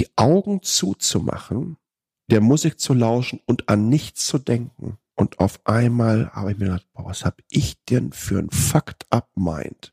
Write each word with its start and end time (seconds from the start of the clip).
die 0.00 0.08
Augen 0.16 0.62
zuzumachen, 0.62 1.76
der 2.30 2.40
Musik 2.40 2.80
zu 2.80 2.94
lauschen 2.94 3.38
und 3.44 3.68
an 3.68 3.90
nichts 3.90 4.26
zu 4.26 4.38
denken. 4.38 4.96
Und 5.14 5.40
auf 5.40 5.60
einmal 5.64 6.30
habe 6.32 6.52
ich 6.52 6.58
mir 6.58 6.66
gedacht, 6.66 6.88
boah, 6.94 7.04
was 7.04 7.26
hab 7.26 7.42
ich 7.50 7.84
denn 7.84 8.10
für 8.10 8.38
ein 8.38 8.48
Fucked 8.48 9.04
Up 9.10 9.28
Mind? 9.36 9.92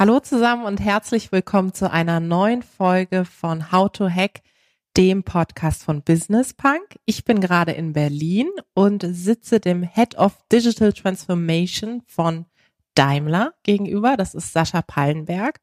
Hallo 0.00 0.18
zusammen 0.18 0.64
und 0.64 0.80
herzlich 0.80 1.30
willkommen 1.30 1.74
zu 1.74 1.90
einer 1.90 2.20
neuen 2.20 2.62
Folge 2.62 3.26
von 3.26 3.70
How 3.70 3.92
to 3.92 4.08
Hack, 4.08 4.40
dem 4.96 5.24
Podcast 5.24 5.84
von 5.84 6.00
Business 6.00 6.54
Punk. 6.54 6.98
Ich 7.04 7.26
bin 7.26 7.38
gerade 7.38 7.72
in 7.72 7.92
Berlin 7.92 8.48
und 8.72 9.04
sitze 9.06 9.60
dem 9.60 9.82
Head 9.82 10.16
of 10.16 10.38
Digital 10.50 10.94
Transformation 10.94 12.00
von 12.06 12.46
Daimler 12.94 13.52
gegenüber. 13.62 14.16
Das 14.16 14.34
ist 14.34 14.54
Sascha 14.54 14.80
Pallenberg. 14.80 15.60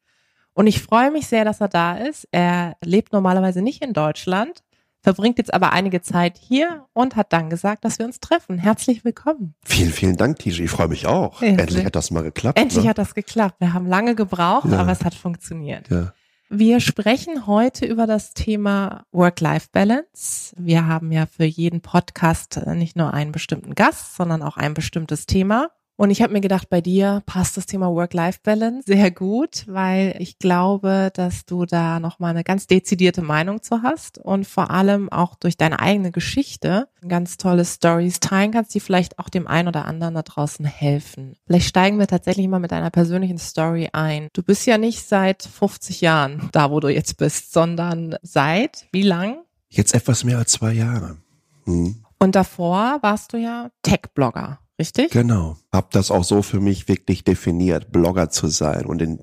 Und 0.53 0.67
ich 0.67 0.83
freue 0.83 1.09
mich 1.09 1.25
sehr, 1.25 1.43
dass 1.43 1.59
er 1.59 1.69
da 1.69 1.97
ist. 1.97 2.27
Er 2.31 2.77
lebt 2.85 3.13
normalerweise 3.13 3.63
nicht 3.63 3.81
in 3.81 3.93
Deutschland, 3.93 4.61
verbringt 5.07 5.37
jetzt 5.37 5.53
aber 5.53 5.71
einige 5.71 6.01
Zeit 6.01 6.37
hier 6.37 6.85
und 6.91 7.15
hat 7.15 7.31
dann 7.31 7.49
gesagt, 7.49 7.85
dass 7.85 7.97
wir 7.97 8.05
uns 8.05 8.19
treffen. 8.19 8.57
Herzlich 8.57 9.05
willkommen. 9.05 9.55
Vielen, 9.63 9.91
vielen 9.91 10.17
Dank, 10.17 10.39
Tiji. 10.39 10.65
Ich 10.65 10.69
freue 10.69 10.89
mich 10.89 11.07
auch. 11.07 11.41
Ja, 11.41 11.47
Endlich 11.47 11.85
hat 11.85 11.95
das 11.95 12.11
mal 12.11 12.23
geklappt. 12.23 12.59
Endlich 12.59 12.83
ne? 12.83 12.89
hat 12.89 12.97
das 12.97 13.15
geklappt. 13.15 13.55
Wir 13.59 13.71
haben 13.71 13.87
lange 13.87 14.15
gebraucht, 14.15 14.67
ja. 14.69 14.77
aber 14.77 14.91
es 14.91 15.05
hat 15.05 15.15
funktioniert. 15.15 15.89
Ja. 15.89 16.11
Wir 16.49 16.81
sprechen 16.81 17.47
heute 17.47 17.85
über 17.85 18.05
das 18.05 18.33
Thema 18.33 19.05
Work-Life-Balance. 19.13 20.53
Wir 20.57 20.87
haben 20.87 21.13
ja 21.13 21.25
für 21.25 21.45
jeden 21.45 21.79
Podcast 21.79 22.59
nicht 22.75 22.97
nur 22.97 23.13
einen 23.13 23.31
bestimmten 23.31 23.75
Gast, 23.75 24.17
sondern 24.17 24.41
auch 24.41 24.57
ein 24.57 24.73
bestimmtes 24.73 25.25
Thema. 25.25 25.69
Und 25.97 26.11
ich 26.11 26.21
habe 26.21 26.31
mir 26.31 26.41
gedacht, 26.41 26.69
bei 26.69 26.79
dir 26.79 27.23
passt 27.25 27.57
das 27.57 27.65
Thema 27.65 27.91
Work-Life-Balance 27.91 28.83
sehr 28.85 29.09
gut, 29.09 29.65
weil 29.67 30.15
ich 30.19 30.37
glaube, 30.37 31.09
dass 31.15 31.45
du 31.45 31.65
da 31.65 31.99
nochmal 31.99 32.29
eine 32.29 32.43
ganz 32.43 32.67
dezidierte 32.67 33.23
Meinung 33.23 33.63
zu 33.63 33.81
hast 33.81 34.19
und 34.19 34.45
vor 34.45 34.69
allem 34.69 35.11
auch 35.11 35.33
durch 35.33 35.57
deine 35.57 35.79
eigene 35.79 36.11
Geschichte 36.11 36.87
ganz 37.07 37.37
tolle 37.37 37.65
Stories 37.65 38.19
teilen 38.19 38.51
kannst, 38.51 38.75
die 38.75 38.79
vielleicht 38.79 39.17
auch 39.17 39.27
dem 39.27 39.47
einen 39.47 39.69
oder 39.69 39.85
anderen 39.85 40.13
da 40.13 40.21
draußen 40.21 40.65
helfen. 40.65 41.35
Vielleicht 41.47 41.67
steigen 41.67 41.97
wir 41.97 42.05
tatsächlich 42.05 42.47
mal 42.47 42.59
mit 42.59 42.71
deiner 42.71 42.91
persönlichen 42.91 43.39
Story 43.39 43.89
ein. 43.91 44.29
Du 44.33 44.43
bist 44.43 44.67
ja 44.67 44.77
nicht 44.77 45.01
seit 45.07 45.41
50 45.41 46.01
Jahren 46.01 46.49
da, 46.51 46.69
wo 46.69 46.79
du 46.79 46.89
jetzt 46.89 47.17
bist, 47.17 47.51
sondern 47.51 48.17
seit 48.21 48.85
wie 48.91 49.01
lang? 49.01 49.39
Jetzt 49.67 49.95
etwas 49.95 50.23
mehr 50.23 50.37
als 50.37 50.51
zwei 50.51 50.73
Jahre. 50.73 51.17
Hm. 51.63 52.03
Und 52.19 52.35
davor 52.35 52.99
warst 53.01 53.33
du 53.33 53.37
ja 53.37 53.71
Tech-Blogger. 53.81 54.59
Richtig? 54.79 55.11
Genau. 55.11 55.57
Hab 55.71 55.91
das 55.91 56.11
auch 56.11 56.23
so 56.23 56.41
für 56.41 56.59
mich 56.59 56.87
wirklich 56.87 57.23
definiert, 57.23 57.91
Blogger 57.91 58.29
zu 58.29 58.47
sein 58.47 58.85
und 58.85 59.01
in 59.01 59.19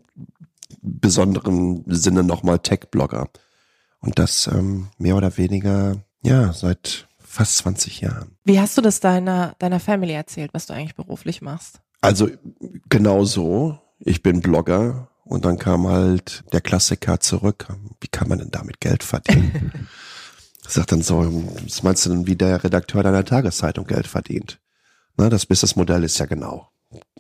besonderem 0.83 1.85
Sinne 1.87 2.23
nochmal 2.23 2.59
Tech-Blogger. 2.59 3.29
Und 4.01 4.19
das 4.19 4.49
ähm, 4.49 4.89
mehr 4.99 5.17
oder 5.17 5.37
weniger, 5.39 5.97
ja, 6.23 6.53
seit 6.53 7.09
fast 7.19 7.57
20 7.59 8.01
Jahren. 8.01 8.37
Wie 8.45 8.61
hast 8.61 8.77
du 8.77 8.83
das 8.83 9.01
deiner, 9.01 9.55
deiner 9.59 9.81
Family 9.81 10.13
erzählt, 10.13 10.53
was 10.53 10.67
du 10.67 10.75
eigentlich 10.75 10.95
beruflich 10.95 11.41
machst? 11.41 11.81
Also 12.01 12.29
genau 12.89 13.25
so. 13.25 13.79
Ich 13.99 14.23
bin 14.23 14.41
Blogger 14.41 15.09
und 15.25 15.45
dann 15.45 15.59
kam 15.59 15.87
halt 15.89 16.45
der 16.53 16.61
Klassiker 16.61 17.21
zurück. 17.21 17.69
Wie 18.01 18.09
kann 18.09 18.29
man 18.29 18.39
denn 18.39 18.51
damit 18.51 18.81
Geld 18.81 19.03
verdienen? 19.03 19.89
Sagt 20.69 20.93
dann 20.93 21.03
so, 21.03 21.45
was 21.65 21.83
meinst 21.83 22.05
du 22.05 22.11
denn, 22.11 22.27
wie 22.27 22.37
der 22.37 22.63
Redakteur 22.63 23.03
deiner 23.03 23.25
Tageszeitung 23.25 23.87
Geld 23.87 24.07
verdient? 24.07 24.59
Ne, 25.17 25.29
das 25.29 25.47
Businessmodell 25.47 26.05
ist 26.05 26.19
ja 26.19 26.27
genau 26.27 26.69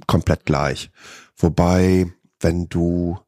komplett 0.06 0.44
gleich. 0.44 0.90
Wobei, 1.36 2.12
wenn 2.40 2.68
du 2.68 3.18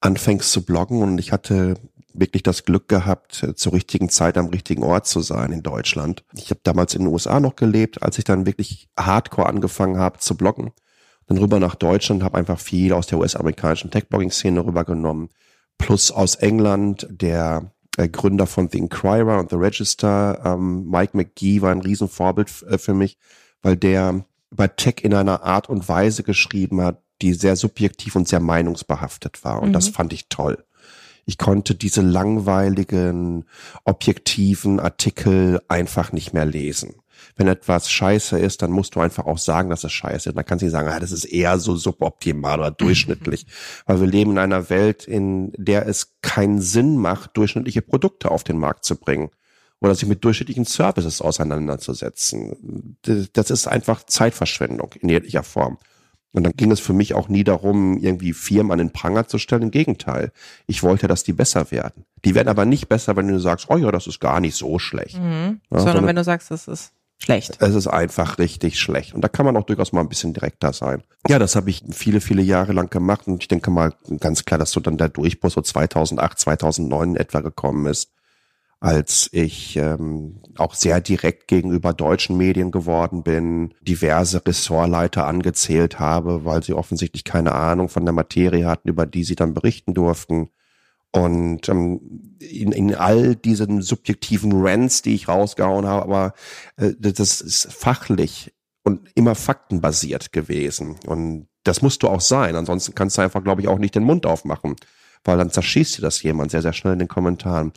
anfängst 0.00 0.52
zu 0.52 0.64
bloggen 0.64 1.02
und 1.02 1.18
ich 1.18 1.32
hatte 1.32 1.74
wirklich 2.14 2.42
das 2.42 2.64
Glück 2.64 2.88
gehabt, 2.88 3.46
zur 3.54 3.72
richtigen 3.72 4.08
Zeit 4.08 4.38
am 4.38 4.46
richtigen 4.46 4.82
Ort 4.82 5.06
zu 5.06 5.20
sein 5.20 5.52
in 5.52 5.62
Deutschland. 5.62 6.24
Ich 6.34 6.50
habe 6.50 6.60
damals 6.64 6.94
in 6.94 7.02
den 7.02 7.12
USA 7.12 7.38
noch 7.38 7.54
gelebt, 7.54 8.02
als 8.02 8.18
ich 8.18 8.24
dann 8.24 8.46
wirklich 8.46 8.88
hardcore 8.98 9.48
angefangen 9.48 9.98
habe 9.98 10.18
zu 10.18 10.36
bloggen. 10.36 10.72
Dann 11.26 11.38
rüber 11.38 11.60
nach 11.60 11.74
Deutschland, 11.74 12.22
habe 12.22 12.38
einfach 12.38 12.58
viel 12.58 12.92
aus 12.92 13.06
der 13.06 13.18
US-amerikanischen 13.18 13.90
Tech-Blogging-Szene 13.90 14.64
rübergenommen. 14.64 15.28
Plus 15.76 16.10
aus 16.10 16.36
England, 16.36 17.06
der 17.10 17.72
äh, 17.98 18.08
Gründer 18.08 18.46
von 18.46 18.68
The 18.68 18.78
Inquirer 18.78 19.38
und 19.38 19.50
The 19.50 19.56
Register, 19.56 20.40
ähm, 20.44 20.88
Mike 20.88 21.16
McGee 21.16 21.60
war 21.60 21.70
ein 21.70 21.82
Riesenvorbild 21.82 22.64
äh, 22.68 22.78
für 22.78 22.94
mich 22.94 23.18
weil 23.62 23.76
der 23.76 24.24
über 24.50 24.74
Tech 24.76 24.96
in 25.02 25.14
einer 25.14 25.42
Art 25.42 25.68
und 25.68 25.88
Weise 25.88 26.22
geschrieben 26.22 26.80
hat, 26.80 27.02
die 27.20 27.34
sehr 27.34 27.56
subjektiv 27.56 28.16
und 28.16 28.28
sehr 28.28 28.40
meinungsbehaftet 28.40 29.44
war. 29.44 29.62
Und 29.62 29.70
mhm. 29.70 29.72
das 29.72 29.88
fand 29.88 30.12
ich 30.12 30.28
toll. 30.28 30.64
Ich 31.26 31.36
konnte 31.36 31.74
diese 31.74 32.00
langweiligen, 32.00 33.44
objektiven 33.84 34.80
Artikel 34.80 35.60
einfach 35.68 36.12
nicht 36.12 36.32
mehr 36.32 36.46
lesen. 36.46 36.94
Wenn 37.36 37.48
etwas 37.48 37.90
scheiße 37.90 38.38
ist, 38.38 38.62
dann 38.62 38.70
musst 38.70 38.94
du 38.94 39.00
einfach 39.00 39.26
auch 39.26 39.38
sagen, 39.38 39.70
dass 39.70 39.84
es 39.84 39.92
scheiße 39.92 40.30
ist. 40.30 40.34
Man 40.36 40.46
kann 40.46 40.58
nicht 40.58 40.70
sagen, 40.70 40.88
ah, 40.88 41.00
das 41.00 41.12
ist 41.12 41.24
eher 41.24 41.58
so 41.58 41.76
suboptimal 41.76 42.60
oder 42.60 42.70
durchschnittlich. 42.70 43.46
Weil 43.86 44.00
wir 44.00 44.06
leben 44.06 44.30
in 44.32 44.38
einer 44.38 44.70
Welt, 44.70 45.04
in 45.04 45.52
der 45.56 45.86
es 45.86 46.14
keinen 46.22 46.60
Sinn 46.60 46.96
macht, 46.96 47.36
durchschnittliche 47.36 47.82
Produkte 47.82 48.30
auf 48.30 48.44
den 48.44 48.56
Markt 48.56 48.84
zu 48.84 48.96
bringen 48.96 49.30
oder 49.80 49.94
sich 49.94 50.08
mit 50.08 50.24
durchschnittlichen 50.24 50.64
Services 50.64 51.20
auseinanderzusetzen. 51.20 52.96
Das 53.32 53.50
ist 53.50 53.68
einfach 53.68 54.04
Zeitverschwendung 54.04 54.94
in 55.00 55.08
jeglicher 55.08 55.42
Form. 55.42 55.78
Und 56.32 56.44
dann 56.44 56.52
ging 56.52 56.70
es 56.70 56.80
für 56.80 56.92
mich 56.92 57.14
auch 57.14 57.28
nie 57.28 57.42
darum, 57.42 57.96
irgendwie 57.98 58.32
Firmen 58.32 58.72
an 58.72 58.78
den 58.78 58.92
Pranger 58.92 59.26
zu 59.26 59.38
stellen. 59.38 59.62
Im 59.62 59.70
Gegenteil. 59.70 60.30
Ich 60.66 60.82
wollte, 60.82 61.08
dass 61.08 61.24
die 61.24 61.32
besser 61.32 61.70
werden. 61.70 62.04
Die 62.24 62.34
werden 62.34 62.48
aber 62.48 62.64
nicht 62.64 62.88
besser, 62.88 63.16
wenn 63.16 63.28
du 63.28 63.40
sagst, 63.40 63.66
oh 63.70 63.76
ja, 63.76 63.90
das 63.90 64.06
ist 64.06 64.20
gar 64.20 64.40
nicht 64.40 64.54
so 64.54 64.78
schlecht. 64.78 65.18
Mhm. 65.18 65.22
Ja, 65.22 65.78
sondern, 65.78 65.86
sondern 65.86 66.06
wenn 66.06 66.16
du 66.16 66.24
sagst, 66.24 66.50
das 66.50 66.68
ist 66.68 66.92
schlecht. 67.18 67.56
Es 67.60 67.74
ist 67.74 67.86
einfach 67.86 68.38
richtig 68.38 68.78
schlecht. 68.78 69.14
Und 69.14 69.22
da 69.22 69.28
kann 69.28 69.46
man 69.46 69.56
auch 69.56 69.64
durchaus 69.64 69.92
mal 69.92 70.02
ein 70.02 70.08
bisschen 70.08 70.34
direkter 70.34 70.72
sein. 70.74 71.02
Ja, 71.26 71.38
das 71.38 71.56
habe 71.56 71.70
ich 71.70 71.82
viele, 71.90 72.20
viele 72.20 72.42
Jahre 72.42 72.72
lang 72.72 72.90
gemacht. 72.90 73.26
Und 73.26 73.42
ich 73.42 73.48
denke 73.48 73.70
mal 73.70 73.94
ganz 74.20 74.44
klar, 74.44 74.58
dass 74.58 74.70
so 74.70 74.80
dann 74.80 74.98
der 74.98 75.08
Durchbruch 75.08 75.50
so 75.50 75.62
2008, 75.62 76.38
2009 76.38 77.10
in 77.10 77.16
etwa 77.16 77.40
gekommen 77.40 77.86
ist 77.86 78.10
als 78.80 79.28
ich 79.32 79.76
ähm, 79.76 80.40
auch 80.56 80.74
sehr 80.74 81.00
direkt 81.00 81.48
gegenüber 81.48 81.92
deutschen 81.92 82.36
Medien 82.36 82.70
geworden 82.70 83.24
bin, 83.24 83.74
diverse 83.80 84.44
Ressortleiter 84.46 85.26
angezählt 85.26 85.98
habe, 85.98 86.44
weil 86.44 86.62
sie 86.62 86.74
offensichtlich 86.74 87.24
keine 87.24 87.52
Ahnung 87.52 87.88
von 87.88 88.04
der 88.04 88.14
Materie 88.14 88.66
hatten, 88.66 88.88
über 88.88 89.04
die 89.06 89.24
sie 89.24 89.34
dann 89.34 89.54
berichten 89.54 89.94
durften. 89.94 90.50
Und 91.10 91.68
ähm, 91.68 92.36
in, 92.38 92.70
in 92.70 92.94
all 92.94 93.34
diesen 93.34 93.82
subjektiven 93.82 94.52
Rants, 94.54 95.02
die 95.02 95.14
ich 95.14 95.26
rausgehauen 95.26 95.86
habe, 95.86 96.02
aber 96.02 96.34
äh, 96.76 96.92
das 96.98 97.40
ist 97.40 97.72
fachlich 97.72 98.52
und 98.84 99.08
immer 99.14 99.34
faktenbasiert 99.34 100.32
gewesen. 100.32 100.96
Und 101.06 101.48
das 101.64 101.82
musst 101.82 102.02
du 102.02 102.08
auch 102.08 102.20
sein. 102.20 102.54
Ansonsten 102.56 102.94
kannst 102.94 103.18
du 103.18 103.22
einfach, 103.22 103.42
glaube 103.42 103.62
ich, 103.62 103.68
auch 103.68 103.78
nicht 103.78 103.94
den 103.94 104.04
Mund 104.04 104.26
aufmachen, 104.26 104.76
weil 105.24 105.38
dann 105.38 105.50
zerschießt 105.50 105.98
dir 105.98 106.02
das 106.02 106.22
jemand 106.22 106.50
sehr, 106.50 106.62
sehr 106.62 106.72
schnell 106.72 106.92
in 106.92 107.00
den 107.00 107.08
Kommentaren. 107.08 107.72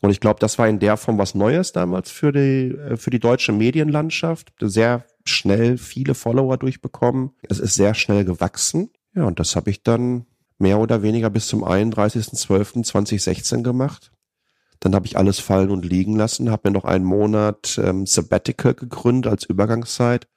Und 0.00 0.10
ich 0.10 0.20
glaube, 0.20 0.38
das 0.40 0.58
war 0.58 0.68
in 0.68 0.78
der 0.78 0.96
Form 0.96 1.18
was 1.18 1.34
Neues 1.34 1.72
damals 1.72 2.10
für 2.10 2.32
die, 2.32 2.76
äh, 2.76 2.96
für 2.96 3.10
die 3.10 3.18
deutsche 3.18 3.52
Medienlandschaft. 3.52 4.52
Sehr 4.60 5.04
schnell 5.24 5.76
viele 5.78 6.14
Follower 6.14 6.56
durchbekommen. 6.56 7.32
Es 7.48 7.58
ist 7.58 7.74
sehr 7.74 7.94
schnell 7.94 8.24
gewachsen. 8.24 8.90
Ja, 9.14 9.24
und 9.24 9.40
das 9.40 9.56
habe 9.56 9.70
ich 9.70 9.82
dann 9.82 10.26
mehr 10.58 10.78
oder 10.78 11.02
weniger 11.02 11.30
bis 11.30 11.48
zum 11.48 11.64
31.12.2016 11.64 13.62
gemacht. 13.62 14.12
Dann 14.80 14.94
habe 14.94 15.06
ich 15.06 15.16
alles 15.16 15.40
fallen 15.40 15.70
und 15.70 15.84
liegen 15.84 16.14
lassen, 16.16 16.50
habe 16.50 16.68
mir 16.68 16.74
noch 16.74 16.84
einen 16.84 17.04
Monat 17.04 17.80
ähm, 17.82 18.06
Sabbatical 18.06 18.74
gegründet 18.74 19.28
als 19.30 19.44
Übergangszeit 19.44 20.28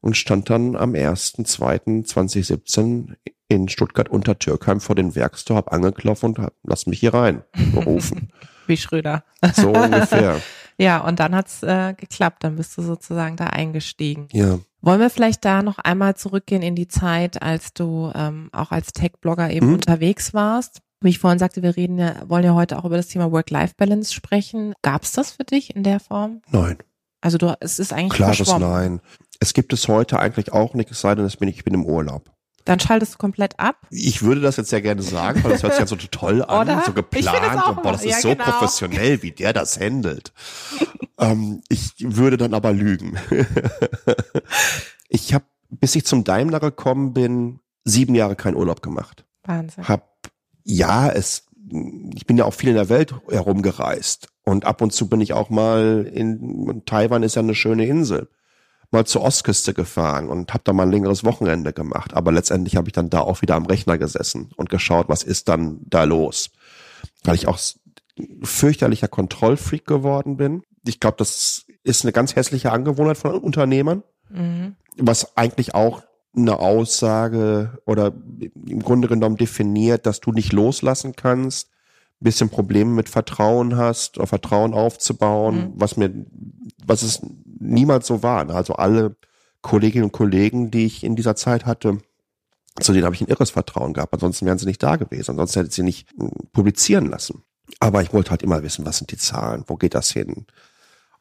und 0.00 0.18
stand 0.18 0.50
dann 0.50 0.76
am 0.76 0.92
1.2.2017 0.92 3.14
in 3.48 3.68
Stuttgart 3.68 4.10
unter 4.10 4.38
Türkheim 4.38 4.80
vor 4.80 4.96
den 4.96 5.14
Werkstor, 5.14 5.56
hab 5.56 5.72
angeklopft 5.72 6.24
und 6.24 6.38
hab, 6.38 6.52
lass 6.62 6.86
mich 6.86 7.00
hier 7.00 7.14
rein 7.14 7.42
berufen. 7.72 8.30
wie 8.68 8.76
Schröder. 8.76 9.24
So 9.54 9.70
ungefähr. 9.72 10.40
ja, 10.78 10.98
und 10.98 11.20
dann 11.20 11.34
hat's 11.34 11.62
äh, 11.62 11.94
geklappt. 11.94 12.44
Dann 12.44 12.56
bist 12.56 12.76
du 12.76 12.82
sozusagen 12.82 13.36
da 13.36 13.46
eingestiegen. 13.46 14.28
Ja. 14.32 14.58
Wollen 14.80 15.00
wir 15.00 15.10
vielleicht 15.10 15.44
da 15.44 15.62
noch 15.62 15.78
einmal 15.78 16.16
zurückgehen 16.16 16.62
in 16.62 16.74
die 16.74 16.88
Zeit, 16.88 17.42
als 17.42 17.72
du 17.74 18.12
ähm, 18.14 18.50
auch 18.52 18.70
als 18.70 18.92
Tech-Blogger 18.92 19.50
eben 19.50 19.68
mhm. 19.68 19.74
unterwegs 19.74 20.32
warst? 20.34 20.80
Wie 21.00 21.10
ich 21.10 21.18
vorhin 21.18 21.38
sagte, 21.38 21.62
wir 21.62 21.76
reden 21.76 21.98
ja, 21.98 22.28
wollen 22.28 22.44
ja 22.44 22.54
heute 22.54 22.78
auch 22.78 22.84
über 22.84 22.96
das 22.96 23.08
Thema 23.08 23.30
Work-Life-Balance 23.30 24.14
sprechen. 24.14 24.74
Gab 24.82 25.02
es 25.02 25.12
das 25.12 25.32
für 25.32 25.44
dich 25.44 25.74
in 25.74 25.82
der 25.82 26.00
Form? 26.00 26.40
Nein. 26.50 26.78
Also 27.20 27.38
du, 27.38 27.56
es 27.60 27.78
ist 27.78 27.92
eigentlich 27.92 28.12
Klares 28.12 28.46
Nein. 28.58 29.00
Es 29.40 29.52
gibt 29.52 29.72
es 29.72 29.88
heute 29.88 30.18
eigentlich 30.18 30.52
auch 30.52 30.74
nicht, 30.74 30.90
es 30.90 31.00
sei 31.00 31.14
denn, 31.14 31.26
ich 31.26 31.38
bin, 31.38 31.48
ich 31.48 31.64
bin 31.64 31.74
im 31.74 31.84
Urlaub. 31.84 32.30
Dann 32.66 32.80
schaltest 32.80 33.14
du 33.14 33.18
komplett 33.18 33.58
ab? 33.60 33.86
Ich 33.90 34.22
würde 34.22 34.40
das 34.40 34.56
jetzt 34.56 34.70
sehr 34.70 34.82
gerne 34.82 35.00
sagen, 35.00 35.42
weil 35.44 35.52
das 35.52 35.62
hört 35.62 35.74
sich 35.74 35.80
ja 35.80 35.86
so 35.86 35.96
toll 36.10 36.42
an, 36.42 36.68
Oder? 36.68 36.82
so 36.84 36.92
geplant 36.92 37.64
und 37.68 37.82
boah, 37.82 37.92
das 37.92 38.04
ist 38.04 38.10
ja, 38.10 38.20
so 38.20 38.30
genau. 38.30 38.44
professionell, 38.44 39.22
wie 39.22 39.30
der 39.30 39.52
das 39.52 39.78
handelt. 39.78 40.32
ähm, 41.18 41.62
ich 41.68 41.94
würde 41.98 42.36
dann 42.36 42.54
aber 42.54 42.72
lügen. 42.72 43.16
ich 45.08 45.32
habe, 45.32 45.44
bis 45.70 45.94
ich 45.94 46.04
zum 46.04 46.24
Daimler 46.24 46.58
gekommen 46.58 47.14
bin, 47.14 47.60
sieben 47.84 48.16
Jahre 48.16 48.34
keinen 48.34 48.56
Urlaub 48.56 48.82
gemacht. 48.82 49.24
Wahnsinn. 49.44 49.86
Hab, 49.86 50.18
ja, 50.64 51.08
es, 51.08 51.46
ich 52.14 52.26
bin 52.26 52.36
ja 52.36 52.46
auch 52.46 52.54
viel 52.54 52.70
in 52.70 52.74
der 52.74 52.88
Welt 52.88 53.14
herumgereist 53.30 54.26
und 54.42 54.64
ab 54.64 54.82
und 54.82 54.92
zu 54.92 55.08
bin 55.08 55.20
ich 55.20 55.34
auch 55.34 55.50
mal 55.50 56.10
in 56.12 56.82
Taiwan 56.84 57.22
ist 57.22 57.36
ja 57.36 57.42
eine 57.42 57.54
schöne 57.54 57.86
Insel 57.86 58.28
mal 58.90 59.06
zur 59.06 59.22
Ostküste 59.22 59.74
gefahren 59.74 60.28
und 60.28 60.52
habe 60.52 60.64
da 60.64 60.72
mal 60.72 60.84
ein 60.84 60.92
längeres 60.92 61.24
Wochenende 61.24 61.72
gemacht. 61.72 62.14
Aber 62.14 62.32
letztendlich 62.32 62.76
habe 62.76 62.88
ich 62.88 62.92
dann 62.92 63.10
da 63.10 63.20
auch 63.20 63.42
wieder 63.42 63.54
am 63.54 63.66
Rechner 63.66 63.98
gesessen 63.98 64.50
und 64.56 64.68
geschaut, 64.68 65.08
was 65.08 65.22
ist 65.22 65.48
dann 65.48 65.80
da 65.86 66.04
los. 66.04 66.50
Weil 67.24 67.34
ich 67.34 67.48
auch 67.48 67.58
fürchterlicher 68.42 69.08
Kontrollfreak 69.08 69.86
geworden 69.86 70.36
bin. 70.36 70.62
Ich 70.86 71.00
glaube, 71.00 71.16
das 71.18 71.66
ist 71.82 72.04
eine 72.04 72.12
ganz 72.12 72.36
hässliche 72.36 72.72
Angewohnheit 72.72 73.18
von 73.18 73.34
Unternehmern, 73.34 74.02
mhm. 74.30 74.76
was 74.96 75.36
eigentlich 75.36 75.74
auch 75.74 76.02
eine 76.34 76.58
Aussage 76.58 77.78
oder 77.86 78.12
im 78.66 78.82
Grunde 78.82 79.08
genommen 79.08 79.36
definiert, 79.36 80.06
dass 80.06 80.20
du 80.20 80.32
nicht 80.32 80.52
loslassen 80.52 81.14
kannst, 81.16 81.70
bisschen 82.20 82.48
Probleme 82.48 82.90
mit 82.90 83.08
Vertrauen 83.08 83.76
hast 83.76 84.18
oder 84.18 84.26
Vertrauen 84.26 84.74
aufzubauen, 84.74 85.56
mhm. 85.56 85.72
was 85.74 85.96
mir, 85.96 86.12
was 86.84 87.02
es 87.02 87.20
niemals 87.58 88.06
so 88.06 88.22
war. 88.22 88.48
Also 88.50 88.74
alle 88.74 89.16
Kolleginnen 89.62 90.04
und 90.04 90.12
Kollegen, 90.12 90.70
die 90.70 90.86
ich 90.86 91.04
in 91.04 91.16
dieser 91.16 91.36
Zeit 91.36 91.66
hatte, 91.66 91.98
zu 92.80 92.92
denen 92.92 93.04
habe 93.04 93.14
ich 93.14 93.20
ein 93.20 93.28
irres 93.28 93.50
Vertrauen 93.50 93.94
gehabt. 93.94 94.12
Ansonsten 94.14 94.46
wären 94.46 94.58
sie 94.58 94.66
nicht 94.66 94.82
da 94.82 94.96
gewesen. 94.96 95.32
Ansonsten 95.32 95.60
hätte 95.60 95.68
ich 95.70 95.74
sie 95.74 95.82
nicht 95.82 96.10
hm, 96.18 96.30
publizieren 96.52 97.06
lassen. 97.06 97.42
Aber 97.80 98.02
ich 98.02 98.12
wollte 98.12 98.30
halt 98.30 98.42
immer 98.42 98.62
wissen, 98.62 98.84
was 98.86 98.98
sind 98.98 99.10
die 99.10 99.16
Zahlen, 99.16 99.64
wo 99.66 99.76
geht 99.76 99.94
das 99.94 100.10
hin? 100.10 100.46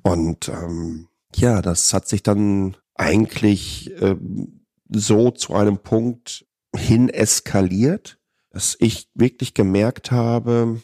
Und 0.03 0.49
ähm, 0.49 1.07
ja, 1.33 1.61
das 1.61 1.93
hat 1.93 2.07
sich 2.07 2.23
dann 2.23 2.77
eigentlich 2.93 3.91
äh, 4.01 4.15
so 4.89 5.31
zu 5.31 5.55
einem 5.55 5.79
Punkt 5.79 6.45
hin 6.75 7.09
eskaliert, 7.09 8.19
dass 8.55 8.77
ich 8.79 9.09
wirklich 9.13 9.53
gemerkt 9.53 10.11
habe, 10.11 10.79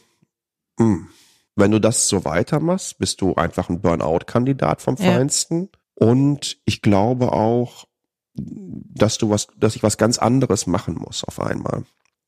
mh, 0.78 0.84
hm, 0.84 1.08
wenn 1.56 1.70
du 1.70 1.80
das 1.80 2.06
so 2.06 2.26
weitermachst, 2.26 2.98
bist 2.98 3.22
du 3.22 3.34
einfach 3.34 3.70
ein 3.70 3.80
Burnout-Kandidat 3.80 4.82
vom 4.82 4.96
ja. 4.96 5.10
Feinsten. 5.10 5.70
Und 5.94 6.58
ich 6.66 6.82
glaube 6.82 7.32
auch, 7.32 7.86
dass 8.34 9.16
du 9.16 9.30
was, 9.30 9.46
dass 9.56 9.74
ich 9.74 9.82
was 9.82 9.96
ganz 9.96 10.18
anderes 10.18 10.66
machen 10.66 10.96
muss 10.96 11.24
auf 11.24 11.40
einmal. 11.40 11.84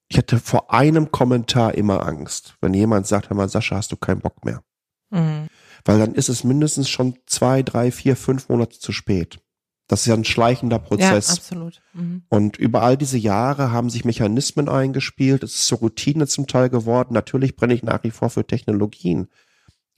Ich 0.08 0.16
hatte 0.16 0.38
vor 0.38 0.72
einem 0.72 1.10
Kommentar 1.10 1.74
immer 1.74 2.06
Angst, 2.06 2.56
wenn 2.62 2.72
jemand 2.72 3.06
sagt, 3.06 3.28
hör 3.28 3.36
mal, 3.36 3.48
Sascha, 3.50 3.76
hast 3.76 3.92
du 3.92 3.96
keinen 3.96 4.20
Bock 4.20 4.46
mehr. 4.46 4.62
Mhm. 5.10 5.48
Weil 5.84 5.98
dann 5.98 6.14
ist 6.14 6.30
es 6.30 6.42
mindestens 6.42 6.88
schon 6.88 7.18
zwei, 7.26 7.62
drei, 7.62 7.90
vier, 7.90 8.16
fünf 8.16 8.48
Monate 8.48 8.78
zu 8.78 8.92
spät. 8.92 9.40
Das 9.86 10.00
ist 10.00 10.06
ja 10.06 10.14
ein 10.14 10.24
schleichender 10.24 10.78
Prozess. 10.78 11.28
Ja, 11.28 11.34
absolut. 11.34 11.82
Mhm. 11.92 12.22
Und 12.28 12.56
über 12.56 12.82
all 12.82 12.96
diese 12.96 13.18
Jahre 13.18 13.70
haben 13.70 13.90
sich 13.90 14.04
Mechanismen 14.04 14.68
eingespielt. 14.68 15.42
Es 15.42 15.54
ist 15.54 15.66
zur 15.66 15.78
Routine 15.78 16.26
zum 16.26 16.46
Teil 16.46 16.70
geworden. 16.70 17.12
Natürlich 17.12 17.54
brenne 17.54 17.74
ich 17.74 17.82
nach 17.82 18.02
wie 18.02 18.10
vor 18.10 18.30
für 18.30 18.46
Technologien. 18.46 19.28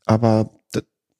Aber 0.04 0.50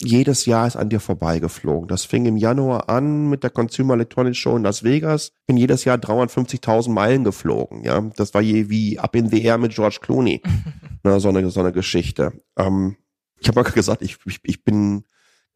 jedes 0.02 0.44
Jahr 0.44 0.66
ist 0.66 0.76
an 0.76 0.90
dir 0.90 1.00
vorbeigeflogen. 1.00 1.88
Das 1.88 2.04
fing 2.04 2.26
im 2.26 2.36
Januar 2.36 2.88
an 2.88 3.28
mit 3.28 3.42
der 3.42 3.50
Consumer 3.50 3.94
Electronics 3.94 4.36
Show 4.36 4.56
in 4.56 4.62
Las 4.62 4.82
Vegas. 4.82 5.32
Bin 5.46 5.56
jedes 5.56 5.84
Jahr 5.84 5.96
350.000 5.96 6.90
Meilen 6.90 7.24
geflogen. 7.24 7.82
Ja, 7.82 8.00
das 8.16 8.34
war 8.34 8.42
je 8.42 8.68
wie 8.68 8.98
ab 8.98 9.16
in 9.16 9.30
the 9.30 9.42
air 9.42 9.58
mit 9.58 9.74
George 9.74 9.98
Clooney. 10.02 10.42
Na, 11.02 11.18
so 11.18 11.28
eine 11.28 11.48
so 11.50 11.60
eine 11.60 11.72
Geschichte. 11.72 12.32
Ähm, 12.58 12.96
ich 13.38 13.48
habe 13.48 13.62
mal 13.62 13.70
gesagt, 13.72 14.02
ich, 14.02 14.18
ich, 14.26 14.40
ich 14.42 14.64
bin 14.64 15.04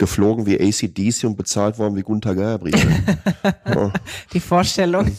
geflogen 0.00 0.46
wie 0.46 0.58
ACDC 0.58 1.24
und 1.24 1.36
bezahlt 1.36 1.78
worden 1.78 1.94
wie 1.94 2.02
Gunther 2.02 2.34
Gabriel. 2.34 2.74
ja. 3.66 3.92
Die 4.32 4.40
Vorstellung. 4.40 5.14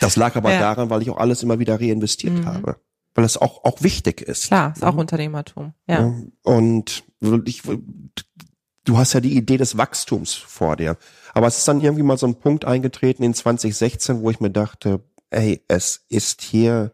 Das 0.00 0.16
lag 0.16 0.36
aber 0.36 0.52
ja. 0.52 0.58
daran, 0.58 0.90
weil 0.90 1.00
ich 1.00 1.10
auch 1.10 1.16
alles 1.16 1.42
immer 1.42 1.58
wieder 1.58 1.80
reinvestiert 1.80 2.34
mhm. 2.34 2.44
habe. 2.44 2.76
Weil 3.14 3.24
es 3.24 3.36
auch, 3.38 3.64
auch 3.64 3.82
wichtig 3.82 4.20
ist. 4.20 4.48
Klar, 4.48 4.72
ist 4.74 4.84
auch 4.84 4.96
Unternehmertum. 4.96 5.72
Ja. 5.88 6.12
Und 6.42 7.04
ich, 7.44 7.62
du 8.84 8.98
hast 8.98 9.12
ja 9.12 9.20
die 9.20 9.36
Idee 9.36 9.56
des 9.56 9.78
Wachstums 9.78 10.34
vor 10.34 10.76
dir. 10.76 10.96
Aber 11.32 11.46
es 11.46 11.58
ist 11.58 11.68
dann 11.68 11.80
irgendwie 11.80 12.02
mal 12.02 12.18
so 12.18 12.26
ein 12.26 12.34
Punkt 12.34 12.64
eingetreten 12.64 13.22
in 13.22 13.32
2016, 13.32 14.22
wo 14.22 14.30
ich 14.30 14.40
mir 14.40 14.50
dachte, 14.50 15.04
ey, 15.30 15.64
es 15.68 16.04
ist 16.08 16.42
hier, 16.42 16.92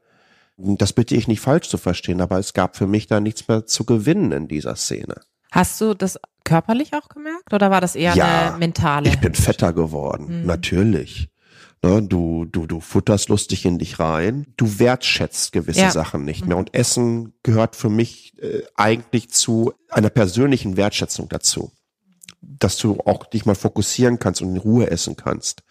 das 0.58 0.92
bitte 0.92 1.16
ich 1.16 1.28
nicht 1.28 1.40
falsch 1.40 1.68
zu 1.68 1.78
verstehen, 1.78 2.20
aber 2.20 2.38
es 2.38 2.52
gab 2.52 2.76
für 2.76 2.86
mich 2.86 3.06
da 3.06 3.20
nichts 3.20 3.48
mehr 3.48 3.64
zu 3.64 3.84
gewinnen 3.84 4.32
in 4.32 4.48
dieser 4.48 4.76
Szene. 4.76 5.22
Hast 5.50 5.80
du 5.80 5.94
das 5.94 6.18
körperlich 6.46 6.94
auch 6.94 7.10
gemerkt 7.10 7.52
oder 7.52 7.70
war 7.70 7.82
das 7.82 7.94
eher 7.94 8.14
ja, 8.14 8.48
eine 8.48 8.58
mentale? 8.58 9.10
Ich 9.10 9.20
bin 9.20 9.34
fetter 9.34 9.74
geworden, 9.74 10.40
mhm. 10.40 10.46
natürlich. 10.46 11.28
Ne, 11.82 12.02
du, 12.02 12.46
du, 12.46 12.66
du 12.66 12.80
futterst 12.80 13.28
lustig 13.28 13.66
in 13.66 13.78
dich 13.78 14.00
rein. 14.00 14.46
Du 14.56 14.78
wertschätzt 14.78 15.52
gewisse 15.52 15.80
ja. 15.80 15.90
Sachen 15.90 16.24
nicht 16.24 16.46
mehr. 16.46 16.56
Und 16.56 16.74
Essen 16.74 17.34
gehört 17.42 17.76
für 17.76 17.90
mich 17.90 18.32
äh, 18.40 18.62
eigentlich 18.76 19.30
zu 19.30 19.72
einer 19.90 20.08
persönlichen 20.08 20.76
Wertschätzung 20.76 21.28
dazu. 21.28 21.70
Dass 22.40 22.78
du 22.78 22.98
auch 23.04 23.26
dich 23.26 23.44
mal 23.44 23.54
fokussieren 23.54 24.18
kannst 24.18 24.40
und 24.40 24.50
in 24.50 24.56
Ruhe 24.56 24.90
essen 24.90 25.16
kannst. 25.16 25.62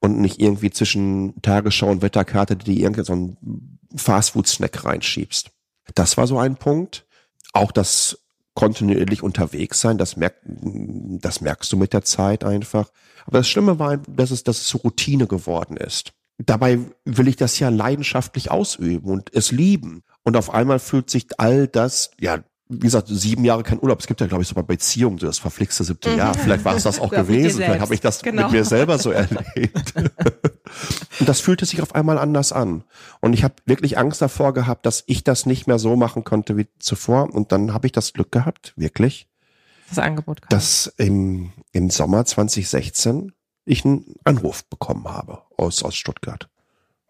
Und 0.00 0.20
nicht 0.20 0.40
irgendwie 0.40 0.70
zwischen 0.70 1.40
Tagesschau 1.42 1.90
und 1.90 2.02
Wetterkarte, 2.02 2.56
die 2.56 2.82
irgendwie 2.82 3.04
so 3.04 3.12
einen 3.12 3.78
Fastfood-Snack 3.94 4.84
reinschiebst. 4.84 5.50
Das 5.94 6.16
war 6.16 6.26
so 6.26 6.38
ein 6.38 6.56
Punkt. 6.56 7.06
Auch 7.52 7.70
das 7.70 8.21
kontinuierlich 8.54 9.22
unterwegs 9.22 9.80
sein. 9.80 9.98
Das, 9.98 10.16
merk, 10.16 10.36
das 10.44 11.40
merkst 11.40 11.72
du 11.72 11.76
mit 11.76 11.92
der 11.92 12.02
Zeit 12.02 12.44
einfach. 12.44 12.90
Aber 13.26 13.38
das 13.38 13.48
Schlimme 13.48 13.78
war, 13.78 13.96
dass 13.96 14.30
es, 14.30 14.44
dass 14.44 14.58
es 14.58 14.68
so 14.68 14.78
Routine 14.78 15.26
geworden 15.26 15.76
ist. 15.76 16.12
Dabei 16.38 16.80
will 17.04 17.28
ich 17.28 17.36
das 17.36 17.58
ja 17.58 17.68
leidenschaftlich 17.68 18.50
ausüben 18.50 19.10
und 19.10 19.32
es 19.34 19.52
lieben. 19.52 20.02
Und 20.24 20.36
auf 20.36 20.52
einmal 20.52 20.78
fühlt 20.78 21.10
sich 21.10 21.26
all 21.38 21.68
das, 21.68 22.10
ja, 22.20 22.42
wie 22.68 22.78
gesagt, 22.78 23.08
sieben 23.08 23.44
Jahre 23.44 23.62
kein 23.62 23.80
Urlaub. 23.80 24.00
Es 24.00 24.06
gibt 24.06 24.20
ja, 24.20 24.26
glaube 24.26 24.42
ich, 24.42 24.48
so 24.48 24.54
bei 24.54 24.62
Beziehungen 24.62 25.18
so 25.18 25.26
das 25.26 25.38
verflixte 25.38 25.84
siebte 25.84 26.10
mhm. 26.10 26.18
Jahr. 26.18 26.34
Vielleicht 26.34 26.64
war 26.64 26.74
es 26.74 26.84
das 26.84 27.00
auch 27.00 27.10
gewesen. 27.10 27.62
Vielleicht 27.62 27.80
habe 27.80 27.94
ich 27.94 28.00
das 28.00 28.22
genau. 28.22 28.44
mit 28.44 28.52
mir 28.52 28.64
selber 28.64 28.98
so 28.98 29.10
erlebt. 29.10 29.94
und 31.22 31.28
das 31.28 31.38
fühlte 31.38 31.66
sich 31.66 31.80
auf 31.82 31.94
einmal 31.94 32.18
anders 32.18 32.50
an. 32.50 32.82
Und 33.20 33.32
ich 33.32 33.44
habe 33.44 33.54
wirklich 33.64 33.96
Angst 33.96 34.20
davor 34.20 34.52
gehabt, 34.52 34.86
dass 34.86 35.04
ich 35.06 35.22
das 35.22 35.46
nicht 35.46 35.68
mehr 35.68 35.78
so 35.78 35.94
machen 35.94 36.24
konnte 36.24 36.56
wie 36.56 36.66
zuvor. 36.80 37.32
Und 37.32 37.52
dann 37.52 37.72
habe 37.72 37.86
ich 37.86 37.92
das 37.92 38.12
Glück 38.12 38.32
gehabt, 38.32 38.72
wirklich. 38.74 39.28
Das 39.88 40.00
Angebot 40.00 40.42
kam. 40.42 40.48
Dass 40.48 40.92
im, 40.96 41.52
im 41.70 41.90
Sommer 41.90 42.24
2016 42.24 43.30
ich 43.64 43.84
einen 43.84 44.16
Anruf 44.24 44.64
bekommen 44.64 45.04
habe 45.04 45.42
aus, 45.56 45.84
aus 45.84 45.94
Stuttgart 45.94 46.48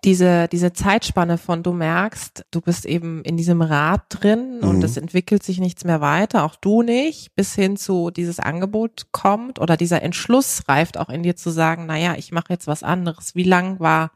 diese, 0.04 0.48
diese 0.48 0.72
Zeitspanne 0.72 1.38
von 1.38 1.62
du 1.62 1.72
merkst, 1.72 2.44
du 2.50 2.60
bist 2.60 2.86
eben 2.86 3.22
in 3.22 3.36
diesem 3.36 3.62
Rad 3.62 4.02
drin 4.08 4.58
mhm. 4.60 4.68
und 4.68 4.84
es 4.84 4.96
entwickelt 4.96 5.42
sich 5.42 5.60
nichts 5.60 5.84
mehr 5.84 6.00
weiter, 6.00 6.44
auch 6.44 6.56
du 6.56 6.82
nicht, 6.82 7.34
bis 7.36 7.54
hin 7.54 7.76
zu 7.76 8.10
dieses 8.10 8.40
Angebot 8.40 9.06
kommt 9.12 9.60
oder 9.60 9.76
dieser 9.76 10.02
Entschluss 10.02 10.62
reift 10.66 10.98
auch 10.98 11.08
in 11.08 11.22
dir 11.22 11.36
zu 11.36 11.50
sagen, 11.50 11.86
naja, 11.86 12.14
ich 12.16 12.32
mache 12.32 12.52
jetzt 12.52 12.66
was 12.66 12.82
anderes. 12.82 13.34
Wie 13.34 13.44
lang 13.44 13.78
war 13.78 14.10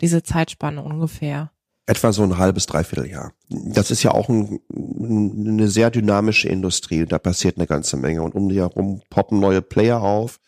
diese 0.00 0.22
Zeitspanne 0.22 0.82
ungefähr? 0.82 1.52
Etwa 1.86 2.12
so 2.12 2.22
ein 2.22 2.38
halbes, 2.38 2.66
dreiviertel 2.66 3.08
Jahr. 3.08 3.32
Das 3.48 3.90
ist 3.90 4.02
ja 4.02 4.12
auch 4.12 4.28
ein, 4.28 4.60
eine 4.72 5.68
sehr 5.68 5.90
dynamische 5.90 6.48
Industrie. 6.48 7.04
Da 7.04 7.18
passiert 7.18 7.56
eine 7.56 7.66
ganze 7.66 7.96
Menge. 7.96 8.22
Und 8.22 8.34
um 8.34 8.48
die 8.48 8.60
herum 8.60 9.02
poppen 9.10 9.40
neue 9.40 9.60
Player 9.60 10.00
auf. 10.00 10.38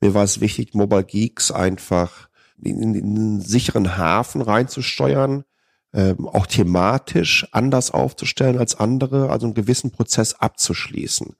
Mir 0.00 0.14
war 0.14 0.22
es 0.22 0.40
wichtig, 0.40 0.74
Mobile 0.74 1.02
Geeks 1.04 1.50
einfach 1.50 2.28
in, 2.62 2.94
in 2.94 3.16
einen 3.16 3.40
sicheren 3.40 3.96
Hafen 3.96 4.40
reinzusteuern, 4.42 5.44
ähm, 5.94 6.26
auch 6.26 6.46
thematisch 6.46 7.46
anders 7.52 7.90
aufzustellen 7.90 8.58
als 8.58 8.74
andere, 8.74 9.30
also 9.30 9.46
einen 9.46 9.54
gewissen 9.54 9.90
Prozess 9.90 10.34
abzuschließen. 10.34 11.34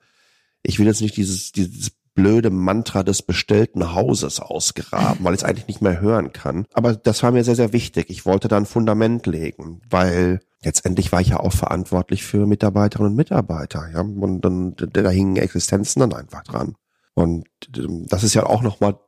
Ich 0.62 0.78
will 0.78 0.86
jetzt 0.86 1.00
nicht 1.00 1.16
dieses, 1.16 1.52
dieses 1.52 1.92
blöde 2.14 2.50
Mantra 2.50 3.02
des 3.02 3.22
bestellten 3.22 3.94
Hauses 3.94 4.40
ausgraben, 4.40 5.24
weil 5.24 5.34
ich 5.34 5.40
es 5.40 5.44
eigentlich 5.44 5.68
nicht 5.68 5.80
mehr 5.80 6.00
hören 6.00 6.32
kann. 6.32 6.66
Aber 6.74 6.94
das 6.94 7.22
war 7.22 7.30
mir 7.30 7.44
sehr, 7.44 7.56
sehr 7.56 7.72
wichtig. 7.72 8.10
Ich 8.10 8.26
wollte 8.26 8.48
da 8.48 8.58
ein 8.58 8.66
Fundament 8.66 9.26
legen, 9.26 9.80
weil 9.88 10.40
letztendlich 10.62 11.10
war 11.12 11.20
ich 11.20 11.28
ja 11.28 11.40
auch 11.40 11.52
verantwortlich 11.52 12.24
für 12.24 12.46
Mitarbeiterinnen 12.46 13.12
und 13.12 13.16
Mitarbeiter. 13.16 13.88
Ja? 13.92 14.00
Und 14.00 14.42
dann 14.42 14.74
da 14.76 15.08
hingen 15.08 15.36
Existenzen 15.36 16.00
dann 16.00 16.12
einfach 16.12 16.42
dran. 16.42 16.74
Und 17.14 17.46
ähm, 17.76 18.06
das 18.08 18.24
ist 18.24 18.34
ja 18.34 18.44
auch 18.44 18.62
nochmal 18.62 18.98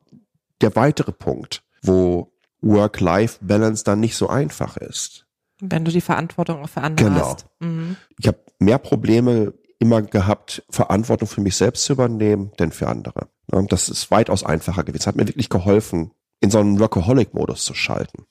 der 0.61 0.75
weitere 0.77 1.13
Punkt 1.13 1.64
wo 1.87 2.33
Work-Life-Balance 2.61 3.85
dann 3.85 4.01
nicht 4.01 4.17
so 4.17 4.29
einfach 4.29 4.77
ist. 4.77 5.27
Wenn 5.61 5.85
du 5.85 5.91
die 5.91 6.01
Verantwortung 6.01 6.67
für 6.67 6.81
andere 6.81 7.09
genau. 7.09 7.21
hast. 7.21 7.47
Mhm. 7.61 7.97
Ich 8.19 8.27
habe 8.27 8.39
mehr 8.59 8.79
Probleme 8.79 9.55
immer 9.79 10.03
gehabt, 10.03 10.65
Verantwortung 10.71 11.29
für 11.29 11.41
mich 11.41 11.57
selbst 11.57 11.85
zu 11.85 11.93
übernehmen, 11.93 12.53
denn 12.59 12.73
für 12.73 12.89
andere. 12.89 13.29
Und 13.51 13.73
das 13.73 13.89
ist 13.89 14.11
weitaus 14.11 14.45
einfacher 14.45 14.83
gewesen. 14.85 15.03
Es 15.03 15.07
hat 15.07 15.17
mir 15.17 15.29
wirklich 15.29 15.51
geholfen, 15.51 16.13
in 16.41 16.51
so 16.51 16.59
einen 16.59 16.81
Workaholic-Modus 16.81 17.65
zu 17.65 17.75
schalten. 17.75 18.25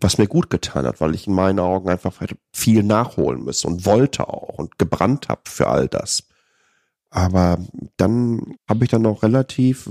Was 0.00 0.18
mir 0.18 0.26
gut 0.26 0.50
getan 0.50 0.84
hat, 0.84 1.00
weil 1.00 1.14
ich 1.14 1.28
in 1.28 1.34
meinen 1.34 1.60
Augen 1.60 1.88
einfach 1.88 2.12
viel 2.52 2.82
nachholen 2.82 3.44
müssen 3.44 3.68
und 3.68 3.86
wollte 3.86 4.28
auch 4.28 4.58
und 4.58 4.78
gebrannt 4.78 5.28
habe 5.28 5.42
für 5.44 5.68
all 5.68 5.86
das. 5.88 6.24
Aber 7.10 7.58
dann 7.96 8.56
habe 8.68 8.84
ich 8.84 8.90
dann 8.90 9.02
noch 9.02 9.22
relativ, 9.22 9.90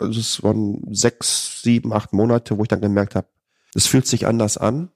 also 0.00 0.18
es 0.18 0.42
waren 0.42 0.82
sechs, 0.90 1.62
sieben, 1.62 1.92
acht 1.92 2.12
Monate, 2.12 2.58
wo 2.58 2.62
ich 2.62 2.68
dann 2.68 2.80
gemerkt 2.80 3.14
habe, 3.14 3.28
es 3.74 3.86
fühlt 3.86 4.06
sich 4.06 4.26
anders 4.26 4.56
an. 4.56 4.90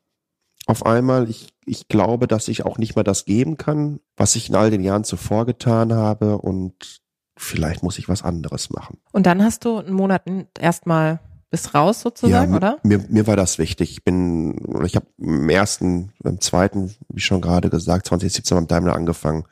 Auf 0.66 0.86
einmal, 0.86 1.28
ich, 1.28 1.54
ich 1.66 1.88
glaube, 1.88 2.26
dass 2.26 2.48
ich 2.48 2.64
auch 2.64 2.78
nicht 2.78 2.96
mehr 2.96 3.04
das 3.04 3.24
geben 3.24 3.56
kann, 3.56 4.00
was 4.16 4.34
ich 4.34 4.48
in 4.48 4.54
all 4.54 4.70
den 4.70 4.82
Jahren 4.82 5.04
zuvor 5.04 5.46
getan 5.46 5.92
habe 5.92 6.38
und 6.38 7.00
vielleicht 7.36 7.82
muss 7.82 7.98
ich 7.98 8.08
was 8.08 8.22
anderes 8.22 8.70
machen. 8.70 8.98
Und 9.12 9.26
dann 9.26 9.42
hast 9.42 9.64
du 9.64 9.78
einen 9.78 9.94
Monat 9.94 10.22
erstmal 10.58 11.20
bis 11.50 11.74
raus 11.74 12.00
sozusagen, 12.00 12.52
ja, 12.52 12.56
oder? 12.56 12.78
Mir, 12.82 13.04
mir 13.08 13.26
war 13.26 13.36
das 13.36 13.58
wichtig. 13.58 13.92
Ich 13.92 14.04
bin, 14.04 14.82
ich 14.84 14.96
habe 14.96 15.06
im 15.18 15.48
ersten, 15.48 16.12
im 16.24 16.40
zweiten, 16.40 16.94
wie 17.08 17.20
schon 17.20 17.40
gerade 17.40 17.70
gesagt, 17.70 18.06
2017 18.06 18.56
beim 18.56 18.66
Daimler 18.66 18.96
angefangen. 18.96 19.44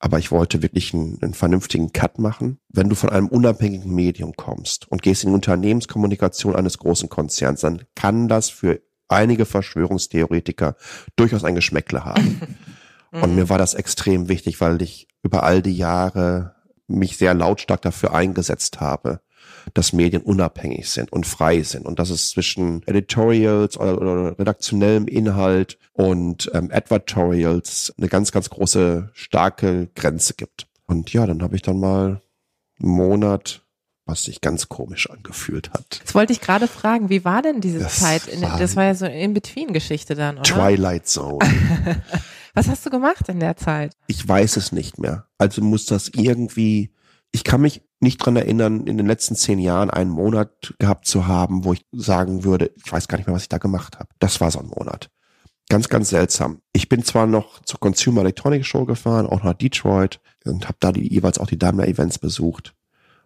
Aber 0.00 0.18
ich 0.18 0.30
wollte 0.30 0.62
wirklich 0.62 0.94
einen, 0.94 1.18
einen 1.20 1.34
vernünftigen 1.34 1.92
Cut 1.92 2.18
machen. 2.18 2.58
Wenn 2.68 2.88
du 2.88 2.96
von 2.96 3.10
einem 3.10 3.28
unabhängigen 3.28 3.94
Medium 3.94 4.32
kommst 4.34 4.90
und 4.90 5.02
gehst 5.02 5.24
in 5.24 5.30
die 5.30 5.34
Unternehmenskommunikation 5.34 6.56
eines 6.56 6.78
großen 6.78 7.10
Konzerns, 7.10 7.60
dann 7.60 7.82
kann 7.94 8.26
das 8.26 8.48
für 8.48 8.80
einige 9.08 9.44
Verschwörungstheoretiker 9.44 10.76
durchaus 11.16 11.44
ein 11.44 11.54
Geschmäckle 11.54 12.04
haben. 12.04 12.56
und 13.12 13.34
mir 13.34 13.48
war 13.50 13.58
das 13.58 13.74
extrem 13.74 14.28
wichtig, 14.28 14.60
weil 14.60 14.80
ich 14.80 15.06
über 15.22 15.42
all 15.42 15.60
die 15.60 15.76
Jahre 15.76 16.54
mich 16.86 17.18
sehr 17.18 17.34
lautstark 17.34 17.82
dafür 17.82 18.14
eingesetzt 18.14 18.80
habe, 18.80 19.20
dass 19.74 19.92
Medien 19.92 20.22
unabhängig 20.22 20.88
sind 20.88 21.12
und 21.12 21.26
frei 21.26 21.62
sind 21.62 21.86
und 21.86 21.98
dass 21.98 22.10
es 22.10 22.30
zwischen 22.30 22.82
Editorials 22.86 23.76
oder, 23.78 24.00
oder 24.00 24.38
redaktionellem 24.38 25.06
Inhalt 25.06 25.78
und 25.92 26.50
ähm, 26.54 26.70
Advertorials 26.72 27.92
eine 27.98 28.08
ganz, 28.08 28.32
ganz 28.32 28.50
große, 28.50 29.10
starke 29.12 29.88
Grenze 29.94 30.34
gibt. 30.34 30.66
Und 30.86 31.12
ja, 31.12 31.26
dann 31.26 31.42
habe 31.42 31.56
ich 31.56 31.62
dann 31.62 31.80
mal 31.80 32.20
einen 32.80 32.92
Monat 32.92 33.62
was 34.06 34.24
sich 34.24 34.40
ganz 34.40 34.68
komisch 34.68 35.08
angefühlt 35.08 35.70
hat. 35.70 36.00
Das 36.02 36.16
wollte 36.16 36.32
ich 36.32 36.40
gerade 36.40 36.66
fragen, 36.66 37.10
wie 37.10 37.24
war 37.24 37.42
denn 37.42 37.60
diese 37.60 37.78
das 37.78 38.00
Zeit? 38.00 38.26
In, 38.26 38.42
war 38.42 38.58
das 38.58 38.74
war 38.74 38.82
ja 38.82 38.94
so 38.96 39.04
eine 39.04 39.22
In-Between-Geschichte 39.22 40.16
dann, 40.16 40.38
oder? 40.38 40.42
Twilight 40.42 41.06
Zone. 41.06 41.38
was 42.54 42.66
hast 42.66 42.84
du 42.84 42.90
gemacht 42.90 43.28
in 43.28 43.38
der 43.38 43.56
Zeit? 43.56 43.92
Ich 44.08 44.26
weiß 44.26 44.56
es 44.56 44.72
nicht 44.72 44.98
mehr. 44.98 45.28
Also 45.38 45.62
muss 45.62 45.86
das 45.86 46.08
irgendwie 46.08 46.92
ich 47.32 47.44
kann 47.44 47.60
mich 47.60 47.82
nicht 48.00 48.18
dran 48.18 48.36
erinnern, 48.36 48.86
in 48.86 48.96
den 48.96 49.06
letzten 49.06 49.36
zehn 49.36 49.58
Jahren 49.58 49.90
einen 49.90 50.10
Monat 50.10 50.74
gehabt 50.78 51.06
zu 51.06 51.26
haben, 51.26 51.64
wo 51.64 51.74
ich 51.74 51.84
sagen 51.92 52.44
würde, 52.44 52.72
ich 52.82 52.90
weiß 52.90 53.08
gar 53.08 53.18
nicht 53.18 53.26
mehr, 53.26 53.36
was 53.36 53.42
ich 53.42 53.48
da 53.50 53.58
gemacht 53.58 53.98
habe. 53.98 54.08
Das 54.18 54.40
war 54.40 54.50
so 54.50 54.58
ein 54.58 54.66
Monat. 54.66 55.10
Ganz, 55.68 55.88
ganz 55.88 56.08
seltsam. 56.08 56.62
Ich 56.72 56.88
bin 56.88 57.04
zwar 57.04 57.26
noch 57.26 57.60
zur 57.62 57.78
Consumer 57.78 58.22
Electronics 58.22 58.66
Show 58.66 58.86
gefahren, 58.86 59.26
auch 59.26 59.44
nach 59.44 59.54
Detroit 59.54 60.20
und 60.44 60.66
habe 60.66 60.78
da 60.80 60.92
die, 60.92 61.12
jeweils 61.12 61.38
auch 61.38 61.46
die 61.46 61.58
Daimler 61.58 61.86
Events 61.86 62.18
besucht, 62.18 62.74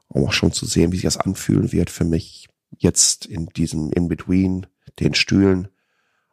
um 0.08 0.26
auch 0.26 0.32
schon 0.32 0.52
zu 0.52 0.66
sehen, 0.66 0.92
wie 0.92 0.96
sich 0.96 1.04
das 1.04 1.16
anfühlen 1.16 1.72
wird 1.72 1.88
für 1.88 2.04
mich 2.04 2.48
jetzt 2.76 3.26
in 3.26 3.46
diesem 3.46 3.92
In-Between, 3.92 4.66
den 4.98 5.14
Stühlen. 5.14 5.68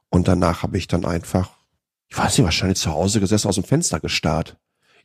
Und 0.09 0.27
danach 0.27 0.63
habe 0.63 0.77
ich 0.77 0.87
dann 0.87 1.05
einfach, 1.05 1.51
ich 2.09 2.17
weiß 2.17 2.37
nicht, 2.37 2.45
wahrscheinlich 2.45 2.79
zu 2.79 2.91
Hause 2.91 3.19
gesessen, 3.19 3.47
aus 3.47 3.55
dem 3.55 3.63
Fenster 3.63 3.99
gestarrt 3.99 4.57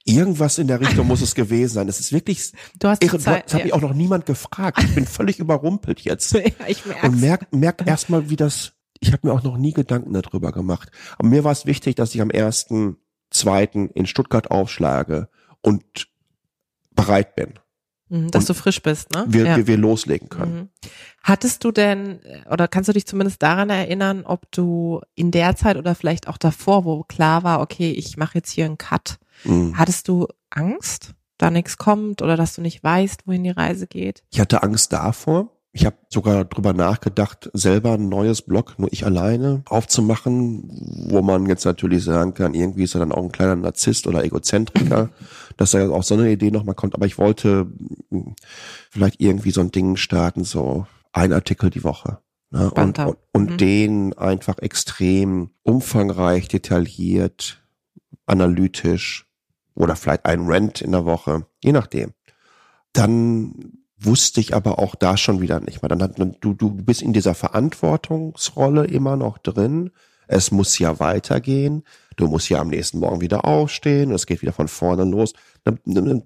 Irgendwas 0.09 0.59
in 0.59 0.69
der 0.69 0.81
Richtung 0.81 1.07
muss 1.09 1.21
es 1.21 1.35
gewesen 1.35 1.75
sein. 1.75 1.89
Es 1.89 1.99
ist 1.99 2.13
wirklich, 2.13 2.53
du 2.79 2.89
hast 2.89 3.03
irre, 3.03 3.19
Zeit, 3.19 3.47
das 3.47 3.55
hat 3.55 3.61
ja. 3.61 3.65
mich 3.67 3.75
auch 3.75 3.81
noch 3.81 3.93
niemand 3.93 4.25
gefragt. 4.25 4.83
Ich 4.83 4.95
bin 4.95 5.05
völlig 5.05 5.39
überrumpelt 5.39 6.01
jetzt. 6.01 6.33
Ja, 6.37 6.67
ich 6.69 6.87
merk's. 6.87 7.03
Und 7.03 7.21
merk, 7.21 7.53
merk 7.53 7.87
erstmal, 7.87 8.31
wie 8.31 8.37
das, 8.37 8.73
ich 9.01 9.13
habe 9.13 9.27
mir 9.27 9.33
auch 9.35 9.43
noch 9.43 9.57
nie 9.57 9.73
Gedanken 9.73 10.13
darüber 10.13 10.53
gemacht. 10.53 10.91
Aber 11.19 11.29
mir 11.29 11.45
war 11.45 11.53
es 11.53 11.67
wichtig, 11.67 11.97
dass 11.97 12.15
ich 12.15 12.21
am 12.21 12.31
ersten, 12.31 12.97
zweiten 13.31 13.89
in 13.91 14.07
Stuttgart 14.07 14.51
aufschlage 14.51 15.29
und 15.61 16.09
bereit 16.95 17.35
bin. 17.35 17.55
Mhm, 18.09 18.31
dass 18.31 18.45
und 18.45 18.51
du 18.51 18.55
frisch 18.55 18.83
bist, 18.83 19.13
ne? 19.13 19.25
Wir, 19.29 19.45
ja. 19.45 19.57
wir, 19.57 19.67
wir 19.67 19.77
loslegen 19.77 20.29
können. 20.29 20.55
Mhm. 20.55 20.69
Hattest 21.23 21.65
du 21.65 21.73
denn, 21.73 22.21
oder 22.49 22.69
kannst 22.69 22.89
du 22.89 22.93
dich 22.93 23.07
zumindest 23.07 23.43
daran 23.43 23.69
erinnern, 23.71 24.23
ob 24.25 24.51
du 24.53 25.01
in 25.15 25.33
der 25.33 25.57
Zeit 25.57 25.77
oder 25.77 25.97
vielleicht 25.97 26.29
auch 26.29 26.39
davor, 26.39 26.85
wo 26.85 27.03
klar 27.03 27.43
war, 27.43 27.61
okay, 27.61 27.91
ich 27.91 28.17
mache 28.17 28.39
jetzt 28.39 28.51
hier 28.51 28.65
einen 28.65 28.79
Cut, 28.79 29.19
Mhm. 29.45 29.77
Hattest 29.77 30.09
du 30.09 30.27
Angst, 30.51 31.15
da 31.39 31.51
nichts 31.51 31.77
kommt 31.77 32.23
oder 32.23 32.37
dass 32.37 32.55
du 32.55 32.63
nicht 32.63 32.83
weißt, 32.83 33.27
wohin 33.27 33.45
die 33.45 33.51
Reise 33.51 33.87
geht? 33.87 34.25
Ich 34.31 34.41
hatte 34.41 34.63
Angst 34.63 34.93
davor. 34.93 35.53
Ich 35.73 35.85
habe 35.85 35.97
sogar 36.09 36.47
drüber 36.47 36.73
nachgedacht, 36.73 37.51
selber 37.53 37.93
ein 37.93 38.09
neues 38.09 38.41
Blog, 38.41 38.79
nur 38.79 38.91
ich 38.95 39.05
alleine, 39.05 39.63
aufzumachen, 39.69 40.71
wo 41.11 41.21
man 41.21 41.45
jetzt 41.45 41.67
natürlich 41.67 42.03
sagen 42.03 42.33
kann, 42.33 42.55
irgendwie 42.55 42.85
ist 42.85 42.95
er 42.95 43.01
dann 43.01 43.13
auch 43.13 43.23
ein 43.23 43.31
kleiner 43.31 43.57
Narzisst 43.57 44.07
oder 44.07 44.25
Egozentriker, 44.25 45.11
dass 45.59 45.73
da 45.73 45.91
auch 45.91 46.03
so 46.03 46.15
eine 46.15 46.31
Idee 46.31 46.51
nochmal 46.51 46.75
kommt. 46.75 46.95
Aber 46.95 47.05
ich 47.05 47.19
wollte 47.19 47.71
hm, 48.11 48.37
vielleicht 48.91 49.21
irgendwie 49.21 49.51
so 49.51 49.61
ein 49.61 49.71
Ding 49.71 49.97
starten, 49.97 50.45
so 50.45 50.87
ein 51.13 51.35
Artikel 51.35 51.69
die 51.69 51.85
Woche. 51.85 52.21
Ne? 52.51 52.71
Und, 52.71 52.99
und, 52.99 53.17
und 53.35 53.51
mhm. 53.51 53.57
den 53.59 54.13
einfach 54.15 54.57
extrem 54.61 55.51
umfangreich, 55.63 56.49
detailliert, 56.49 57.61
analytisch 58.27 59.27
oder 59.75 59.97
vielleicht 59.97 60.27
ein 60.27 60.47
Rent 60.47 60.81
in 60.81 60.93
der 60.93 61.05
Woche, 61.05 61.47
je 61.63 61.73
nachdem. 61.73 62.13
Dann 62.93 63.79
wusste 63.99 64.41
ich 64.41 64.55
aber 64.55 64.79
auch 64.79 64.95
da 64.95 65.17
schon 65.17 65.41
wieder 65.41 65.61
nicht 65.61 65.83
mehr. 65.83 65.89
Dann 65.89 66.03
hat 66.03 66.19
du, 66.19 66.55
du 66.55 66.71
bist 66.71 67.03
in 67.03 67.13
dieser 67.13 67.35
Verantwortungsrolle 67.35 68.87
immer 68.87 69.17
noch 69.17 69.39
drin. 69.39 69.91
Es 70.29 70.51
muss 70.51 70.79
ja 70.79 70.99
weitergehen. 70.99 71.85
Du 72.17 72.27
musst 72.27 72.49
ja 72.49 72.61
am 72.61 72.69
nächsten 72.69 72.99
Morgen 72.99 73.21
wieder 73.21 73.45
aufstehen. 73.45 74.11
Es 74.11 74.27
geht 74.27 74.43
wieder 74.43 74.53
von 74.53 74.69
vorne 74.69 75.05
los. 75.05 75.33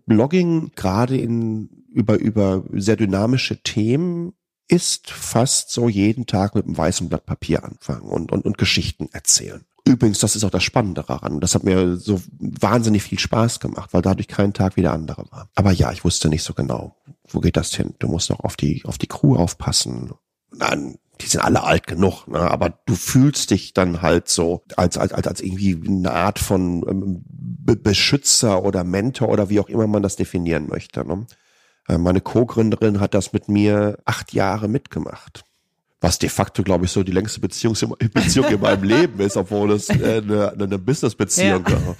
Blogging 0.06 0.72
gerade 0.74 1.16
in 1.16 1.68
über 1.92 2.18
über 2.18 2.64
sehr 2.72 2.96
dynamische 2.96 3.62
Themen 3.62 4.32
ist 4.68 5.10
fast 5.10 5.70
so 5.70 5.88
jeden 5.88 6.26
Tag 6.26 6.54
mit 6.54 6.64
einem 6.64 6.78
weißen 6.78 7.08
Blatt 7.08 7.26
Papier 7.26 7.64
anfangen 7.64 8.08
und, 8.08 8.30
und, 8.30 8.44
und 8.44 8.56
Geschichten 8.56 9.08
erzählen. 9.12 9.64
Übrigens, 9.86 10.18
das 10.18 10.36
ist 10.36 10.44
auch 10.44 10.50
das 10.50 10.62
Spannende 10.62 11.02
daran. 11.06 11.40
Das 11.40 11.54
hat 11.54 11.64
mir 11.64 11.96
so 11.96 12.20
wahnsinnig 12.38 13.02
viel 13.02 13.18
Spaß 13.18 13.60
gemacht, 13.60 13.92
weil 13.92 14.02
dadurch 14.02 14.28
kein 14.28 14.52
Tag 14.52 14.76
wie 14.76 14.82
der 14.82 14.92
andere 14.92 15.24
war. 15.30 15.48
Aber 15.54 15.72
ja, 15.72 15.90
ich 15.92 16.04
wusste 16.04 16.28
nicht 16.28 16.42
so 16.42 16.54
genau, 16.54 16.96
wo 17.28 17.40
geht 17.40 17.56
das 17.56 17.74
hin? 17.74 17.94
Du 17.98 18.08
musst 18.08 18.30
noch 18.30 18.40
auf 18.40 18.56
die, 18.56 18.84
auf 18.84 18.98
die 18.98 19.06
Crew 19.06 19.36
aufpassen. 19.36 20.12
Nein, 20.52 20.98
die 21.20 21.26
sind 21.26 21.40
alle 21.40 21.62
alt 21.64 21.86
genug, 21.86 22.26
ne? 22.26 22.40
aber 22.40 22.70
du 22.86 22.94
fühlst 22.94 23.50
dich 23.50 23.72
dann 23.72 24.02
halt 24.02 24.28
so 24.28 24.64
als, 24.76 24.98
als, 24.98 25.12
als, 25.12 25.26
als 25.26 25.40
irgendwie 25.40 25.80
eine 25.86 26.12
Art 26.12 26.38
von 26.38 26.84
ähm, 26.88 27.24
Be 27.26 27.76
Beschützer 27.76 28.64
oder 28.64 28.84
Mentor 28.84 29.28
oder 29.28 29.48
wie 29.48 29.60
auch 29.60 29.68
immer 29.68 29.86
man 29.86 30.02
das 30.02 30.16
definieren 30.16 30.66
möchte. 30.68 31.06
Ne? 31.06 31.26
Äh, 31.88 31.98
meine 31.98 32.20
Co-Gründerin 32.20 33.00
hat 33.00 33.14
das 33.14 33.32
mit 33.32 33.48
mir 33.48 33.98
acht 34.04 34.32
Jahre 34.32 34.68
mitgemacht 34.68 35.44
was 36.00 36.18
de 36.18 36.28
facto, 36.28 36.62
glaube 36.62 36.86
ich, 36.86 36.92
so 36.92 37.02
die 37.02 37.12
längste 37.12 37.40
Beziehung, 37.40 37.76
Beziehung 38.14 38.46
in 38.46 38.60
meinem 38.60 38.84
Leben 38.84 39.20
ist, 39.20 39.36
obwohl 39.36 39.72
es 39.72 39.90
äh, 39.90 40.22
eine, 40.24 40.52
eine 40.52 40.78
Business-Beziehung 40.78 41.64
ja. 41.68 41.86
war. 41.86 41.96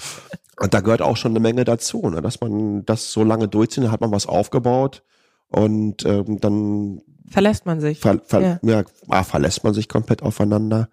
Und 0.58 0.74
da 0.74 0.80
gehört 0.80 1.02
auch 1.02 1.16
schon 1.16 1.32
eine 1.32 1.40
Menge 1.40 1.64
dazu, 1.64 2.08
ne? 2.08 2.20
dass 2.22 2.40
man 2.40 2.84
das 2.84 3.12
so 3.12 3.24
lange 3.24 3.48
durchzieht, 3.48 3.84
dann 3.84 3.92
hat 3.92 4.00
man 4.00 4.12
was 4.12 4.26
aufgebaut 4.26 5.02
und 5.48 6.04
ähm, 6.04 6.40
dann 6.40 7.02
verlässt 7.28 7.66
man 7.66 7.80
sich. 7.80 8.00
Ver, 8.00 8.20
ver, 8.24 8.40
ja. 8.40 8.58
ja 8.62 8.84
ah, 9.08 9.22
verlässt 9.22 9.64
man 9.64 9.74
sich 9.74 9.88
komplett 9.88 10.22
aufeinander 10.22 10.88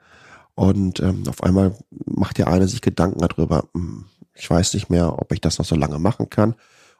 und 0.56 1.00
ähm, 1.00 1.24
auf 1.28 1.44
einmal 1.44 1.78
macht 2.06 2.38
der 2.38 2.48
eine 2.48 2.68
sich 2.68 2.82
Gedanken 2.82 3.20
darüber, 3.20 3.66
hm, 3.74 4.06
ich 4.34 4.50
weiß 4.50 4.74
nicht 4.74 4.90
mehr, 4.90 5.20
ob 5.20 5.32
ich 5.32 5.42
das 5.42 5.60
noch 5.60 5.66
so 5.66 5.76
lange 5.76 6.00
machen 6.00 6.30
kann. 6.30 6.56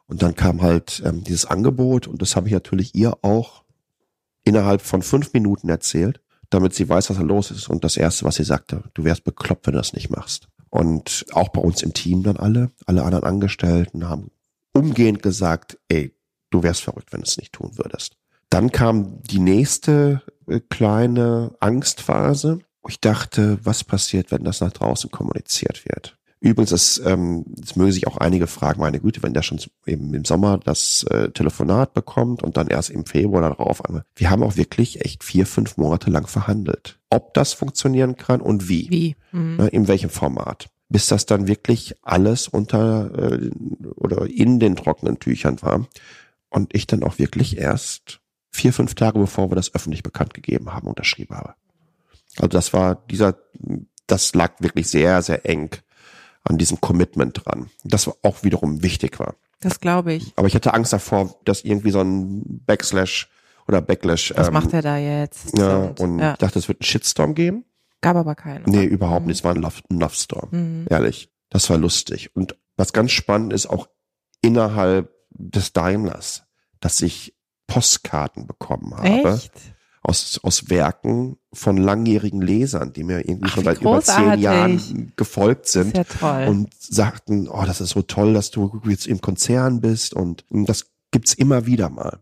Und 0.06 0.22
dann 0.22 0.34
kam 0.34 0.62
halt 0.62 1.02
ähm, 1.04 1.22
dieses 1.22 1.44
Angebot 1.44 2.06
und 2.06 2.22
das 2.22 2.34
habe 2.34 2.48
ich 2.48 2.54
natürlich 2.54 2.94
ihr 2.94 3.18
auch 3.22 3.62
innerhalb 4.48 4.80
von 4.80 5.02
fünf 5.02 5.32
Minuten 5.32 5.68
erzählt, 5.68 6.20
damit 6.50 6.74
sie 6.74 6.88
weiß, 6.88 7.10
was 7.10 7.16
da 7.16 7.22
los 7.22 7.50
ist. 7.50 7.68
Und 7.68 7.84
das 7.84 7.96
Erste, 7.96 8.24
was 8.24 8.36
sie 8.36 8.44
sagte, 8.44 8.82
du 8.94 9.04
wärst 9.04 9.24
bekloppt, 9.24 9.66
wenn 9.66 9.74
du 9.74 9.78
das 9.78 9.92
nicht 9.92 10.10
machst. 10.10 10.48
Und 10.70 11.26
auch 11.32 11.48
bei 11.48 11.60
uns 11.60 11.82
im 11.82 11.94
Team 11.94 12.22
dann 12.22 12.36
alle, 12.36 12.70
alle 12.86 13.02
anderen 13.04 13.24
Angestellten 13.24 14.08
haben 14.08 14.30
umgehend 14.72 15.22
gesagt, 15.22 15.78
ey, 15.88 16.14
du 16.50 16.62
wärst 16.62 16.82
verrückt, 16.82 17.12
wenn 17.12 17.20
du 17.20 17.26
es 17.26 17.38
nicht 17.38 17.52
tun 17.52 17.72
würdest. 17.76 18.16
Dann 18.50 18.70
kam 18.70 19.22
die 19.22 19.40
nächste 19.40 20.22
äh, 20.46 20.60
kleine 20.60 21.54
Angstphase. 21.60 22.60
Ich 22.88 23.00
dachte, 23.00 23.58
was 23.62 23.84
passiert, 23.84 24.30
wenn 24.30 24.44
das 24.44 24.60
nach 24.60 24.72
draußen 24.72 25.10
kommuniziert 25.10 25.84
wird? 25.86 26.17
Übrigens, 26.40 26.70
das, 26.70 27.02
ähm, 27.04 27.44
das 27.48 27.74
mögen 27.74 27.90
sich 27.90 28.06
auch 28.06 28.16
einige 28.16 28.46
fragen, 28.46 28.80
meine 28.80 29.00
Güte, 29.00 29.22
wenn 29.22 29.34
der 29.34 29.42
schon 29.42 29.60
eben 29.86 30.14
im 30.14 30.24
Sommer 30.24 30.58
das 30.58 31.02
äh, 31.10 31.30
Telefonat 31.30 31.94
bekommt 31.94 32.42
und 32.42 32.56
dann 32.56 32.68
erst 32.68 32.90
im 32.90 33.06
Februar 33.06 33.42
darauf 33.42 33.84
einmal. 33.84 34.04
Wir 34.14 34.30
haben 34.30 34.44
auch 34.44 34.56
wirklich 34.56 35.04
echt 35.04 35.24
vier, 35.24 35.46
fünf 35.46 35.76
Monate 35.76 36.10
lang 36.10 36.28
verhandelt. 36.28 37.00
Ob 37.10 37.34
das 37.34 37.54
funktionieren 37.54 38.16
kann 38.16 38.40
und 38.40 38.68
wie. 38.68 38.88
Wie? 38.88 39.16
Mhm. 39.32 39.56
Ne, 39.56 39.68
in 39.68 39.88
welchem 39.88 40.10
Format. 40.10 40.68
Bis 40.88 41.08
das 41.08 41.26
dann 41.26 41.48
wirklich 41.48 41.96
alles 42.02 42.46
unter 42.46 43.32
äh, 43.32 43.50
oder 43.96 44.26
in 44.26 44.60
den 44.60 44.76
trockenen 44.76 45.18
Tüchern 45.18 45.60
war. 45.60 45.86
Und 46.50 46.74
ich 46.74 46.86
dann 46.86 47.02
auch 47.02 47.18
wirklich 47.18 47.58
erst 47.58 48.20
vier, 48.50 48.72
fünf 48.72 48.94
Tage 48.94 49.18
bevor 49.18 49.50
wir 49.50 49.56
das 49.56 49.74
öffentlich 49.74 50.02
bekannt 50.02 50.34
gegeben 50.34 50.72
haben, 50.72 50.86
unterschrieben 50.86 51.36
habe. 51.36 51.54
Also 52.36 52.48
das 52.48 52.72
war 52.72 52.94
dieser, 53.10 53.36
das 54.06 54.34
lag 54.34 54.52
wirklich 54.60 54.88
sehr, 54.88 55.20
sehr 55.22 55.44
eng 55.48 55.70
an 56.48 56.58
diesem 56.58 56.80
Commitment 56.80 57.44
dran. 57.44 57.70
Das 57.84 58.10
auch 58.22 58.42
wiederum 58.42 58.82
wichtig 58.82 59.18
war. 59.18 59.34
Das 59.60 59.80
glaube 59.80 60.12
ich. 60.12 60.32
Aber 60.36 60.46
ich 60.46 60.54
hatte 60.54 60.74
Angst 60.74 60.92
davor, 60.92 61.34
dass 61.44 61.64
irgendwie 61.64 61.90
so 61.90 62.00
ein 62.00 62.62
Backslash 62.64 63.28
oder 63.66 63.82
Backlash. 63.82 64.32
Was 64.36 64.48
ähm, 64.48 64.54
macht 64.54 64.72
er 64.72 64.82
da 64.82 64.96
jetzt? 64.96 65.56
Ja, 65.56 65.76
und, 65.76 66.00
und 66.00 66.18
ja. 66.18 66.32
ich 66.32 66.38
dachte, 66.38 66.58
es 66.58 66.68
wird 66.68 66.80
einen 66.80 66.86
Shitstorm 66.86 67.34
geben. 67.34 67.64
Gab 68.00 68.16
aber 68.16 68.34
keinen. 68.34 68.64
Nee, 68.66 68.84
überhaupt 68.84 69.22
mhm. 69.22 69.28
nicht. 69.28 69.38
Es 69.38 69.44
war 69.44 69.54
ein 69.54 69.60
Love, 69.60 69.82
ein 69.90 69.98
Love 69.98 70.14
Storm. 70.14 70.48
Mhm. 70.50 70.86
Ehrlich. 70.88 71.30
Das 71.50 71.68
war 71.70 71.78
lustig. 71.78 72.34
Und 72.34 72.56
was 72.76 72.92
ganz 72.92 73.10
spannend 73.10 73.52
ist, 73.52 73.66
auch 73.66 73.88
innerhalb 74.40 75.12
des 75.30 75.72
Daimlers, 75.72 76.44
dass 76.80 77.00
ich 77.02 77.34
Postkarten 77.66 78.46
bekommen 78.46 78.96
habe. 78.96 79.08
Echt? 79.08 79.52
Aus, 80.02 80.40
aus 80.42 80.70
Werken 80.70 81.36
von 81.52 81.76
langjährigen 81.76 82.40
Lesern, 82.40 82.92
die 82.92 83.04
mir 83.04 83.28
irgendwie 83.28 83.46
Ach, 83.46 83.54
schon 83.54 83.64
seit 83.64 83.80
über 83.80 84.00
zehn 84.00 84.38
Jahren 84.38 85.12
gefolgt 85.16 85.66
sind 85.66 85.96
ja 85.96 86.46
und 86.46 86.72
sagten, 86.78 87.48
oh, 87.48 87.64
das 87.66 87.80
ist 87.80 87.90
so 87.90 88.02
toll, 88.02 88.34
dass 88.34 88.50
du 88.50 88.80
jetzt 88.86 89.06
im 89.06 89.20
Konzern 89.20 89.80
bist 89.80 90.14
und, 90.14 90.44
und 90.50 90.68
das 90.68 90.86
gibt's 91.10 91.34
immer 91.34 91.66
wieder 91.66 91.88
mal. 91.88 92.20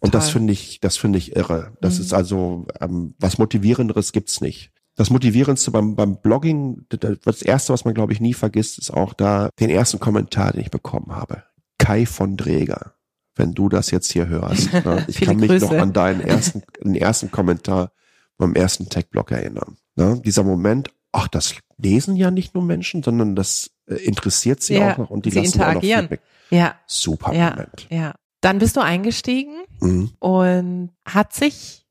Und 0.00 0.12
toll. 0.12 0.20
das 0.20 0.30
finde 0.30 0.52
ich, 0.52 0.80
das 0.80 0.96
finde 0.96 1.18
ich 1.18 1.34
irre. 1.34 1.72
Das 1.80 1.96
mhm. 1.96 2.04
ist 2.04 2.14
also 2.14 2.66
ähm, 2.80 3.14
was 3.18 3.38
motivierenderes 3.38 4.12
gibt's 4.12 4.40
nicht. 4.40 4.70
Das 4.96 5.10
motivierendste 5.10 5.72
beim, 5.72 5.96
beim 5.96 6.20
Blogging, 6.20 6.86
das 6.88 7.42
erste, 7.42 7.72
was 7.72 7.84
man 7.84 7.94
glaube 7.94 8.12
ich 8.12 8.20
nie 8.20 8.34
vergisst, 8.34 8.78
ist 8.78 8.92
auch 8.92 9.12
da 9.12 9.50
den 9.58 9.70
ersten 9.70 9.98
Kommentar, 9.98 10.52
den 10.52 10.60
ich 10.60 10.70
bekommen 10.70 11.16
habe. 11.16 11.42
Kai 11.78 12.06
von 12.06 12.36
Dreger 12.36 12.93
wenn 13.36 13.52
du 13.52 13.68
das 13.68 13.90
jetzt 13.90 14.12
hier 14.12 14.28
hörst. 14.28 14.72
Ne? 14.72 15.04
Ich 15.08 15.20
kann 15.20 15.36
mich 15.36 15.50
Grüße. 15.50 15.66
noch 15.66 15.72
an 15.72 15.92
deinen 15.92 16.20
ersten, 16.20 16.62
den 16.82 16.94
ersten 16.94 17.30
Kommentar 17.30 17.92
beim 18.36 18.54
ersten 18.54 18.88
Tech-Blog 18.88 19.30
erinnern. 19.30 19.76
Ne? 19.96 20.20
Dieser 20.24 20.42
Moment, 20.42 20.90
ach, 21.12 21.28
das 21.28 21.54
lesen 21.78 22.16
ja 22.16 22.30
nicht 22.30 22.54
nur 22.54 22.64
Menschen, 22.64 23.02
sondern 23.02 23.34
das 23.36 23.70
äh, 23.86 23.94
interessiert 23.96 24.62
sie 24.62 24.74
ja, 24.74 24.92
auch 24.92 24.98
noch 24.98 25.10
und 25.10 25.26
die 25.26 25.30
sie 25.30 25.40
lassen 25.40 25.54
interagieren. 25.54 25.98
auch 25.98 26.02
noch 26.02 26.08
Feedback. 26.10 26.20
Ja. 26.50 26.74
Super 26.86 27.32
ja, 27.32 27.50
Moment. 27.50 27.86
Ja. 27.90 28.14
Dann 28.40 28.58
bist 28.58 28.76
du 28.76 28.80
eingestiegen 28.80 29.64
mhm. 29.80 30.10
und 30.18 30.90
hat 31.06 31.32
sich 31.32 31.84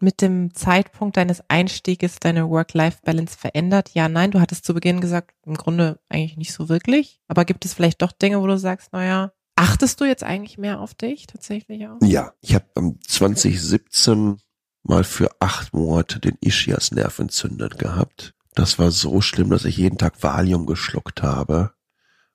mit 0.00 0.22
dem 0.22 0.54
Zeitpunkt 0.54 1.16
deines 1.16 1.42
Einstieges 1.48 2.18
deine 2.20 2.48
Work-Life-Balance 2.48 3.36
verändert? 3.36 3.90
Ja, 3.92 4.08
nein, 4.08 4.30
du 4.30 4.40
hattest 4.40 4.64
zu 4.64 4.72
Beginn 4.72 5.00
gesagt, 5.00 5.32
im 5.44 5.54
Grunde 5.54 6.00
eigentlich 6.08 6.38
nicht 6.38 6.52
so 6.52 6.68
wirklich. 6.68 7.20
Aber 7.28 7.44
gibt 7.44 7.64
es 7.64 7.74
vielleicht 7.74 8.00
doch 8.00 8.12
Dinge, 8.12 8.40
wo 8.40 8.46
du 8.46 8.58
sagst, 8.58 8.92
naja, 8.92 9.32
Achtest 9.60 10.00
du 10.00 10.06
jetzt 10.06 10.24
eigentlich 10.24 10.56
mehr 10.56 10.80
auf 10.80 10.94
dich 10.94 11.26
tatsächlich 11.26 11.86
auch? 11.86 11.98
Ja, 12.02 12.32
ich 12.40 12.54
habe 12.54 12.64
2017 13.06 14.38
mal 14.84 15.04
für 15.04 15.30
acht 15.38 15.74
Monate 15.74 16.18
den 16.18 16.38
Ischias 16.40 16.92
Nerv 16.92 17.18
entzündet 17.18 17.78
gehabt. 17.78 18.32
Das 18.54 18.78
war 18.78 18.90
so 18.90 19.20
schlimm, 19.20 19.50
dass 19.50 19.66
ich 19.66 19.76
jeden 19.76 19.98
Tag 19.98 20.22
Valium 20.22 20.64
geschluckt 20.64 21.22
habe 21.22 21.74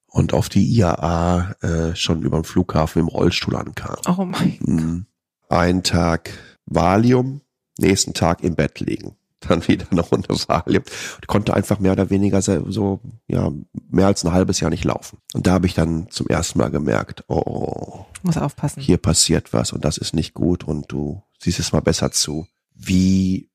und 0.05 0.33
auf 0.35 0.49
die 0.49 0.67
IAA 0.77 1.55
äh, 1.61 1.95
schon 1.95 2.21
über 2.21 2.37
den 2.37 2.43
Flughafen 2.43 2.99
im 2.99 3.07
Rollstuhl 3.07 3.55
ankam. 3.55 3.97
Oh 4.07 4.25
mein 4.25 4.59
Gott. 4.59 4.67
Mhm. 4.67 5.05
Ein 5.49 5.81
Tag 5.81 6.29
Valium, 6.67 7.41
nächsten 7.79 8.13
Tag 8.13 8.43
im 8.43 8.55
Bett 8.55 8.81
liegen 8.81 9.17
dann 9.47 9.67
wieder 9.67 9.85
eine 9.91 10.01
Runde 10.01 10.29
Valium 10.29 10.83
und 11.15 11.27
konnte 11.27 11.53
einfach 11.53 11.79
mehr 11.79 11.93
oder 11.93 12.09
weniger 12.09 12.41
so, 12.41 12.99
ja, 13.27 13.51
mehr 13.89 14.07
als 14.07 14.23
ein 14.23 14.33
halbes 14.33 14.59
Jahr 14.59 14.69
nicht 14.69 14.83
laufen. 14.83 15.19
Und 15.33 15.47
da 15.47 15.53
habe 15.53 15.67
ich 15.67 15.73
dann 15.73 16.09
zum 16.09 16.27
ersten 16.27 16.59
Mal 16.59 16.71
gemerkt, 16.71 17.23
oh, 17.27 18.05
muss 18.23 18.37
aufpassen. 18.37 18.81
Hier 18.81 18.97
passiert 18.97 19.53
was 19.53 19.71
und 19.71 19.85
das 19.85 19.97
ist 19.97 20.13
nicht 20.13 20.33
gut 20.33 20.63
und 20.63 20.91
du 20.91 21.21
siehst 21.39 21.59
es 21.59 21.71
mal 21.71 21.81
besser 21.81 22.11
zu, 22.11 22.47
wie 22.73 23.49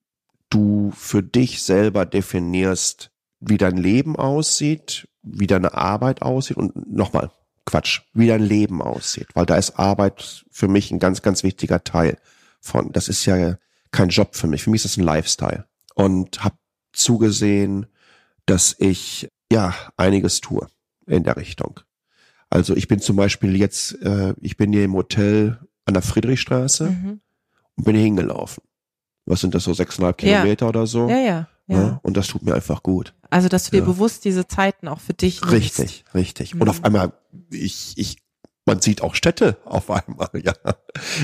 du 0.48 0.92
für 0.96 1.22
dich 1.22 1.62
selber 1.62 2.07
definierst, 2.07 3.11
wie 3.40 3.59
dein 3.59 3.76
Leben 3.76 4.16
aussieht, 4.16 5.09
wie 5.22 5.46
deine 5.46 5.74
Arbeit 5.74 6.22
aussieht 6.22 6.57
und 6.57 6.90
nochmal, 6.90 7.31
Quatsch, 7.66 8.03
wie 8.14 8.26
dein 8.26 8.42
Leben 8.42 8.83
aussieht, 8.83 9.29
weil 9.35 9.46
da 9.46 9.57
ist 9.57 9.79
Arbeit 9.79 10.44
für 10.50 10.68
mich 10.68 10.90
ein 10.90 10.98
ganz, 10.98 11.22
ganz 11.22 11.42
wichtiger 11.42 11.85
Teil 11.85 12.18
von. 12.61 12.92
Das 12.92 13.09
ist 13.09 13.24
ja 13.26 13.57
kein 13.92 14.09
Job 14.09 14.35
für 14.35 14.46
mich. 14.46 14.62
Für 14.62 14.70
mich 14.70 14.85
ist 14.85 14.96
das 14.96 14.96
ein 14.96 15.05
Lifestyle 15.05 15.66
und 15.94 16.44
habe 16.44 16.57
zugesehen, 16.92 17.87
dass 18.46 18.74
ich 18.79 19.29
ja 19.53 19.74
einiges 19.96 20.40
tue 20.40 20.66
in 21.07 21.24
der 21.24 21.37
Richtung. 21.37 21.81
Also 22.48 22.74
ich 22.74 22.88
bin 22.88 23.00
zum 23.00 23.16
Beispiel 23.16 23.57
jetzt, 23.57 24.00
äh, 24.03 24.35
ich 24.40 24.57
bin 24.57 24.72
hier 24.72 24.85
im 24.85 24.94
Hotel 24.94 25.59
an 25.85 25.94
der 25.94 26.03
Friedrichstraße 26.03 26.90
mhm. 26.90 27.20
und 27.76 27.85
bin 27.85 27.94
hier 27.94 28.05
hingelaufen. 28.05 28.62
Was 29.24 29.40
sind 29.40 29.55
das 29.55 29.64
so 29.64 29.72
sechseinhalb 29.72 30.18
Kilometer 30.18 30.66
ja. 30.66 30.68
oder 30.68 30.87
so? 30.87 31.09
Ja, 31.09 31.18
ja, 31.18 31.48
ja. 31.68 31.81
ja. 31.81 32.00
Und 32.03 32.16
das 32.16 32.26
tut 32.26 32.42
mir 32.42 32.55
einfach 32.55 32.83
gut. 32.83 33.14
Also 33.31 33.48
dass 33.48 33.64
du 33.64 33.70
dir 33.70 33.83
bewusst 33.83 34.24
diese 34.24 34.48
Zeiten 34.48 34.88
auch 34.88 35.00
für 35.00 35.14
dich 35.14 35.48
Richtig, 35.50 35.79
nimmst. 35.79 36.14
richtig. 36.14 36.55
Mhm. 36.55 36.62
Und 36.62 36.68
auf 36.68 36.85
einmal, 36.85 37.12
ich, 37.50 37.96
ich 37.96 38.16
man 38.70 38.80
sieht 38.80 39.02
auch 39.02 39.16
Städte 39.16 39.56
auf 39.64 39.90
einmal, 39.90 40.28
ja. 40.44 40.52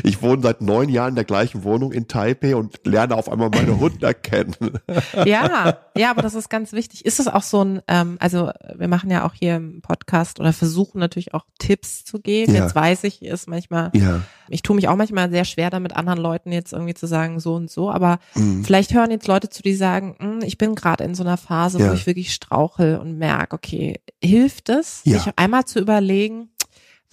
Ich 0.03 0.21
wohne 0.21 0.43
seit 0.43 0.63
neun 0.63 0.89
Jahren 0.89 1.11
in 1.11 1.15
der 1.15 1.25
gleichen 1.25 1.63
Wohnung 1.63 1.93
in 1.93 2.09
Taipei 2.09 2.57
und 2.57 2.81
lerne 2.85 3.15
auf 3.15 3.31
einmal 3.31 3.51
meine 3.51 3.79
Hunde 3.81 4.15
kennen. 4.15 4.81
Ja, 5.25 5.79
ja, 5.97 6.11
aber 6.11 6.23
das 6.23 6.35
ist 6.35 6.49
ganz 6.51 6.73
wichtig. 6.73 7.05
Ist 7.05 7.21
es 7.21 7.29
auch 7.29 7.43
so 7.43 7.65
ein, 7.65 7.83
ähm, 7.87 8.17
also 8.19 8.51
wir 8.75 8.89
machen 8.89 9.13
ja 9.13 9.25
auch 9.25 9.33
hier 9.33 9.57
im 9.57 9.81
Podcast 9.81 10.41
oder 10.41 10.53
versuchen 10.53 10.99
natürlich 10.99 11.35
auch 11.35 11.45
Tipps 11.61 12.05
zu 12.05 12.19
geben. 12.19 12.53
Ja. 12.53 12.65
Jetzt 12.65 12.75
weiß 12.75 13.05
ich, 13.05 13.23
ist 13.23 13.49
manchmal, 13.49 13.91
ja. 13.95 14.23
ich 14.49 14.63
tue 14.63 14.75
mich 14.75 14.89
auch 14.89 14.97
manchmal 14.97 15.31
sehr 15.31 15.45
schwer 15.45 15.71
damit, 15.71 15.95
anderen 15.95 16.19
Leuten 16.19 16.51
jetzt 16.51 16.73
irgendwie 16.73 16.95
zu 16.95 17.07
sagen, 17.07 17.39
so 17.39 17.55
und 17.55 17.71
so, 17.71 17.93
aber 17.93 18.19
mhm. 18.35 18.65
vielleicht 18.65 18.93
hören 18.93 19.13
jetzt 19.13 19.29
Leute 19.29 19.51
zu, 19.51 19.63
die 19.63 19.75
sagen, 19.75 20.17
hm, 20.19 20.41
ich 20.43 20.59
bin 20.59 20.75
gerade 20.75 21.05
in 21.05 21.15
so 21.15 21.23
einer 21.23 21.37
Phase, 21.37 21.79
ja. 21.79 21.91
wo 21.91 21.95
ich 21.95 22.07
wirklich 22.07 22.35
strauchel 22.35 22.99
und 22.99 23.19
merke, 23.19 23.55
okay, 23.55 24.01
hilft 24.21 24.69
es, 24.69 25.05
sich 25.05 25.29
einmal 25.37 25.65
zu 25.65 25.79
überlegen, 25.79 26.51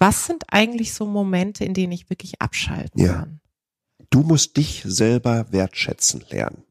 was 0.04 0.26
sind 0.26 0.44
eigentlich 0.48 0.92
so 0.92 1.06
Momente, 1.06 1.64
in 1.64 1.72
denen 1.72 1.92
ich 1.92 2.10
wirklich 2.10 2.42
abschalten 2.42 3.00
ja. 3.00 3.12
kann? 3.14 3.40
Du 4.10 4.20
musst 4.20 4.56
dich 4.58 4.82
selber 4.84 5.46
wertschätzen 5.50 6.22
lernen. 6.28 6.62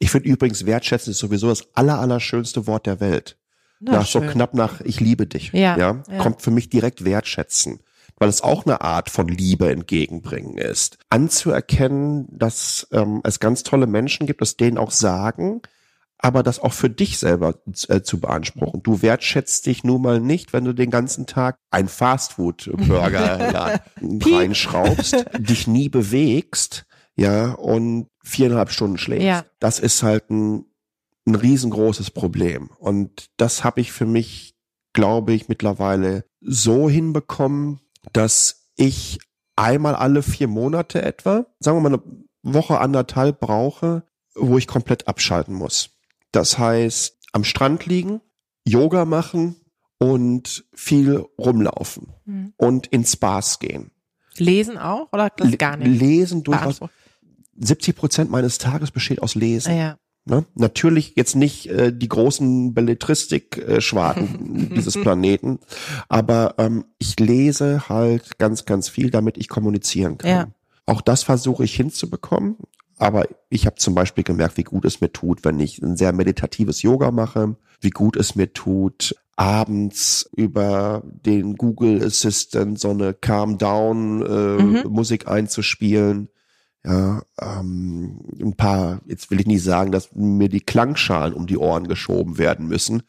Ich 0.00 0.10
finde 0.10 0.28
übrigens 0.28 0.66
wertschätzen 0.66 1.12
ist 1.12 1.18
sowieso 1.18 1.48
das 1.48 1.68
aller, 1.76 2.00
allerschönste 2.00 2.66
Wort 2.66 2.86
der 2.86 2.98
Welt. 2.98 3.38
Na, 3.78 3.92
nach 3.92 4.06
schön. 4.06 4.22
so 4.22 4.28
knapp 4.28 4.54
nach 4.54 4.80
ich 4.80 4.98
liebe 4.98 5.26
dich, 5.26 5.52
ja, 5.52 5.78
ja, 5.78 6.02
ja, 6.08 6.18
kommt 6.18 6.42
für 6.42 6.50
mich 6.50 6.68
direkt 6.68 7.04
wertschätzen, 7.04 7.80
weil 8.16 8.28
es 8.28 8.42
auch 8.42 8.66
eine 8.66 8.80
Art 8.80 9.08
von 9.08 9.28
Liebe 9.28 9.70
entgegenbringen 9.70 10.58
ist. 10.58 10.98
Anzuerkennen, 11.10 12.26
dass 12.30 12.88
ähm, 12.90 13.20
es 13.22 13.38
ganz 13.38 13.62
tolle 13.62 13.86
Menschen 13.86 14.26
gibt, 14.26 14.40
dass 14.40 14.56
denen 14.56 14.78
auch 14.78 14.90
sagen, 14.90 15.62
aber 16.18 16.42
das 16.42 16.58
auch 16.58 16.72
für 16.72 16.90
dich 16.90 17.18
selber 17.18 17.54
äh, 17.88 18.02
zu 18.02 18.20
beanspruchen. 18.20 18.82
Du 18.82 19.02
wertschätzt 19.02 19.66
dich 19.66 19.84
nun 19.84 20.02
mal 20.02 20.20
nicht, 20.20 20.52
wenn 20.52 20.64
du 20.64 20.72
den 20.72 20.90
ganzen 20.90 21.26
Tag 21.26 21.58
ein 21.70 21.88
Fastfood-Burger 21.88 23.80
reinschraubst, 24.00 25.26
dich 25.38 25.66
nie 25.66 25.88
bewegst, 25.88 26.86
ja, 27.16 27.52
und 27.52 28.08
viereinhalb 28.22 28.70
Stunden 28.70 28.98
schläfst. 28.98 29.26
Ja. 29.26 29.44
Das 29.58 29.78
ist 29.78 30.02
halt 30.02 30.30
ein, 30.30 30.64
ein 31.26 31.34
riesengroßes 31.34 32.10
Problem. 32.10 32.70
Und 32.78 33.26
das 33.36 33.64
habe 33.64 33.80
ich 33.80 33.92
für 33.92 34.06
mich, 34.06 34.54
glaube 34.92 35.32
ich, 35.32 35.48
mittlerweile 35.48 36.24
so 36.40 36.88
hinbekommen, 36.88 37.80
dass 38.12 38.70
ich 38.76 39.18
einmal 39.56 39.94
alle 39.94 40.22
vier 40.22 40.48
Monate 40.48 41.02
etwa, 41.02 41.46
sagen 41.60 41.76
wir 41.76 41.90
mal 41.90 41.98
eine 41.98 42.24
Woche 42.42 42.78
anderthalb 42.78 43.40
brauche, 43.40 44.04
wo 44.34 44.58
ich 44.58 44.66
komplett 44.66 45.06
abschalten 45.06 45.54
muss. 45.54 45.90
Das 46.34 46.58
heißt, 46.58 47.16
am 47.30 47.44
Strand 47.44 47.86
liegen, 47.86 48.20
Yoga 48.66 49.04
machen 49.04 49.54
und 49.98 50.64
viel 50.74 51.24
rumlaufen 51.38 52.08
mhm. 52.24 52.54
und 52.56 52.88
ins 52.88 53.12
Spas 53.12 53.60
gehen. 53.60 53.92
Lesen 54.36 54.76
auch 54.76 55.12
oder 55.12 55.30
gar 55.30 55.76
nicht? 55.76 56.00
Lesen 56.00 56.42
durchaus. 56.42 56.80
70 57.56 57.94
Prozent 57.94 58.30
meines 58.32 58.58
Tages 58.58 58.90
besteht 58.90 59.22
aus 59.22 59.36
Lesen. 59.36 59.70
Ah, 59.70 59.76
ja. 59.76 59.98
Ne? 60.24 60.44
Natürlich 60.56 61.12
jetzt 61.14 61.36
nicht 61.36 61.66
äh, 61.66 61.96
die 61.96 62.08
großen 62.08 62.74
Belletristik-Schwaden 62.74 64.72
äh, 64.72 64.74
dieses 64.74 64.94
Planeten, 64.94 65.60
aber 66.08 66.56
ähm, 66.58 66.86
ich 66.98 67.20
lese 67.20 67.88
halt 67.88 68.38
ganz, 68.38 68.64
ganz 68.64 68.88
viel, 68.88 69.10
damit 69.10 69.38
ich 69.38 69.48
kommunizieren 69.48 70.18
kann. 70.18 70.30
Ja. 70.30 70.48
Auch 70.86 71.00
das 71.00 71.22
versuche 71.22 71.62
ich 71.62 71.76
hinzubekommen. 71.76 72.56
Aber 72.98 73.26
ich 73.48 73.66
habe 73.66 73.76
zum 73.76 73.94
Beispiel 73.94 74.24
gemerkt, 74.24 74.56
wie 74.56 74.62
gut 74.62 74.84
es 74.84 75.00
mir 75.00 75.12
tut, 75.12 75.44
wenn 75.44 75.58
ich 75.58 75.82
ein 75.82 75.96
sehr 75.96 76.12
meditatives 76.12 76.82
Yoga 76.82 77.10
mache, 77.10 77.56
wie 77.80 77.90
gut 77.90 78.16
es 78.16 78.34
mir 78.34 78.52
tut, 78.52 79.14
abends 79.36 80.30
über 80.36 81.02
den 81.04 81.56
Google 81.56 82.04
Assistant 82.04 82.78
so 82.78 82.90
eine 82.90 83.14
Calm 83.14 83.58
Down 83.58 84.22
äh, 84.22 84.62
mhm. 84.62 84.82
Musik 84.88 85.28
einzuspielen. 85.28 86.28
Ja, 86.84 87.22
ähm, 87.40 88.20
ein 88.40 88.56
paar, 88.56 89.00
jetzt 89.06 89.30
will 89.30 89.40
ich 89.40 89.46
nicht 89.46 89.62
sagen, 89.62 89.90
dass 89.90 90.14
mir 90.14 90.50
die 90.50 90.60
Klangschalen 90.60 91.32
um 91.32 91.46
die 91.46 91.56
Ohren 91.56 91.88
geschoben 91.88 92.36
werden 92.36 92.68
müssen, 92.68 93.04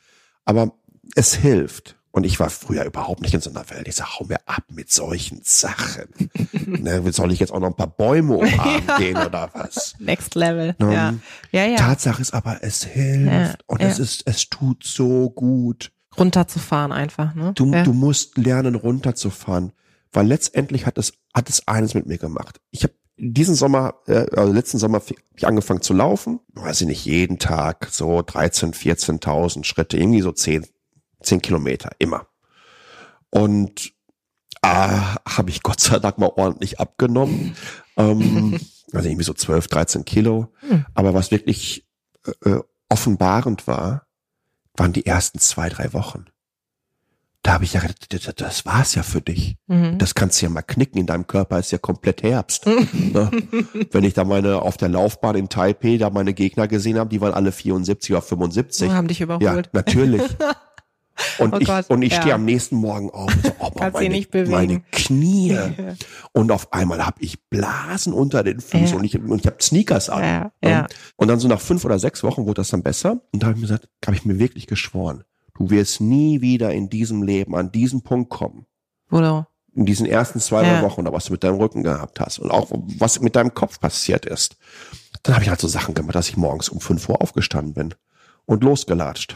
aber 0.45 0.71
es 1.15 1.35
hilft. 1.35 1.97
Und 2.15 2.23
ich 2.23 2.39
war 2.39 2.49
früher 2.49 2.85
überhaupt 2.85 3.19
nicht 3.19 3.33
in 3.33 3.41
so 3.41 3.49
einer 3.49 3.69
Welt. 3.69 3.89
Ich 3.89 3.95
sag, 3.95 4.17
hau 4.17 4.23
mir 4.23 4.39
ab 4.45 4.63
mit 4.69 4.89
solchen 4.89 5.41
Sachen. 5.43 6.07
ne, 6.65 7.11
soll 7.11 7.33
ich 7.33 7.41
jetzt 7.41 7.51
auch 7.51 7.59
noch 7.59 7.67
ein 7.67 7.75
paar 7.75 7.93
Bäume 7.93 8.37
umarmen 8.37 8.83
ja. 8.87 8.97
gehen 8.97 9.17
oder 9.17 9.49
was? 9.51 9.95
Next 9.99 10.33
Level. 10.33 10.77
Um, 10.79 10.93
ja. 10.93 11.13
Ja, 11.51 11.65
ja. 11.65 11.75
Tatsache 11.75 12.21
ist 12.21 12.33
aber, 12.33 12.59
es 12.61 12.85
hilft 12.85 13.33
ja, 13.33 13.53
und 13.67 13.81
ja. 13.81 13.89
es 13.89 13.99
ist, 13.99 14.23
es 14.27 14.49
tut 14.49 14.85
so 14.85 15.29
gut. 15.29 15.91
Runterzufahren 16.17 16.93
einfach, 16.93 17.35
ne? 17.35 17.51
Du, 17.53 17.69
du 17.69 17.91
musst 17.91 18.37
lernen, 18.37 18.75
runterzufahren. 18.75 19.73
Weil 20.13 20.27
letztendlich 20.27 20.85
hat 20.85 20.97
es, 20.97 21.11
hat 21.33 21.49
es 21.49 21.67
eines 21.67 21.95
mit 21.95 22.05
mir 22.05 22.17
gemacht. 22.17 22.61
Ich 22.71 22.83
habe 22.83 22.93
diesen 23.17 23.55
Sommer, 23.55 23.95
äh, 24.07 24.25
also 24.37 24.53
letzten 24.53 24.77
Sommer 24.77 24.99
hab 24.99 25.11
ich 25.35 25.45
angefangen 25.45 25.81
zu 25.81 25.93
laufen. 25.93 26.39
Weiß 26.53 26.79
ich 26.79 26.87
nicht, 26.87 27.03
jeden 27.03 27.39
Tag 27.39 27.89
so 27.91 28.21
13, 28.21 28.71
14.000 28.71 29.65
Schritte, 29.65 29.97
irgendwie 29.97 30.21
so 30.21 30.31
10, 30.31 30.65
zehn 31.25 31.41
Kilometer, 31.41 31.91
immer. 31.99 32.27
Und 33.29 33.93
ah, 34.61 35.17
habe 35.27 35.49
ich 35.49 35.63
Gott 35.63 35.79
sei 35.79 35.99
Dank 35.99 36.17
mal 36.17 36.31
ordentlich 36.35 36.79
abgenommen. 36.79 37.55
ähm, 37.97 38.59
also 38.93 39.07
irgendwie 39.09 39.25
so 39.25 39.33
12, 39.33 39.67
13 39.67 40.05
Kilo. 40.05 40.53
Hm. 40.67 40.85
Aber 40.93 41.13
was 41.13 41.31
wirklich 41.31 41.85
äh, 42.25 42.49
äh, 42.49 42.61
offenbarend 42.89 43.67
war, 43.67 44.07
waren 44.77 44.93
die 44.93 45.05
ersten 45.05 45.39
zwei, 45.39 45.69
drei 45.69 45.93
Wochen. 45.93 46.25
Da 47.45 47.53
habe 47.53 47.63
ich 47.63 47.73
ja 47.73 47.81
gedacht, 47.81 48.41
das 48.41 48.65
war's 48.65 48.95
ja 48.95 49.03
für 49.03 49.21
dich. 49.21 49.57
Mhm. 49.67 49.99
Das 49.99 50.15
kannst 50.15 50.41
du 50.41 50.47
ja 50.47 50.49
mal 50.49 50.63
knicken. 50.63 50.97
In 50.97 51.05
deinem 51.05 51.27
Körper 51.27 51.59
ist 51.59 51.71
ja 51.71 51.77
komplett 51.77 52.23
Herbst. 52.23 52.65
ne? 52.65 53.29
Wenn 53.91 54.03
ich 54.03 54.15
da 54.15 54.23
meine 54.23 54.63
auf 54.63 54.77
der 54.77 54.89
Laufbahn 54.89 55.35
in 55.35 55.47
Taipei 55.47 55.97
da 55.97 56.09
meine 56.09 56.33
Gegner 56.33 56.67
gesehen 56.67 56.97
habe, 56.97 57.11
die 57.11 57.21
waren 57.21 57.35
alle 57.35 57.51
74 57.51 58.13
oder 58.13 58.23
75. 58.23 58.89
Oh, 58.89 58.93
haben 58.93 59.07
dich 59.07 59.21
überholt. 59.21 59.43
Ja, 59.43 59.61
natürlich. 59.73 60.23
Und 61.37 61.53
oh 61.53 61.57
ich, 61.59 61.67
Gott, 61.67 61.89
und 61.89 62.01
ich 62.01 62.11
ja. 62.11 62.21
stehe 62.21 62.35
am 62.35 62.45
nächsten 62.45 62.75
Morgen 62.75 63.09
auf 63.09 63.33
und 63.33 63.45
so, 63.45 63.51
oh, 63.59 63.71
meine, 63.93 64.27
meine 64.47 64.81
Knie. 64.91 65.57
und 66.33 66.51
auf 66.51 66.73
einmal 66.73 67.05
habe 67.05 67.21
ich 67.21 67.41
Blasen 67.49 68.13
unter 68.13 68.43
den 68.43 68.59
Füßen 68.59 68.87
ja. 68.87 68.95
und 68.95 69.03
ich, 69.05 69.15
und 69.17 69.39
ich 69.39 69.47
habe 69.47 69.61
Sneakers 69.61 70.09
an. 70.09 70.23
Ja, 70.23 70.69
ja. 70.69 70.87
Und 71.15 71.27
dann 71.29 71.39
so 71.39 71.47
nach 71.47 71.61
fünf 71.61 71.85
oder 71.85 71.99
sechs 71.99 72.23
Wochen 72.23 72.45
wurde 72.45 72.55
das 72.55 72.69
dann 72.69 72.83
besser. 72.83 73.21
Und 73.31 73.43
da 73.43 73.47
habe 73.47 73.55
ich 73.55 73.61
mir 73.61 73.67
gesagt, 73.67 73.89
habe 74.05 74.17
ich 74.17 74.25
mir 74.25 74.39
wirklich 74.39 74.67
geschworen, 74.67 75.23
du 75.57 75.69
wirst 75.69 76.01
nie 76.01 76.41
wieder 76.41 76.71
in 76.71 76.89
diesem 76.89 77.23
Leben 77.23 77.55
an 77.55 77.71
diesen 77.71 78.01
Punkt 78.01 78.29
kommen. 78.29 78.65
Oder? 79.09 79.47
In 79.73 79.85
diesen 79.85 80.05
ersten 80.05 80.39
zwei 80.39 80.65
ja. 80.65 80.81
Wochen 80.81 81.01
oder 81.01 81.13
was 81.13 81.25
du 81.25 81.33
mit 81.33 81.43
deinem 81.43 81.57
Rücken 81.57 81.83
gehabt 81.83 82.19
hast 82.19 82.39
und 82.39 82.49
auch 82.51 82.69
was 82.71 83.19
mit 83.19 83.35
deinem 83.35 83.53
Kopf 83.53 83.79
passiert 83.79 84.25
ist. 84.25 84.57
Dann 85.23 85.35
habe 85.35 85.43
ich 85.43 85.49
halt 85.49 85.59
so 85.59 85.67
Sachen 85.67 85.93
gemacht, 85.93 86.15
dass 86.15 86.29
ich 86.29 86.37
morgens 86.37 86.69
um 86.69 86.79
fünf 86.79 87.09
Uhr 87.09 87.21
aufgestanden 87.21 87.73
bin 87.73 87.93
und 88.45 88.63
losgelatscht. 88.63 89.35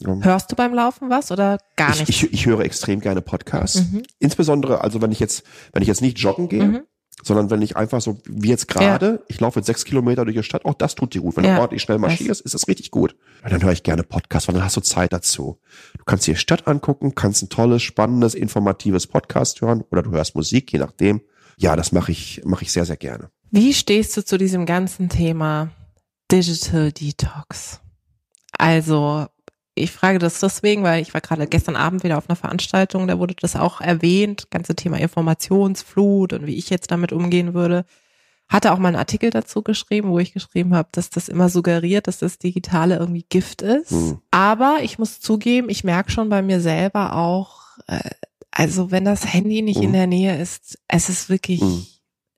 Hörst 0.00 0.50
du 0.50 0.56
beim 0.56 0.72
Laufen 0.72 1.10
was 1.10 1.30
oder 1.30 1.58
gar 1.76 1.90
nicht? 1.90 2.08
Ich, 2.08 2.22
ich, 2.24 2.32
ich 2.32 2.46
höre 2.46 2.60
extrem 2.60 3.00
gerne 3.00 3.20
Podcasts. 3.20 3.84
Mhm. 3.92 4.02
Insbesondere, 4.18 4.80
also 4.80 5.02
wenn 5.02 5.12
ich 5.12 5.20
jetzt, 5.20 5.44
wenn 5.72 5.82
ich 5.82 5.88
jetzt 5.88 6.00
nicht 6.00 6.18
joggen 6.18 6.48
gehe, 6.48 6.64
mhm. 6.64 6.80
sondern 7.22 7.50
wenn 7.50 7.60
ich 7.60 7.76
einfach 7.76 8.00
so, 8.00 8.18
wie 8.24 8.48
jetzt 8.48 8.68
gerade, 8.68 9.06
ja. 9.06 9.18
ich 9.28 9.38
laufe 9.40 9.58
jetzt 9.58 9.66
sechs 9.66 9.84
Kilometer 9.84 10.24
durch 10.24 10.36
die 10.36 10.42
Stadt, 10.42 10.64
auch 10.64 10.74
das 10.74 10.94
tut 10.94 11.12
dir 11.12 11.20
gut. 11.20 11.36
Wenn 11.36 11.44
ja. 11.44 11.56
du 11.56 11.60
ordentlich 11.60 11.82
schnell 11.82 11.98
marschierst, 11.98 12.40
ist 12.40 12.54
das 12.54 12.68
richtig 12.68 12.90
gut. 12.90 13.14
Und 13.44 13.52
dann 13.52 13.62
höre 13.62 13.72
ich 13.72 13.82
gerne 13.82 14.02
Podcasts, 14.02 14.48
weil 14.48 14.54
dann 14.54 14.64
hast 14.64 14.76
du 14.76 14.80
Zeit 14.80 15.12
dazu. 15.12 15.60
Du 15.98 16.04
kannst 16.04 16.26
dir 16.26 16.36
Stadt 16.36 16.66
angucken, 16.66 17.14
kannst 17.14 17.42
ein 17.42 17.50
tolles, 17.50 17.82
spannendes, 17.82 18.34
informatives 18.34 19.06
Podcast 19.06 19.60
hören 19.60 19.84
oder 19.90 20.02
du 20.02 20.12
hörst 20.12 20.34
Musik, 20.34 20.72
je 20.72 20.78
nachdem. 20.78 21.20
Ja, 21.58 21.76
das 21.76 21.92
mache 21.92 22.12
ich, 22.12 22.40
mache 22.46 22.64
ich 22.64 22.72
sehr, 22.72 22.86
sehr 22.86 22.96
gerne. 22.96 23.30
Wie 23.50 23.74
stehst 23.74 24.16
du 24.16 24.24
zu 24.24 24.38
diesem 24.38 24.64
ganzen 24.64 25.10
Thema 25.10 25.70
Digital 26.30 26.92
Detox? 26.92 27.80
Also 28.56 29.26
ich 29.74 29.90
frage 29.90 30.18
das 30.18 30.40
deswegen, 30.40 30.82
weil 30.82 31.00
ich 31.00 31.14
war 31.14 31.20
gerade 31.20 31.46
gestern 31.46 31.76
Abend 31.76 32.04
wieder 32.04 32.18
auf 32.18 32.28
einer 32.28 32.36
Veranstaltung, 32.36 33.06
da 33.06 33.18
wurde 33.18 33.34
das 33.40 33.56
auch 33.56 33.80
erwähnt, 33.80 34.50
ganze 34.50 34.74
Thema 34.74 34.98
Informationsflut 34.98 36.34
und 36.34 36.46
wie 36.46 36.56
ich 36.56 36.68
jetzt 36.68 36.90
damit 36.90 37.12
umgehen 37.12 37.54
würde. 37.54 37.84
Hatte 38.48 38.72
auch 38.72 38.78
mal 38.78 38.88
einen 38.88 38.96
Artikel 38.96 39.30
dazu 39.30 39.62
geschrieben, 39.62 40.10
wo 40.10 40.18
ich 40.18 40.34
geschrieben 40.34 40.74
habe, 40.74 40.90
dass 40.92 41.08
das 41.08 41.28
immer 41.28 41.48
suggeriert, 41.48 42.06
dass 42.06 42.18
das 42.18 42.38
Digitale 42.38 42.96
irgendwie 42.96 43.24
Gift 43.30 43.62
ist. 43.62 43.92
Mhm. 43.92 44.18
Aber 44.30 44.80
ich 44.82 44.98
muss 44.98 45.20
zugeben, 45.20 45.70
ich 45.70 45.84
merke 45.84 46.10
schon 46.10 46.28
bei 46.28 46.42
mir 46.42 46.60
selber 46.60 47.16
auch, 47.16 47.78
äh, 47.86 48.10
also 48.50 48.90
wenn 48.90 49.06
das 49.06 49.32
Handy 49.32 49.62
nicht 49.62 49.78
mhm. 49.78 49.84
in 49.84 49.92
der 49.94 50.06
Nähe 50.06 50.38
ist, 50.38 50.78
es 50.86 51.08
ist 51.08 51.30
wirklich 51.30 51.62
mhm. 51.62 51.86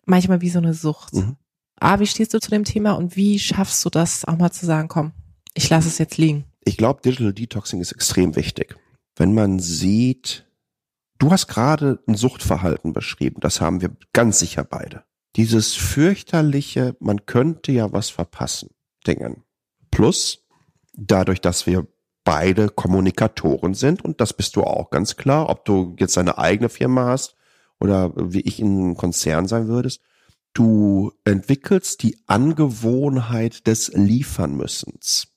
manchmal 0.07 0.41
wie 0.41 0.51
so 0.51 0.61
eine 0.61 0.75
Sucht. 0.75 1.15
Mhm. 1.15 1.37
Ah, 1.81 1.99
wie 1.99 2.07
stehst 2.07 2.33
du 2.33 2.39
zu 2.39 2.51
dem 2.51 2.63
Thema 2.63 2.93
und 2.93 3.17
wie 3.17 3.41
schaffst 3.41 3.85
du 3.85 3.91
das 3.91 4.25
auch 4.25 4.39
mal 4.39 4.53
zu 4.53 4.67
sagen, 4.67 4.87
komm, 4.87 5.13
ich 5.55 5.69
lasse 5.69 5.89
es 5.89 5.99
jetzt 5.99 6.17
liegen? 6.17 6.45
Ich 6.65 6.77
glaube, 6.77 7.03
Digital 7.03 7.33
Detoxing 7.33 7.81
ist 7.81 7.93
extrem 7.93 8.37
wichtig. 8.37 8.77
Wenn 9.17 9.35
man 9.35 9.59
sieht, 9.59 10.47
du 11.19 11.31
hast 11.31 11.47
gerade 11.47 12.03
ein 12.07 12.15
Suchtverhalten 12.15 12.93
beschrieben, 12.93 13.41
das 13.41 13.61
haben 13.61 13.81
wir 13.81 13.97
ganz 14.13 14.39
sicher 14.39 14.65
beide. 14.65 15.05
Dieses 15.37 15.75
fürchterliche, 15.75 16.97
man 17.01 17.27
könnte 17.27 17.73
ja 17.73 17.93
was 17.93 18.11
verpassen, 18.11 18.71
Dingen. 19.07 19.43
Plus, 19.91 20.45
dadurch, 20.93 21.41
dass 21.41 21.67
wir 21.67 21.87
beide 22.25 22.69
Kommunikatoren 22.69 23.75
sind, 23.75 24.05
und 24.05 24.21
das 24.21 24.33
bist 24.33 24.57
du 24.57 24.63
auch 24.63 24.91
ganz 24.91 25.17
klar, 25.17 25.51
ob 25.51 25.65
du 25.65 25.95
jetzt 25.99 26.17
deine 26.17 26.39
eigene 26.39 26.69
Firma 26.69 27.07
hast 27.07 27.37
oder 27.81 28.13
wie 28.17 28.41
ich 28.41 28.61
in 28.61 28.79
einem 28.81 28.97
Konzern 28.97 29.47
sein 29.47 29.69
würdest, 29.69 30.01
du 30.55 31.13
entwickelst 31.25 32.03
die 32.03 32.19
Angewohnheit 32.27 33.67
des 33.67 33.89
Liefernmüssens. 33.89 35.34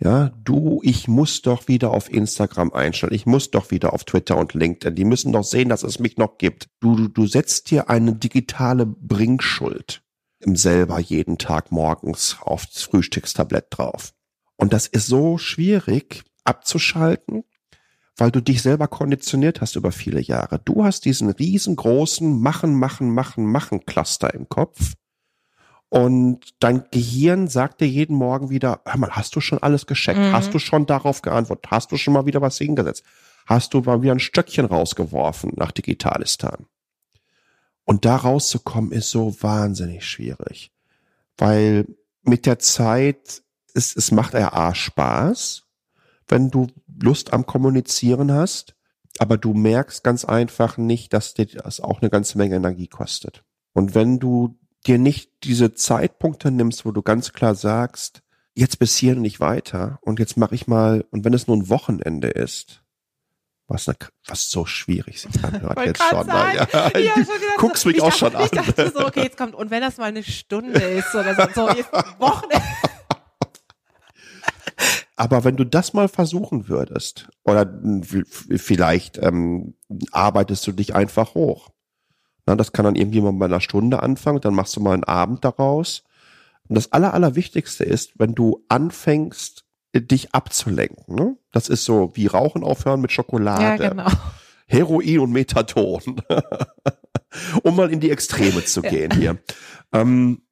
Ja, 0.00 0.30
du, 0.42 0.80
ich 0.82 1.06
muss 1.06 1.42
doch 1.42 1.68
wieder 1.68 1.92
auf 1.92 2.12
Instagram 2.12 2.72
einstellen. 2.72 3.14
Ich 3.14 3.26
muss 3.26 3.50
doch 3.50 3.70
wieder 3.70 3.92
auf 3.92 4.04
Twitter 4.04 4.36
und 4.36 4.54
LinkedIn. 4.54 4.96
Die 4.96 5.04
müssen 5.04 5.32
doch 5.32 5.44
sehen, 5.44 5.68
dass 5.68 5.82
es 5.82 5.98
mich 5.98 6.16
noch 6.16 6.38
gibt. 6.38 6.68
Du, 6.80 6.96
du, 6.96 7.08
du 7.08 7.26
setzt 7.26 7.70
dir 7.70 7.88
eine 7.88 8.14
digitale 8.14 8.86
Bringschuld 8.86 10.02
im 10.40 10.56
selber 10.56 10.98
jeden 10.98 11.38
Tag 11.38 11.72
morgens 11.72 12.36
aufs 12.40 12.82
Frühstückstablett 12.82 13.66
drauf. 13.70 14.12
Und 14.56 14.72
das 14.72 14.86
ist 14.86 15.06
so 15.06 15.38
schwierig 15.38 16.24
abzuschalten, 16.44 17.44
weil 18.16 18.30
du 18.30 18.40
dich 18.40 18.62
selber 18.62 18.88
konditioniert 18.88 19.60
hast 19.60 19.76
über 19.76 19.90
viele 19.90 20.20
Jahre. 20.20 20.60
Du 20.64 20.84
hast 20.84 21.04
diesen 21.04 21.30
riesengroßen 21.30 22.40
Machen, 22.40 22.74
Machen, 22.74 23.10
Machen, 23.10 23.46
Machen 23.46 23.86
Cluster 23.86 24.34
im 24.34 24.48
Kopf 24.48 24.94
und 25.94 26.56
dein 26.58 26.86
Gehirn 26.90 27.46
sagt 27.46 27.80
dir 27.80 27.86
jeden 27.86 28.16
Morgen 28.16 28.50
wieder, 28.50 28.80
hör 28.84 28.98
mal, 28.98 29.10
hast 29.12 29.36
du 29.36 29.40
schon 29.40 29.62
alles 29.62 29.86
gescheckt? 29.86 30.18
Mhm. 30.18 30.32
Hast 30.32 30.52
du 30.52 30.58
schon 30.58 30.86
darauf 30.86 31.22
geantwortet? 31.22 31.70
Hast 31.70 31.92
du 31.92 31.96
schon 31.96 32.14
mal 32.14 32.26
wieder 32.26 32.40
was 32.40 32.58
hingesetzt? 32.58 33.04
Hast 33.46 33.74
du 33.74 33.80
mal 33.80 34.02
wieder 34.02 34.10
ein 34.10 34.18
Stöckchen 34.18 34.64
rausgeworfen 34.64 35.52
nach 35.54 35.70
Digitalistan? 35.70 36.66
Und 37.84 38.04
da 38.04 38.16
rauszukommen 38.16 38.90
ist 38.90 39.10
so 39.10 39.40
wahnsinnig 39.40 40.04
schwierig. 40.04 40.72
Weil 41.38 41.86
mit 42.22 42.46
der 42.46 42.58
Zeit, 42.58 43.44
es, 43.72 43.94
es 43.94 44.10
macht 44.10 44.34
ja 44.34 44.52
A 44.52 44.74
Spaß, 44.74 45.62
wenn 46.26 46.50
du 46.50 46.66
Lust 47.00 47.32
am 47.32 47.46
Kommunizieren 47.46 48.32
hast, 48.32 48.74
aber 49.18 49.36
du 49.36 49.54
merkst 49.54 50.02
ganz 50.02 50.24
einfach 50.24 50.76
nicht, 50.76 51.12
dass 51.12 51.34
dir 51.34 51.46
das 51.46 51.78
auch 51.78 52.00
eine 52.00 52.10
ganze 52.10 52.36
Menge 52.36 52.56
Energie 52.56 52.88
kostet. 52.88 53.44
Und 53.74 53.94
wenn 53.94 54.18
du 54.18 54.58
dir 54.86 54.98
nicht 54.98 55.30
diese 55.44 55.74
Zeitpunkte 55.74 56.50
nimmst, 56.50 56.84
wo 56.84 56.92
du 56.92 57.02
ganz 57.02 57.32
klar 57.32 57.54
sagst, 57.54 58.22
jetzt 58.54 58.78
bis 58.78 58.96
hier 58.96 59.14
nicht 59.16 59.40
weiter 59.40 59.98
und 60.02 60.18
jetzt 60.18 60.36
mache 60.36 60.54
ich 60.54 60.66
mal, 60.66 61.04
und 61.10 61.24
wenn 61.24 61.34
es 61.34 61.46
nur 61.46 61.56
ein 61.56 61.68
Wochenende 61.68 62.28
ist, 62.28 62.84
was, 63.66 63.86
ne, 63.86 63.94
was 64.26 64.50
so 64.50 64.66
schwierig 64.66 65.20
sich 65.20 65.42
anhört 65.42 65.78
jetzt 65.84 66.02
schon. 66.02 66.26
Sagen, 66.26 66.56
ja, 66.72 66.98
ja, 66.98 67.14
du 67.14 67.20
gedacht, 67.20 67.56
guckst 67.58 67.86
mich 67.86 68.00
auch 68.00 68.08
dachte, 68.08 68.18
schon 68.18 68.36
an. 68.36 68.44
Ich 68.44 68.50
dachte 68.50 68.92
so, 68.94 69.06
okay, 69.06 69.22
jetzt 69.22 69.36
kommt, 69.36 69.54
und 69.54 69.70
wenn 69.70 69.80
das 69.80 69.96
mal 69.96 70.06
eine 70.06 70.22
Stunde 70.22 70.80
ist 70.80 71.14
oder 71.14 71.34
so, 71.34 71.42
so 71.54 71.68
jetzt 71.70 71.92
Wochenende. 72.18 72.64
Aber 75.16 75.44
wenn 75.44 75.56
du 75.56 75.64
das 75.64 75.92
mal 75.92 76.08
versuchen 76.08 76.68
würdest, 76.68 77.28
oder 77.44 77.72
vielleicht 78.56 79.16
ähm, 79.18 79.74
arbeitest 80.10 80.66
du 80.66 80.72
dich 80.72 80.94
einfach 80.94 81.34
hoch. 81.34 81.70
Na, 82.46 82.56
das 82.56 82.72
kann 82.72 82.84
dann 82.84 82.96
irgendwie 82.96 83.20
mal 83.20 83.32
bei 83.32 83.46
einer 83.46 83.60
Stunde 83.60 84.02
anfangen, 84.02 84.40
dann 84.40 84.54
machst 84.54 84.76
du 84.76 84.80
mal 84.80 84.92
einen 84.92 85.04
Abend 85.04 85.44
daraus. 85.44 86.04
Und 86.68 86.76
das 86.76 86.92
Aller, 86.92 87.14
Allerwichtigste 87.14 87.84
ist, 87.84 88.18
wenn 88.18 88.34
du 88.34 88.64
anfängst, 88.68 89.64
dich 89.94 90.34
abzulenken. 90.34 91.14
Ne? 91.14 91.36
Das 91.52 91.68
ist 91.68 91.84
so 91.84 92.10
wie 92.14 92.26
Rauchen 92.26 92.64
aufhören 92.64 93.00
mit 93.00 93.12
Schokolade. 93.12 93.84
Ja, 93.84 93.88
genau. 93.90 94.08
Heroin 94.66 95.20
und 95.20 95.32
Methadon. 95.32 96.20
um 97.62 97.76
mal 97.76 97.92
in 97.92 98.00
die 98.00 98.10
Extreme 98.10 98.64
zu 98.64 98.82
gehen 98.82 99.12
hier. 99.12 99.38
Ähm, 99.92 100.42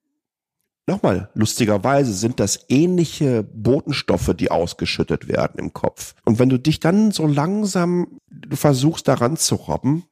nochmal, 0.87 1.29
lustigerweise 1.33 2.13
sind 2.13 2.39
das 2.39 2.65
ähnliche 2.69 3.43
Botenstoffe, 3.43 4.33
die 4.35 4.51
ausgeschüttet 4.51 5.27
werden 5.27 5.59
im 5.59 5.73
Kopf. 5.73 6.15
Und 6.25 6.39
wenn 6.39 6.49
du 6.49 6.57
dich 6.57 6.79
dann 6.79 7.11
so 7.11 7.27
langsam, 7.27 8.19
du 8.29 8.55
versuchst 8.55 9.07
daran 9.07 9.37
zu 9.37 9.55
robben, 9.55 10.05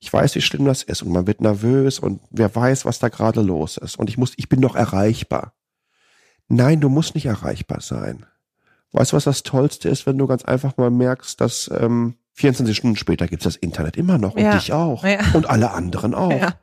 ich 0.00 0.10
weiß, 0.12 0.34
wie 0.34 0.40
schlimm 0.40 0.64
das 0.64 0.82
ist 0.82 1.02
und 1.02 1.12
man 1.12 1.26
wird 1.26 1.42
nervös 1.42 1.98
und 1.98 2.22
wer 2.30 2.54
weiß, 2.54 2.86
was 2.86 2.98
da 2.98 3.08
gerade 3.08 3.42
los 3.42 3.76
ist. 3.76 3.98
Und 3.98 4.08
ich 4.08 4.16
muss, 4.16 4.32
ich 4.36 4.48
bin 4.48 4.62
doch 4.62 4.74
erreichbar. 4.74 5.52
Nein, 6.48 6.80
du 6.80 6.88
musst 6.88 7.14
nicht 7.14 7.26
erreichbar 7.26 7.82
sein. 7.82 8.24
Weißt 8.92 9.12
du, 9.12 9.16
was 9.16 9.24
das 9.24 9.42
Tollste 9.42 9.88
ist, 9.88 10.06
wenn 10.06 10.18
du 10.18 10.26
ganz 10.26 10.44
einfach 10.44 10.76
mal 10.78 10.90
merkst, 10.90 11.40
dass 11.40 11.70
ähm, 11.72 12.16
24 12.32 12.76
Stunden 12.76 12.96
später 12.96 13.28
gibt's 13.28 13.44
das 13.44 13.56
Internet 13.56 13.96
immer 13.98 14.16
noch 14.16 14.34
und 14.34 14.42
ja. 14.42 14.56
dich 14.56 14.72
auch 14.72 15.04
ja. 15.04 15.20
und 15.34 15.48
alle 15.48 15.70
anderen 15.70 16.14
auch. 16.14 16.32
Ja. 16.32 16.54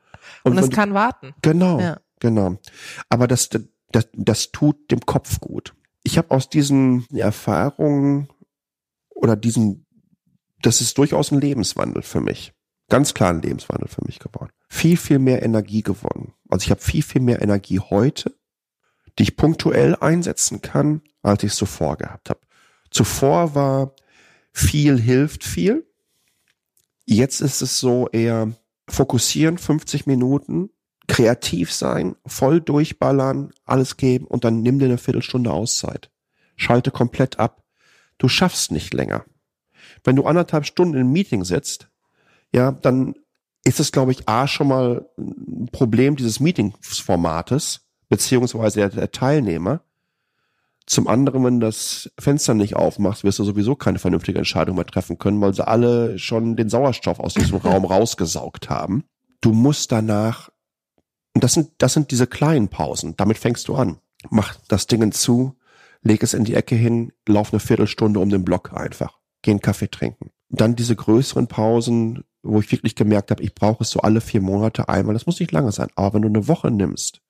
Und, 0.44 0.58
und 0.58 0.64
es 0.64 0.70
kann 0.72 0.94
warten. 0.94 1.34
Genau, 1.42 1.80
ja. 1.80 2.00
genau. 2.20 2.58
Aber 3.10 3.28
das, 3.28 3.50
das, 3.92 4.10
das 4.14 4.52
tut 4.52 4.92
dem 4.92 5.02
Kopf 5.02 5.40
gut. 5.40 5.74
Ich 6.04 6.18
habe 6.18 6.32
aus 6.32 6.50
diesen 6.50 7.06
Erfahrungen 7.16 8.30
oder 9.10 9.36
diesen, 9.36 9.86
das 10.62 10.82
ist 10.82 10.98
durchaus 10.98 11.32
ein 11.32 11.40
Lebenswandel 11.40 12.02
für 12.02 12.20
mich. 12.20 12.54
Ganz 12.90 13.14
klar 13.14 13.30
ein 13.30 13.42
Lebenswandel 13.42 13.88
für 13.88 14.04
mich 14.06 14.20
geworden. 14.20 14.52
Viel, 14.70 14.98
viel 14.98 15.20
mehr 15.20 15.44
Energie 15.44 15.82
gewonnen. 15.82 16.34
Also 16.50 16.64
ich 16.64 16.72
habe 16.72 16.82
viel, 16.82 17.04
viel 17.04 17.22
mehr 17.22 17.42
Energie 17.42 17.80
heute, 17.80 18.34
die 19.18 19.24
ich 19.24 19.36
punktuell 19.36 19.96
einsetzen 19.96 20.62
kann, 20.62 21.02
als 21.22 21.44
ich 21.44 21.52
es 21.52 21.58
zuvor 21.58 21.98
gehabt 21.98 22.30
habe. 22.30 22.40
Zuvor 22.90 23.56
war 23.56 23.94
viel 24.54 25.00
hilft 25.00 25.44
viel. 25.44 25.86
Jetzt 27.06 27.42
ist 27.42 27.62
es 27.62 27.80
so 27.80 28.08
eher 28.10 28.54
fokussieren, 28.90 29.58
50 29.58 30.08
Minuten, 30.08 30.70
kreativ 31.08 31.72
sein, 31.74 32.16
voll 32.26 32.62
durchballern, 32.62 33.52
alles 33.66 33.98
geben 33.98 34.26
und 34.26 34.44
dann 34.44 34.62
nimm 34.62 34.80
dir 34.80 34.86
eine 34.86 34.98
Viertelstunde 34.98 35.52
Auszeit. 35.52 36.10
Schalte 36.56 36.92
komplett 36.92 37.40
ab. 37.40 37.64
Du 38.18 38.28
schaffst 38.28 38.72
nicht 38.72 38.94
länger. 38.94 39.26
Wenn 40.04 40.16
du 40.16 40.26
anderthalb 40.26 40.66
Stunden 40.66 40.98
im 40.98 41.12
Meeting 41.12 41.44
sitzt, 41.44 41.90
ja, 42.54 42.72
dann 42.72 43.16
ist 43.64 43.80
es, 43.80 43.92
glaube 43.92 44.12
ich, 44.12 44.28
A, 44.30 44.48
schon 44.48 44.68
mal 44.68 45.10
ein 45.18 45.68
Problem 45.72 46.16
dieses 46.16 46.40
Meetingsformates, 46.40 47.82
beziehungsweise 48.10 48.80
der, 48.80 48.90
der 48.90 49.12
Teilnehmer. 49.12 49.82
Zum 50.86 51.10
anderen, 51.10 51.44
wenn 51.44 51.60
das 51.60 52.10
Fenster 52.18 52.54
nicht 52.54 52.78
aufmachst, 52.78 53.26
wirst 53.26 53.40
du 53.40 53.44
sowieso 53.44 53.76
keine 53.76 54.00
vernünftige 54.00 54.38
Entscheidung 54.38 54.78
mehr 54.78 54.86
treffen 54.86 55.18
können, 55.18 55.42
weil 55.42 55.54
sie 55.54 55.68
alle 55.68 56.18
schon 56.18 56.56
den 56.56 56.70
Sauerstoff 56.70 57.20
aus 57.20 57.34
diesem 57.34 57.58
Raum 57.64 57.84
rausgesaugt 57.84 58.70
haben. 58.70 59.04
Du 59.42 59.52
musst 59.52 59.92
danach, 59.92 60.50
und 61.34 61.44
das 61.44 61.54
sind, 61.54 61.72
das 61.80 61.94
sind 61.94 62.12
diese 62.12 62.26
kleinen 62.26 62.70
Pausen, 62.70 63.16
damit 63.18 63.38
fängst 63.38 63.68
du 63.68 63.76
an. 63.76 63.98
Mach 64.30 64.56
das 64.70 64.88
Ding 64.88 65.12
zu, 65.12 65.58
leg 66.02 66.24
es 66.24 66.34
in 66.34 66.46
die 66.46 66.56
Ecke 66.56 66.76
hin, 66.76 67.12
lauf 67.28 67.52
eine 67.52 67.60
Viertelstunde 67.60 68.22
um 68.22 68.30
den 68.30 68.46
Block 68.46 68.72
einfach. 68.74 69.20
Geh 69.42 69.52
einen 69.52 69.60
Kaffee 69.60 69.90
trinken. 69.92 70.32
Dann 70.50 70.78
diese 70.78 70.96
größeren 70.96 71.48
Pausen, 71.48 72.24
wo 72.48 72.60
ich 72.60 72.72
wirklich 72.72 72.96
gemerkt 72.96 73.32
habe, 73.32 73.44
ich 73.44 73.54
brauche 73.54 73.84
es 73.84 73.90
so 73.90 74.00
alle 74.00 74.22
vier 74.22 74.42
Monate 74.42 74.90
einmal. 74.90 75.14
Das 75.14 75.26
muss 75.26 75.40
nicht 75.40 75.52
lange 75.52 75.72
sein, 75.72 75.90
aber 75.96 76.16
wenn 76.16 76.22
du 76.22 76.28
eine 76.28 76.48
Woche 76.48 76.72
nimmst 76.72 77.22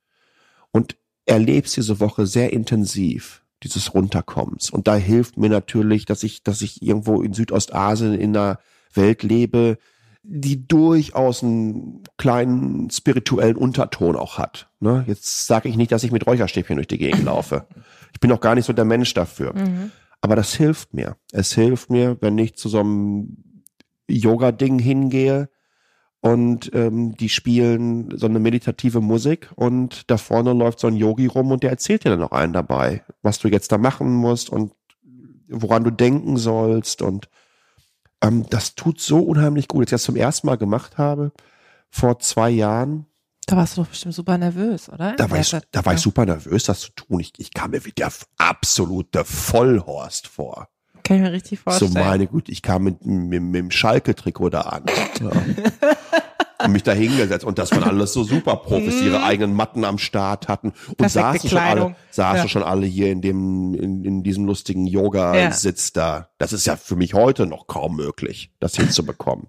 und 0.72 0.98
erlebst 1.26 1.76
diese 1.78 2.00
Woche 2.00 2.26
sehr 2.26 2.54
intensiv, 2.54 3.44
dieses 3.64 3.94
Runterkommens. 3.94 4.70
Und 4.70 4.88
da 4.88 4.96
hilft 4.96 5.38
mir 5.38 5.50
natürlich, 5.50 6.06
dass 6.06 6.24
ich, 6.24 6.44
dass 6.44 6.62
ich 6.62 6.82
irgendwo 6.82 7.22
in 7.22 7.34
Südostasien 7.34 8.14
in 8.14 8.36
einer 8.36 8.60
Welt 8.94 9.24
lebe, 9.24 9.78
die 10.24 10.68
durchaus 10.68 11.42
einen 11.42 12.04
kleinen 12.18 12.90
spirituellen 12.90 13.56
Unterton 13.56 14.16
auch 14.16 14.38
hat. 14.38 14.70
Ne? 14.80 15.06
Jetzt 15.08 15.48
sage 15.48 15.70
ich 15.70 15.78
nicht, 15.78 15.92
dass 15.92 16.04
ich 16.04 16.12
mit 16.12 16.28
Räucherstäbchen 16.28 16.76
durch 16.76 16.88
die 16.88 16.98
Gegend 16.98 17.24
laufe. 17.24 17.68
Ich 18.14 18.20
bin 18.20 18.32
auch 18.32 18.42
gar 18.42 18.56
nicht 18.56 18.66
so 18.66 18.74
der 18.74 18.86
Mensch 18.86 19.14
dafür. 19.14 19.54
Mhm. 19.54 19.92
Aber 20.22 20.36
das 20.36 20.54
hilft 20.54 20.94
mir. 20.94 21.16
Es 21.32 21.54
hilft 21.54 21.90
mir, 21.90 22.18
wenn 22.20 22.38
ich 22.38 22.56
zu 22.56 22.70
so 22.70 22.80
einem 22.80 23.38
Yoga-Ding 24.08 24.80
hingehe, 24.80 25.50
und 26.20 26.72
ähm, 26.74 27.16
die 27.16 27.30
spielen 27.30 28.10
so 28.18 28.26
eine 28.26 28.40
meditative 28.40 29.02
Musik 29.02 29.52
und 29.56 30.10
da 30.10 30.18
vorne 30.18 30.54
läuft 30.54 30.80
so 30.80 30.88
ein 30.88 30.96
Yogi 30.96 31.28
rum 31.28 31.52
und 31.52 31.64
der 31.64 31.70
erzählt 31.70 32.04
dir 32.04 32.10
dann 32.10 32.20
noch 32.20 32.32
einen 32.32 32.54
dabei, 32.54 33.04
was 33.22 33.40
du 33.40 33.48
jetzt 33.48 33.72
da 33.72 33.78
machen 33.78 34.14
musst 34.14 34.50
und 34.50 34.74
woran 35.48 35.84
du 35.84 35.92
denken 35.92 36.38
sollst 36.38 37.02
und 37.02 37.30
ähm, 38.22 38.46
das 38.50 38.76
tut 38.76 39.00
so 39.00 39.20
unheimlich 39.20 39.68
gut. 39.68 39.82
Als 39.82 39.88
ich 39.88 39.92
das 39.92 40.04
zum 40.04 40.16
ersten 40.16 40.48
Mal 40.48 40.58
gemacht 40.58 40.98
habe, 40.98 41.32
vor 41.90 42.20
zwei 42.20 42.50
Jahren. 42.50 43.06
Da 43.46 43.56
warst 43.56 43.78
du 43.78 43.84
doch 43.84 43.90
bestimmt 43.90 44.16
super 44.16 44.38
nervös, 44.38 44.90
oder? 44.90 45.16
Da 45.16 45.30
war, 45.30 45.40
ich, 45.40 45.56
da 45.72 45.86
war 45.86 45.94
ich 45.94 46.02
super 46.02 46.26
nervös, 46.26 46.64
das 46.64 46.82
zu 46.82 46.92
tun. 46.92 47.20
Ich, 47.22 47.32
ich 47.38 47.54
kam 47.54 47.72
mir 47.72 47.86
wie 47.86 47.94
der 47.94 48.12
absolute 48.38 49.24
Vollhorst 49.24 50.28
vor. 50.28 50.68
Kann 51.08 51.18
ich 51.18 51.24
mir 51.24 51.32
richtig 51.32 51.60
vorstellen. 51.60 51.94
So 51.94 52.00
meine 52.00 52.28
Güte, 52.28 52.52
ich 52.52 52.62
kam 52.62 52.84
mit, 52.84 53.06
mit, 53.06 53.42
mit 53.42 53.56
dem 53.56 53.72
Schalke-Trikot 53.72 54.50
da 54.50 54.62
an. 54.62 54.84
Ja. 55.22 55.32
und 56.66 56.72
mich 56.74 56.84
da 56.84 56.92
hingesetzt 56.92 57.46
und 57.46 57.60
dass 57.60 57.72
man 57.72 57.84
alles 57.84 58.12
so 58.12 58.24
super 58.24 58.58
Profis, 58.58 59.00
ihre 59.02 59.20
mhm. 59.20 59.24
eigenen 59.24 59.56
Matten 59.56 59.86
am 59.86 60.00
Start 60.00 60.50
hatten 60.50 60.74
und 60.98 61.10
saßen 61.10 61.50
schon 61.50 61.60
alle, 61.60 61.96
saßen 62.12 62.44
ja. 62.44 62.48
schon 62.50 62.64
alle 62.64 62.86
hier 62.86 63.10
in 63.10 63.22
dem, 63.22 63.74
in, 63.76 64.04
in 64.04 64.24
diesem 64.24 64.46
lustigen 64.46 64.86
Yoga-Sitz 64.86 65.94
ja. 65.96 66.02
da. 66.02 66.30
Das 66.40 66.52
ist 66.52 66.66
ja 66.66 66.76
für 66.76 66.98
mich 66.98 67.14
heute 67.14 67.46
noch 67.46 67.68
kaum 67.68 67.96
möglich, 67.96 68.52
das 68.60 68.76
hinzubekommen. 68.76 69.48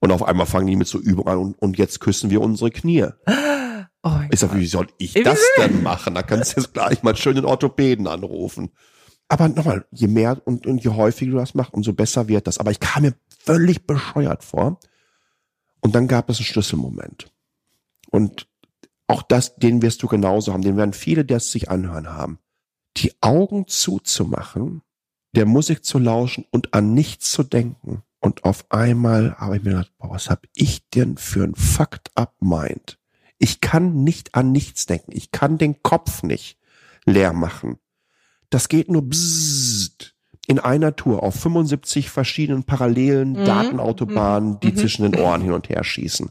Und 0.00 0.12
auf 0.12 0.22
einmal 0.22 0.46
fangen 0.46 0.66
die 0.66 0.76
mit 0.76 0.88
so 0.88 0.98
Übungen 0.98 1.28
an 1.28 1.38
und, 1.38 1.58
und 1.58 1.78
jetzt 1.78 2.00
küssen 2.00 2.28
wir 2.28 2.42
unsere 2.42 2.70
Knie. 2.70 3.06
Oh 4.02 4.10
ich 4.30 4.40
sag, 4.40 4.54
wie 4.54 4.66
soll 4.66 4.88
ich 4.98 5.12
das 5.12 5.40
denn 5.58 5.82
machen? 5.82 6.14
Da 6.14 6.22
kannst 6.22 6.56
du 6.56 6.60
jetzt 6.60 6.72
gleich 6.74 7.02
mal 7.02 7.16
schön 7.16 7.36
den 7.36 7.44
Orthopäden 7.44 8.06
anrufen. 8.06 8.70
Aber 9.30 9.48
nochmal, 9.48 9.86
je 9.92 10.08
mehr 10.08 10.42
und, 10.44 10.66
und 10.66 10.82
je 10.82 10.90
häufiger 10.90 11.30
du 11.30 11.36
das 11.38 11.54
machst, 11.54 11.72
umso 11.72 11.92
besser 11.92 12.26
wird 12.26 12.48
das. 12.48 12.58
Aber 12.58 12.72
ich 12.72 12.80
kam 12.80 13.04
mir 13.04 13.14
völlig 13.38 13.86
bescheuert 13.86 14.42
vor. 14.42 14.80
Und 15.80 15.94
dann 15.94 16.08
gab 16.08 16.28
es 16.28 16.38
einen 16.38 16.46
Schlüsselmoment. 16.46 17.32
Und 18.10 18.48
auch 19.06 19.22
das, 19.22 19.54
den 19.54 19.82
wirst 19.82 20.02
du 20.02 20.08
genauso 20.08 20.52
haben. 20.52 20.62
Den 20.62 20.76
werden 20.76 20.92
viele, 20.92 21.24
die 21.24 21.34
es 21.34 21.52
sich 21.52 21.70
anhören 21.70 22.08
haben. 22.08 22.40
Die 22.96 23.12
Augen 23.20 23.68
zuzumachen, 23.68 24.82
der 25.36 25.46
Musik 25.46 25.84
zu 25.84 26.00
lauschen 26.00 26.44
und 26.50 26.74
an 26.74 26.92
nichts 26.92 27.30
zu 27.30 27.44
denken. 27.44 28.02
Und 28.18 28.42
auf 28.42 28.66
einmal 28.70 29.36
habe 29.38 29.56
ich 29.56 29.62
mir 29.62 29.70
gedacht, 29.70 29.92
boah, 29.98 30.10
was 30.10 30.28
hab 30.28 30.44
ich 30.56 30.88
denn 30.90 31.16
für 31.16 31.44
ein 31.44 31.54
Fucked 31.54 32.10
up 32.16 32.34
Mind? 32.40 32.98
Ich 33.38 33.60
kann 33.60 34.02
nicht 34.02 34.34
an 34.34 34.50
nichts 34.50 34.86
denken. 34.86 35.12
Ich 35.14 35.30
kann 35.30 35.56
den 35.56 35.84
Kopf 35.84 36.24
nicht 36.24 36.58
leer 37.06 37.32
machen. 37.32 37.78
Das 38.50 38.68
geht 38.68 38.90
nur 38.90 39.02
bzzzt 39.02 40.14
in 40.46 40.58
einer 40.58 40.96
Tour 40.96 41.22
auf 41.22 41.36
75 41.36 42.10
verschiedenen 42.10 42.64
parallelen 42.64 43.32
mhm. 43.32 43.44
Datenautobahnen, 43.44 44.58
die 44.60 44.72
mhm. 44.72 44.76
zwischen 44.76 45.02
den 45.10 45.20
Ohren 45.20 45.42
hin 45.42 45.52
und 45.52 45.68
her 45.68 45.84
schießen. 45.84 46.30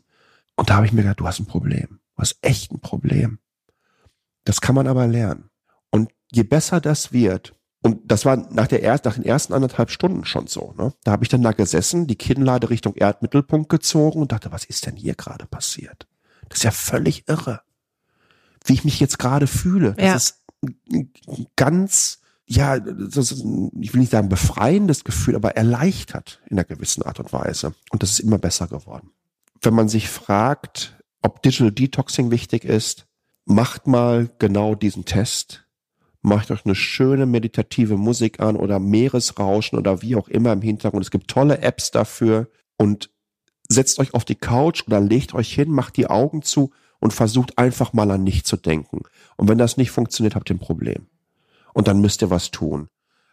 Und 0.57 0.69
da 0.69 0.75
habe 0.75 0.85
ich 0.85 0.91
mir 0.91 1.03
gedacht, 1.03 1.21
du 1.21 1.27
hast 1.27 1.39
ein 1.39 1.45
Problem. 1.45 1.99
Du 2.15 2.21
hast 2.21 2.37
echt 2.41 2.71
ein 2.73 2.81
Problem. 2.81 3.39
Das 4.43 4.59
kann 4.59 4.75
man 4.75 4.87
aber 4.87 5.07
lernen. 5.07 5.49
Und 5.89 6.11
je 6.31 6.43
besser 6.43 6.81
das 6.81 7.13
wird, 7.13 7.55
und 7.81 8.11
das 8.11 8.25
war 8.25 8.35
nach, 8.35 8.67
der 8.67 8.81
erst, 8.81 9.05
nach 9.05 9.15
den 9.15 9.23
ersten 9.23 9.53
anderthalb 9.53 9.89
Stunden 9.89 10.25
schon 10.25 10.47
so. 10.47 10.73
Ne? 10.77 10.93
Da 11.05 11.13
habe 11.13 11.23
ich 11.23 11.29
dann 11.29 11.41
da 11.41 11.53
gesessen, 11.53 12.07
die 12.07 12.17
Kinnlade 12.17 12.69
Richtung 12.69 12.95
Erdmittelpunkt 12.95 13.69
gezogen 13.69 14.19
und 14.19 14.33
dachte, 14.33 14.51
was 14.51 14.65
ist 14.65 14.85
denn 14.85 14.97
hier 14.97 15.15
gerade 15.15 15.45
passiert? 15.45 16.07
Das 16.49 16.59
ist 16.59 16.63
ja 16.63 16.71
völlig 16.71 17.29
irre, 17.29 17.61
wie 18.65 18.73
ich 18.73 18.83
mich 18.83 18.99
jetzt 18.99 19.17
gerade 19.17 19.47
fühle. 19.47 19.93
Das 19.93 20.05
ja. 20.05 20.15
ist 20.15 20.38
ganz, 21.55 22.19
ja, 22.45 22.77
ich 22.77 23.93
will 23.93 23.99
nicht 23.99 24.11
sagen 24.11 24.29
befreiendes 24.29 25.03
Gefühl, 25.03 25.35
aber 25.35 25.55
erleichtert 25.55 26.41
in 26.47 26.57
einer 26.57 26.65
gewissen 26.65 27.03
Art 27.03 27.19
und 27.19 27.31
Weise. 27.31 27.73
Und 27.91 28.03
das 28.03 28.11
ist 28.11 28.19
immer 28.19 28.37
besser 28.37 28.67
geworden. 28.67 29.11
Wenn 29.61 29.73
man 29.73 29.89
sich 29.89 30.09
fragt, 30.09 30.97
ob 31.21 31.41
Digital 31.43 31.71
Detoxing 31.71 32.31
wichtig 32.31 32.63
ist, 32.63 33.05
macht 33.45 33.87
mal 33.87 34.29
genau 34.39 34.75
diesen 34.75 35.05
Test. 35.05 35.65
Macht 36.21 36.51
euch 36.51 36.65
eine 36.65 36.75
schöne 36.75 37.25
meditative 37.25 37.97
Musik 37.97 38.39
an 38.39 38.55
oder 38.55 38.79
Meeresrauschen 38.79 39.77
oder 39.77 40.01
wie 40.01 40.15
auch 40.15 40.27
immer 40.27 40.51
im 40.51 40.61
Hintergrund. 40.61 41.03
Es 41.03 41.11
gibt 41.11 41.29
tolle 41.29 41.59
Apps 41.61 41.91
dafür 41.91 42.49
und 42.77 43.09
setzt 43.69 43.99
euch 43.99 44.13
auf 44.13 44.25
die 44.25 44.35
Couch 44.35 44.83
oder 44.85 44.99
legt 44.99 45.33
euch 45.33 45.53
hin, 45.53 45.69
macht 45.71 45.97
die 45.97 46.07
Augen 46.07 46.41
zu 46.41 46.71
und 46.99 47.13
versucht 47.13 47.57
einfach 47.57 47.93
mal 47.93 48.11
an 48.11 48.23
nichts 48.23 48.49
zu 48.49 48.57
denken. 48.57 49.03
Und 49.39 49.47
wenn 49.47 49.57
das 49.57 49.77
nicht 49.77 49.91
funktioniert, 49.91 50.35
habt 50.35 50.49
ihr 50.49 50.57
ein 50.57 50.59
Problem. 50.59 51.07
Und 51.73 51.87
dann 51.87 52.01
müsst 52.01 52.21
ihr 52.21 52.29
was 52.29 52.51
tun. 52.51 52.89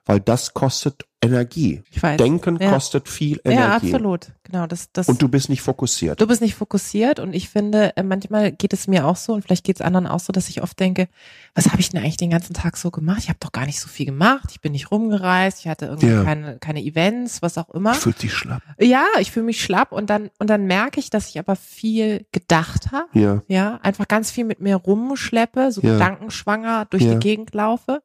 Weil 0.07 0.21
das 0.21 0.55
kostet 0.55 1.05
Energie. 1.23 1.83
Ich 1.91 2.01
weiß. 2.01 2.19
Denken 2.19 2.59
ja. 2.61 2.71
kostet 2.71 3.09
viel 3.09 3.41
Energie. 3.45 3.61
Ja, 3.61 3.75
absolut. 3.97 4.33
Genau, 4.45 4.67
das, 4.69 4.93
das. 4.93 5.09
Und 5.09 5.21
du 5.21 5.29
bist 5.29 5.49
nicht 5.49 5.63
fokussiert. 5.63 6.21
Du 6.21 6.27
bist 6.29 6.41
nicht 6.41 6.55
fokussiert 6.55 7.19
und 7.19 7.35
ich 7.35 7.49
finde, 7.49 7.97
äh, 7.97 8.03
manchmal 8.05 8.53
geht 8.53 8.73
es 8.73 8.87
mir 8.87 9.07
auch 9.07 9.17
so 9.17 9.33
und 9.33 9.43
vielleicht 9.43 9.65
geht 9.65 9.77
es 9.77 9.83
anderen 9.83 10.07
auch 10.07 10.21
so, 10.21 10.33
dass 10.33 10.49
ich 10.49 10.63
oft 10.63 10.79
denke, 10.79 11.09
was 11.55 11.69
habe 11.73 11.81
ich 11.81 11.89
denn 11.89 12.01
eigentlich 12.01 12.19
den 12.19 12.31
ganzen 12.31 12.55
Tag 12.55 12.77
so 12.77 12.93
gemacht? 12.93 13.19
Ich 13.21 13.29
habe 13.29 13.39
doch 13.41 13.51
gar 13.51 13.67
nicht 13.67 13.81
so 13.81 13.89
viel 13.89 14.07
gemacht. 14.07 14.51
Ich 14.53 14.61
bin 14.61 14.73
nicht 14.73 14.93
rumgereist. 14.93 15.61
Ich 15.61 15.69
hatte 15.69 15.87
irgendwie 15.87 16.09
Ja. 16.09 16.23
keine, 16.23 16.59
keine 16.59 16.83
Events, 16.83 17.43
was 17.43 17.59
auch 17.59 17.71
immer. 17.71 17.95
Fühlt 17.95 18.19
sich 18.21 18.33
schlapp. 18.33 18.63
Ja, 18.79 19.07
ich 19.19 19.33
fühle 19.33 19.47
mich 19.47 19.61
schlapp 19.61 19.91
und 19.91 20.09
dann 20.11 20.31
und 20.39 20.49
dann 20.49 20.67
merke 20.67 21.01
ich, 21.01 21.11
dass 21.11 21.29
ich 21.31 21.39
aber 21.41 21.57
viel 21.57 22.27
gedacht 22.31 22.93
habe. 22.93 23.09
Ja. 23.19 23.43
Ja, 23.49 23.81
einfach 23.83 24.07
ganz 24.07 24.31
viel 24.31 24.45
mit 24.45 24.61
mir 24.61 24.77
rumschleppe, 24.77 25.73
so 25.73 25.81
Ja. 25.81 25.95
gedankenschwanger 25.95 26.85
durch 26.91 27.03
die 27.03 27.19
Gegend 27.19 27.53
laufe. 27.55 28.03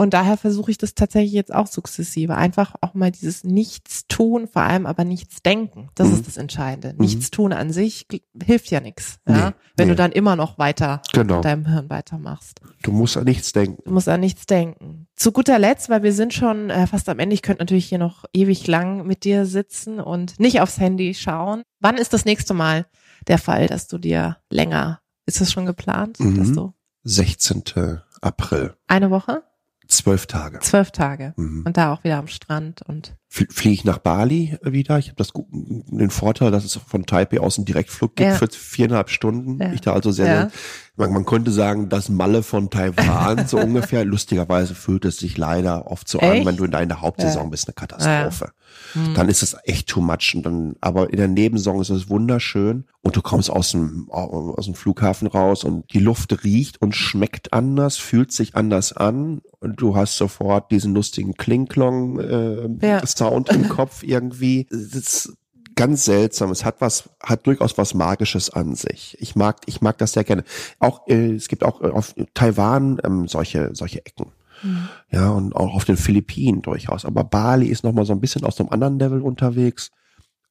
Und 0.00 0.14
daher 0.14 0.36
versuche 0.36 0.70
ich 0.70 0.78
das 0.78 0.94
tatsächlich 0.94 1.32
jetzt 1.32 1.52
auch 1.52 1.66
sukzessive. 1.66 2.36
Einfach 2.36 2.74
auch 2.82 2.94
mal 2.94 3.10
dieses 3.10 3.42
Nichtstun, 3.42 4.46
vor 4.46 4.62
allem 4.62 4.86
aber 4.86 5.02
Nichtsdenken. 5.04 5.90
Das 5.96 6.06
Mhm. 6.08 6.14
ist 6.14 6.26
das 6.28 6.36
Entscheidende. 6.36 6.94
Nichtstun 7.02 7.52
an 7.52 7.72
sich 7.72 8.06
hilft 8.40 8.70
ja 8.70 8.78
nichts. 8.80 9.18
Ja? 9.28 9.50
Nee, 9.50 9.54
Wenn 9.76 9.88
nee. 9.88 9.92
du 9.94 9.96
dann 9.96 10.12
immer 10.12 10.36
noch 10.36 10.56
weiter 10.56 11.02
Genau. 11.12 11.36
mit 11.36 11.44
deinem 11.44 11.66
Hirn 11.66 11.90
weitermachst. 11.90 12.60
Du 12.82 12.92
musst 12.92 13.16
an 13.16 13.24
nichts 13.24 13.52
denken. 13.52 13.82
Du 13.84 13.92
musst 13.92 14.08
an 14.08 14.20
nichts 14.20 14.46
denken. 14.46 15.08
Zu 15.16 15.32
guter 15.32 15.58
Letzt, 15.58 15.88
weil 15.90 16.04
wir 16.04 16.12
sind 16.12 16.32
schon 16.32 16.70
äh, 16.70 16.86
fast 16.86 17.08
am 17.08 17.18
Ende, 17.18 17.34
ich 17.34 17.42
könnte 17.42 17.62
natürlich 17.62 17.86
hier 17.88 17.98
noch 17.98 18.24
ewig 18.32 18.68
lang 18.68 19.04
mit 19.04 19.24
dir 19.24 19.46
sitzen 19.46 19.98
und 19.98 20.38
nicht 20.38 20.60
aufs 20.60 20.78
Handy 20.78 21.12
schauen. 21.14 21.62
Wann 21.80 21.96
ist 21.96 22.12
das 22.12 22.24
nächste 22.24 22.54
Mal 22.54 22.86
der 23.26 23.38
Fall, 23.38 23.66
dass 23.66 23.88
du 23.88 23.98
dir 23.98 24.36
länger, 24.48 25.00
ist 25.26 25.40
das 25.40 25.50
schon 25.50 25.66
geplant, 25.66 26.20
Mhm. 26.20 26.36
dass 26.38 26.52
du 26.52 26.72
16. 27.02 28.00
April. 28.20 28.74
eine 28.86 29.10
Woche, 29.10 29.42
Zwölf 29.88 30.26
Tage. 30.26 30.58
zwölf 30.60 30.90
Tage 30.90 31.32
Mhm. 31.36 31.64
und 31.66 31.76
da 31.78 31.92
auch 31.92 32.04
wieder 32.04 32.18
am 32.18 32.28
Strand 32.28 32.82
und 32.82 33.16
Fliege 33.30 33.74
ich 33.74 33.84
nach 33.84 33.98
Bali 33.98 34.56
wieder. 34.62 34.98
Ich 34.98 35.08
habe 35.08 35.16
das 35.16 35.32
den 35.34 36.08
Vorteil, 36.10 36.50
dass 36.50 36.64
es 36.64 36.76
von 36.76 37.04
Taipei 37.04 37.40
aus 37.40 37.58
einen 37.58 37.66
Direktflug 37.66 38.16
gibt 38.16 38.30
Ja. 38.30 38.34
für 38.36 38.48
viereinhalb 38.50 39.10
Stunden. 39.10 39.60
Ja. 39.60 39.72
Ich 39.74 39.82
da 39.82 39.92
also 39.92 40.10
sehr, 40.12 40.26
Ja. 40.26 40.32
sehr 40.40 40.50
man, 40.96 41.12
man 41.12 41.24
könnte 41.26 41.52
sagen, 41.52 41.88
das 41.88 42.08
Malle 42.08 42.42
von 42.42 42.70
Taiwan 42.70 43.46
so 43.46 43.58
ungefähr. 43.60 44.04
Lustigerweise 44.04 44.74
fühlt 44.74 45.04
es 45.04 45.18
sich 45.18 45.36
leider 45.38 45.90
oft 45.90 46.08
so 46.08 46.18
an, 46.20 46.32
Echt? 46.32 46.46
wenn 46.46 46.56
du 46.56 46.64
in 46.64 46.70
deiner 46.72 47.00
Hauptsaison 47.02 47.50
bist, 47.50 47.68
eine 47.68 47.74
Katastrophe. 47.74 48.50
Hm. 48.94 49.14
Dann 49.14 49.28
ist 49.28 49.42
es 49.42 49.56
echt 49.64 49.88
too 49.88 50.00
much. 50.00 50.32
Und 50.34 50.44
dann, 50.44 50.76
aber 50.80 51.10
in 51.10 51.16
der 51.18 51.28
Nebensaison 51.28 51.80
ist 51.80 51.90
es 51.90 52.08
wunderschön 52.10 52.84
und 53.02 53.14
du 53.16 53.22
kommst 53.22 53.50
aus 53.50 53.70
dem, 53.70 54.08
aus 54.10 54.64
dem 54.64 54.74
Flughafen 54.74 55.28
raus 55.28 55.64
und 55.64 55.92
die 55.92 56.00
Luft 56.00 56.44
riecht 56.44 56.80
und 56.82 56.96
schmeckt 56.96 57.52
anders, 57.52 57.96
fühlt 57.96 58.32
sich 58.32 58.56
anders 58.56 58.92
an 58.92 59.40
und 59.60 59.80
du 59.80 59.94
hast 59.96 60.16
sofort 60.16 60.70
diesen 60.72 60.94
lustigen 60.94 61.34
Klinklong 61.34 62.18
äh. 62.18 62.68
Sound 63.18 63.50
im 63.50 63.68
Kopf 63.68 64.02
irgendwie. 64.02 64.66
Es 64.70 64.94
ist 64.94 65.32
ganz 65.74 66.04
seltsam. 66.04 66.50
Es 66.50 66.64
hat 66.64 66.80
was, 66.80 67.08
hat 67.22 67.46
durchaus 67.46 67.78
was 67.78 67.94
Magisches 67.94 68.50
an 68.50 68.74
sich. 68.74 69.16
Ich 69.20 69.36
mag, 69.36 69.60
ich 69.66 69.80
mag 69.80 69.96
das 69.98 70.12
sehr 70.12 70.24
gerne. 70.24 70.44
Auch 70.80 71.06
äh, 71.06 71.34
es 71.34 71.48
gibt 71.48 71.64
auch 71.64 71.80
äh, 71.82 71.86
auf 71.86 72.14
Taiwan 72.34 73.00
ähm, 73.04 73.28
solche 73.28 73.70
solche 73.74 74.04
Ecken. 74.04 74.32
Hm. 74.62 74.88
Ja, 75.10 75.30
und 75.30 75.54
auch 75.54 75.74
auf 75.74 75.84
den 75.84 75.96
Philippinen 75.96 76.62
durchaus. 76.62 77.04
Aber 77.04 77.22
Bali 77.22 77.68
ist 77.68 77.84
nochmal 77.84 78.06
so 78.06 78.12
ein 78.12 78.20
bisschen 78.20 78.44
aus 78.44 78.58
einem 78.58 78.70
anderen 78.70 78.98
Level 78.98 79.22
unterwegs. 79.22 79.90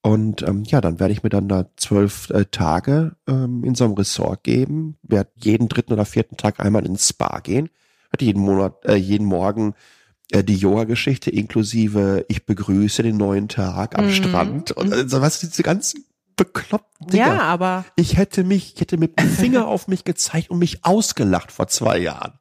Und 0.02 0.44
ähm, 0.44 0.64
ja, 0.64 0.80
dann 0.80 1.02
werde 1.02 1.12
ich 1.12 1.24
mir 1.24 1.30
dann 1.30 1.50
da 1.50 1.66
zwölf 1.76 2.30
äh, 2.30 2.46
Tage 2.46 3.18
ähm, 3.28 3.66
in 3.66 3.76
so 3.76 3.84
einem 3.84 3.96
Resort 3.96 4.44
geben, 4.44 4.98
werde 5.02 5.32
jeden 5.36 5.68
dritten 5.68 5.92
oder 5.92 6.06
vierten 6.06 6.38
Tag 6.38 6.62
einmal 6.62 6.86
ins 6.86 7.10
Spa 7.10 7.40
gehen, 7.40 7.70
werde 8.12 8.24
jeden 8.24 8.42
Monat, 8.42 8.86
äh, 8.86 8.96
jeden 8.96 9.26
Morgen 9.26 9.74
die 10.34 10.56
Yoga-Geschichte 10.58 11.30
inklusive 11.32 12.26
ich 12.28 12.46
begrüße 12.46 13.04
den 13.04 13.18
neuen 13.18 13.48
Tag 13.48 13.98
am 13.98 14.06
Mhm. 14.08 14.12
Strand 14.12 14.72
und 14.72 14.92
äh, 14.92 15.08
so 15.08 15.22
was 15.22 15.40
diese 15.40 15.64
ganzen 15.64 16.04
bekloppten 16.36 17.08
Dinger. 17.08 17.26
ja, 17.28 17.42
aber 17.42 17.84
Ich 17.96 18.16
hätte 18.18 18.44
mich, 18.44 18.74
ich 18.76 18.82
hätte 18.82 18.98
mit 18.98 19.20
dem 19.20 19.28
Finger 19.28 19.66
auf 19.68 19.88
mich 19.88 20.04
gezeigt 20.04 20.52
und 20.52 20.60
mich 20.60 20.86
ausgelacht 20.86 21.52
vor 21.52 21.68
zwei 21.68 21.98
Jahren 21.98 22.34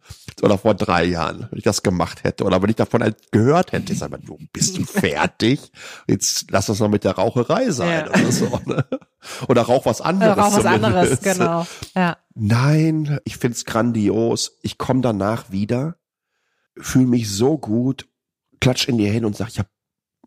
oder 0.42 0.58
vor 0.58 0.74
drei 0.74 1.04
Jahren, 1.06 1.46
wenn 1.50 1.56
ich 1.58 1.64
das 1.64 1.82
gemacht 1.82 2.22
hätte 2.22 2.44
oder 2.44 2.60
wenn 2.60 2.68
ich 2.68 2.76
davon 2.76 3.02
halt 3.02 3.32
gehört 3.32 3.72
hätte. 3.72 3.94
Ich 3.94 3.98
sag 4.00 4.10
mal, 4.10 4.20
du 4.20 4.36
bist 4.52 4.76
du 4.76 4.84
fertig? 4.84 5.72
Jetzt 6.06 6.50
lass 6.50 6.66
das 6.66 6.78
noch 6.80 6.90
mit 6.90 7.04
der 7.04 7.12
Raucherei 7.12 7.70
sein 7.70 8.04
Ja. 8.06 8.10
oder 8.20 8.32
so. 8.32 8.60
Ne? 8.66 8.84
Oder 9.48 9.62
rauch 9.62 9.86
was 9.86 10.02
anderes. 10.02 10.36
auch 10.38 10.56
was 10.58 10.66
anderes, 10.66 11.20
genau. 11.22 11.66
Ja. 11.94 12.18
Nein, 12.34 13.18
ich 13.24 13.38
find's 13.38 13.64
grandios. 13.64 14.58
Ich 14.62 14.76
komme 14.76 15.00
danach 15.00 15.50
wieder, 15.50 15.96
fühle 16.78 17.06
mich 17.06 17.30
so 17.30 17.58
gut, 17.58 18.08
klatsch 18.60 18.88
in 18.88 18.98
die 18.98 19.08
Hände 19.10 19.26
und 19.26 19.36
sag, 19.36 19.48
ich 19.48 19.58
hab, 19.58 19.68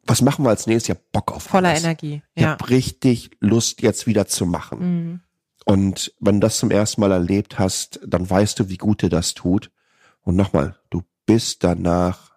was 0.03 0.21
machen 0.21 0.43
wir 0.45 0.49
als 0.49 0.65
nächstes? 0.67 0.89
Ich 0.89 0.95
hab 1.01 1.11
Bock 1.11 1.31
auf 1.33 1.43
Voller 1.43 1.69
alles. 1.69 1.83
Energie. 1.83 2.23
Ich 2.35 2.43
Ja. 2.43 2.51
hab 2.51 2.69
richtig 2.69 3.31
Lust, 3.39 3.81
jetzt 3.81 4.07
wieder 4.07 4.27
zu 4.27 4.45
machen. 4.45 4.79
Mhm. 4.79 5.19
Und 5.65 6.13
wenn 6.19 6.35
du 6.39 6.47
das 6.47 6.57
zum 6.57 6.71
ersten 6.71 7.01
Mal 7.01 7.11
erlebt 7.11 7.59
hast, 7.59 7.99
dann 8.07 8.27
weißt 8.27 8.59
du, 8.59 8.69
wie 8.69 8.77
gut 8.77 9.01
dir 9.03 9.09
das 9.09 9.33
tut. 9.35 9.71
Und 10.21 10.35
nochmal, 10.35 10.77
du 10.89 11.03
bist 11.25 11.63
danach 11.63 12.31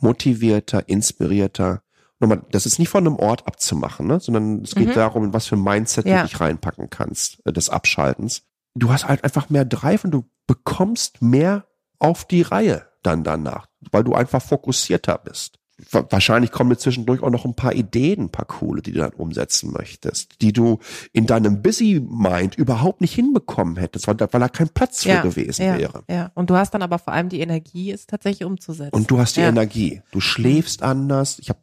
motivierter, 0.00 0.88
inspirierter. 0.88 1.82
Nochmal, 2.20 2.42
das 2.50 2.66
ist 2.66 2.78
nicht 2.78 2.88
von 2.88 3.06
einem 3.06 3.16
Ort 3.16 3.46
abzumachen, 3.46 4.06
ne? 4.06 4.18
sondern 4.20 4.62
es 4.62 4.74
geht 4.74 4.88
Mhm. 4.88 4.94
darum, 4.94 5.24
in 5.24 5.32
was 5.32 5.46
für 5.46 5.56
ein 5.56 5.62
Mindset 5.62 6.06
Ja. 6.06 6.22
du 6.22 6.28
dich 6.28 6.40
reinpacken 6.40 6.90
kannst, 6.90 7.40
äh, 7.46 7.52
des 7.52 7.70
Abschaltens. 7.70 8.42
Du 8.74 8.90
hast 8.90 9.06
halt 9.06 9.22
einfach 9.22 9.50
mehr 9.50 9.64
Drive 9.64 10.04
und 10.04 10.10
du 10.10 10.24
bekommst 10.46 11.22
mehr 11.22 11.66
auf 12.00 12.24
die 12.24 12.42
Reihe 12.42 12.87
dann 13.08 13.24
danach, 13.24 13.66
weil 13.90 14.04
du 14.04 14.14
einfach 14.14 14.42
fokussierter 14.42 15.18
bist. 15.18 15.58
Wa- 15.92 16.04
Wahrscheinlich 16.10 16.50
kommen 16.50 16.70
dir 16.70 16.76
zwischendurch 16.78 17.22
auch 17.22 17.30
noch 17.30 17.44
ein 17.44 17.54
paar 17.54 17.72
Ideen, 17.72 18.24
ein 18.24 18.30
paar 18.30 18.46
coole, 18.46 18.82
die 18.82 18.90
du 18.92 18.98
dann 18.98 19.12
umsetzen 19.12 19.72
möchtest, 19.72 20.42
die 20.42 20.52
du 20.52 20.80
in 21.12 21.26
deinem 21.26 21.62
Busy 21.62 22.00
Mind 22.00 22.56
überhaupt 22.56 23.00
nicht 23.00 23.14
hinbekommen 23.14 23.76
hättest, 23.76 24.08
weil 24.08 24.16
da, 24.16 24.26
weil 24.32 24.40
da 24.40 24.48
kein 24.48 24.68
Platz 24.70 25.04
für 25.04 25.10
Ja, 25.10 25.22
gewesen 25.22 25.62
ja, 25.64 25.78
wäre. 25.78 26.02
ja. 26.10 26.32
Und 26.34 26.50
du 26.50 26.56
hast 26.56 26.72
dann 26.74 26.82
aber 26.82 26.98
vor 26.98 27.12
allem 27.12 27.28
die 27.28 27.38
Energie, 27.40 27.92
es 27.92 28.06
tatsächlich 28.08 28.44
umzusetzen. 28.44 28.94
Und 28.94 29.08
du 29.10 29.18
hast 29.20 29.36
die 29.36 29.40
Ja. 29.42 29.48
Energie. 29.50 30.02
Du 30.10 30.20
schläfst 30.20 30.82
anders. 30.82 31.38
Ich 31.38 31.48
habe 31.48 31.60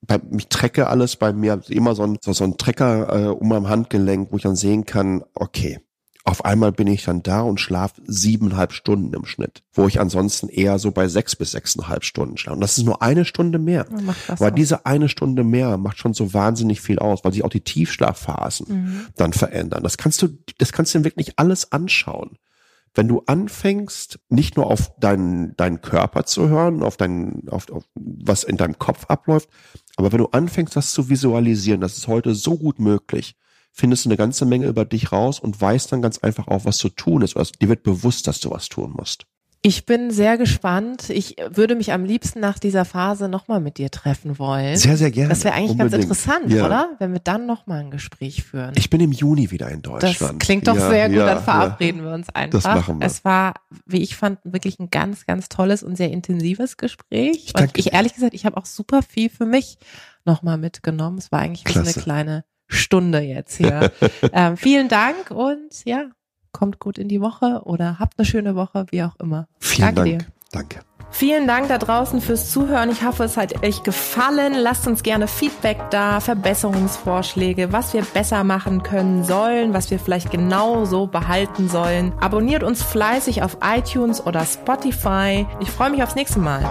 bei, 0.00 0.18
mich 0.30 0.48
trecke 0.48 0.86
alles 0.86 1.16
bei 1.16 1.32
mir 1.34 1.60
immer 1.68 1.94
so 1.94 2.04
ein, 2.04 2.16
so, 2.22 2.32
so 2.32 2.44
ein 2.44 2.56
Trecker 2.56 3.26
äh, 3.26 3.28
um 3.28 3.48
mein 3.48 3.68
Handgelenk, 3.68 4.32
wo 4.32 4.36
ich 4.36 4.44
dann 4.44 4.56
sehen 4.56 4.86
kann, 4.86 5.24
okay, 5.34 5.80
auf 6.28 6.44
einmal 6.44 6.72
bin 6.72 6.86
ich 6.86 7.04
dann 7.04 7.22
da 7.22 7.40
und 7.40 7.58
schlafe 7.58 8.02
siebeneinhalb 8.06 8.72
Stunden 8.72 9.14
im 9.14 9.24
Schnitt, 9.24 9.62
wo 9.72 9.86
ich 9.86 9.98
ansonsten 9.98 10.48
eher 10.48 10.78
so 10.78 10.90
bei 10.90 11.08
sechs 11.08 11.34
bis 11.34 11.52
sechseinhalb 11.52 12.04
Stunden 12.04 12.36
schlafe. 12.36 12.56
Und 12.56 12.60
das 12.60 12.76
ist 12.76 12.84
nur 12.84 13.00
eine 13.00 13.24
Stunde 13.24 13.58
mehr. 13.58 13.86
Aus. 14.28 14.40
diese 14.54 14.84
eine 14.84 15.08
Stunde 15.08 15.42
mehr 15.42 15.78
macht 15.78 15.98
schon 15.98 16.12
so 16.12 16.34
wahnsinnig 16.34 16.82
viel 16.82 16.98
aus, 16.98 17.24
weil 17.24 17.32
sich 17.32 17.44
auch 17.44 17.50
die 17.50 17.62
Tiefschlafphasen 17.62 18.66
Mhm. 18.68 19.06
dann 19.16 19.32
verändern. 19.32 19.82
Das 19.82 19.96
kannst 19.96 20.20
du, 20.20 20.28
das 20.58 20.72
kannst 20.72 20.94
du 20.94 20.98
dir 20.98 21.04
wirklich 21.04 21.38
alles 21.38 21.72
anschauen. 21.72 22.36
Wenn 22.94 23.08
du 23.08 23.22
anfängst, 23.26 24.18
nicht 24.28 24.56
nur 24.56 24.66
auf 24.66 24.98
deinen, 24.98 25.56
deinen 25.56 25.80
Körper 25.80 26.24
zu 26.24 26.48
hören, 26.48 26.82
auf 26.82 26.96
dein, 26.96 27.48
auf, 27.48 27.70
auf 27.70 27.84
was 27.94 28.44
in 28.44 28.56
deinem 28.56 28.78
Kopf 28.78 29.06
abläuft, 29.06 29.48
aber 29.96 30.12
wenn 30.12 30.18
du 30.18 30.26
anfängst, 30.26 30.76
das 30.76 30.92
zu 30.92 31.08
visualisieren, 31.08 31.80
das 31.80 31.96
ist 31.96 32.08
heute 32.08 32.34
so 32.34 32.58
gut 32.58 32.78
möglich, 32.80 33.36
findest 33.78 34.04
du 34.04 34.08
eine 34.08 34.16
ganze 34.16 34.44
Menge 34.44 34.66
über 34.66 34.84
dich 34.84 35.12
raus 35.12 35.38
und 35.38 35.60
weißt 35.60 35.92
dann 35.92 36.02
ganz 36.02 36.18
einfach 36.18 36.48
auch, 36.48 36.64
was 36.64 36.78
zu 36.78 36.88
tun 36.88 37.22
ist. 37.22 37.36
Was, 37.36 37.52
dir 37.52 37.68
wird 37.68 37.84
bewusst, 37.84 38.26
dass 38.26 38.40
du 38.40 38.50
was 38.50 38.68
tun 38.68 38.92
musst. 38.96 39.24
Ich 39.60 39.86
bin 39.86 40.12
sehr 40.12 40.36
gespannt. 40.38 41.10
Ich 41.10 41.34
würde 41.50 41.74
mich 41.74 41.92
am 41.92 42.04
liebsten 42.04 42.38
nach 42.38 42.60
dieser 42.60 42.84
Phase 42.84 43.28
nochmal 43.28 43.60
mit 43.60 43.78
dir 43.78 43.90
treffen 43.90 44.38
wollen. 44.38 44.76
Sehr, 44.76 44.96
sehr 44.96 45.10
gerne. 45.10 45.30
das 45.30 45.42
wäre 45.42 45.54
eigentlich 45.54 45.76
ganz 45.78 45.92
Unbedingt. 45.92 46.10
interessant, 46.12 46.52
Ja. 46.52 46.66
oder? 46.66 46.90
Wenn 47.00 47.12
wir 47.12 47.18
dann 47.20 47.46
nochmal 47.46 47.80
ein 47.80 47.90
Gespräch 47.90 48.44
führen. 48.44 48.72
Ich 48.76 48.88
bin 48.88 49.00
im 49.00 49.10
Juni 49.10 49.50
wieder 49.50 49.68
in 49.68 49.82
das 49.82 50.00
Deutschland. 50.00 50.40
klingt 50.40 50.68
doch 50.68 50.76
Ja, 50.76 50.88
sehr 50.88 51.08
gut, 51.08 51.18
ja, 51.18 51.26
dann 51.26 51.42
verabreden 51.42 52.04
wir 52.04 52.12
uns 52.12 52.28
einfach. 52.30 52.62
Das 52.62 52.64
machen 52.72 53.00
wir. 53.00 53.06
Es 53.06 53.24
war, 53.24 53.54
wie 53.84 54.00
ich 54.00 54.14
fand, 54.14 54.38
wirklich 54.44 54.78
ein 54.78 54.90
ganz, 54.90 55.26
ganz 55.26 55.48
tolles 55.48 55.82
und 55.82 55.96
sehr 55.96 56.10
intensives 56.12 56.76
Gespräch. 56.76 57.46
Ich 57.52 57.60
und 57.60 57.76
ich 57.76 57.92
ehrlich 57.92 58.14
gesagt, 58.14 58.34
ich 58.34 58.46
habe 58.46 58.56
auch 58.56 58.66
super 58.66 59.02
viel 59.02 59.28
für 59.28 59.46
mich 59.46 59.78
nochmal 60.24 60.56
mitgenommen. 60.58 61.18
Es 61.18 61.32
war 61.32 61.40
eigentlich 61.40 61.64
wie 61.66 61.72
so 61.72 61.80
eine 61.80 61.90
Klasse. 61.90 62.00
kleine 62.04 62.44
Stunde 62.68 63.20
jetzt 63.20 63.56
hier. 63.56 63.90
ähm, 64.32 64.56
vielen 64.56 64.88
Dank 64.88 65.30
und 65.30 65.84
ja, 65.84 66.04
kommt 66.52 66.78
gut 66.78 66.98
in 66.98 67.08
die 67.08 67.20
Woche 67.20 67.62
oder 67.64 67.98
habt 67.98 68.18
eine 68.18 68.26
schöne 68.26 68.54
Woche, 68.54 68.86
wie 68.90 69.02
auch 69.02 69.16
immer. 69.18 69.48
Vielen 69.58 69.94
Danke 69.94 70.10
Dank. 70.10 70.18
dir. 70.20 70.26
Danke. 70.52 70.80
Vielen 71.10 71.46
Dank 71.46 71.68
da 71.68 71.78
draußen 71.78 72.20
fürs 72.20 72.50
Zuhören. 72.50 72.90
Ich 72.90 73.02
hoffe, 73.04 73.24
es 73.24 73.36
hat 73.36 73.64
euch 73.64 73.82
gefallen. 73.82 74.54
Lasst 74.54 74.86
uns 74.86 75.02
gerne 75.02 75.26
Feedback 75.26 75.78
da, 75.90 76.20
Verbesserungsvorschläge, 76.20 77.72
was 77.72 77.94
wir 77.94 78.02
besser 78.02 78.44
machen 78.44 78.82
können 78.82 79.24
sollen, 79.24 79.72
was 79.72 79.90
wir 79.90 79.98
vielleicht 79.98 80.30
genau 80.30 80.84
so 80.84 81.06
behalten 81.06 81.68
sollen. 81.68 82.12
Abonniert 82.20 82.62
uns 82.62 82.82
fleißig 82.82 83.42
auf 83.42 83.56
iTunes 83.64 84.24
oder 84.24 84.44
Spotify. 84.44 85.46
Ich 85.60 85.70
freue 85.70 85.90
mich 85.90 86.02
aufs 86.02 86.14
nächste 86.14 86.40
Mal. 86.40 86.64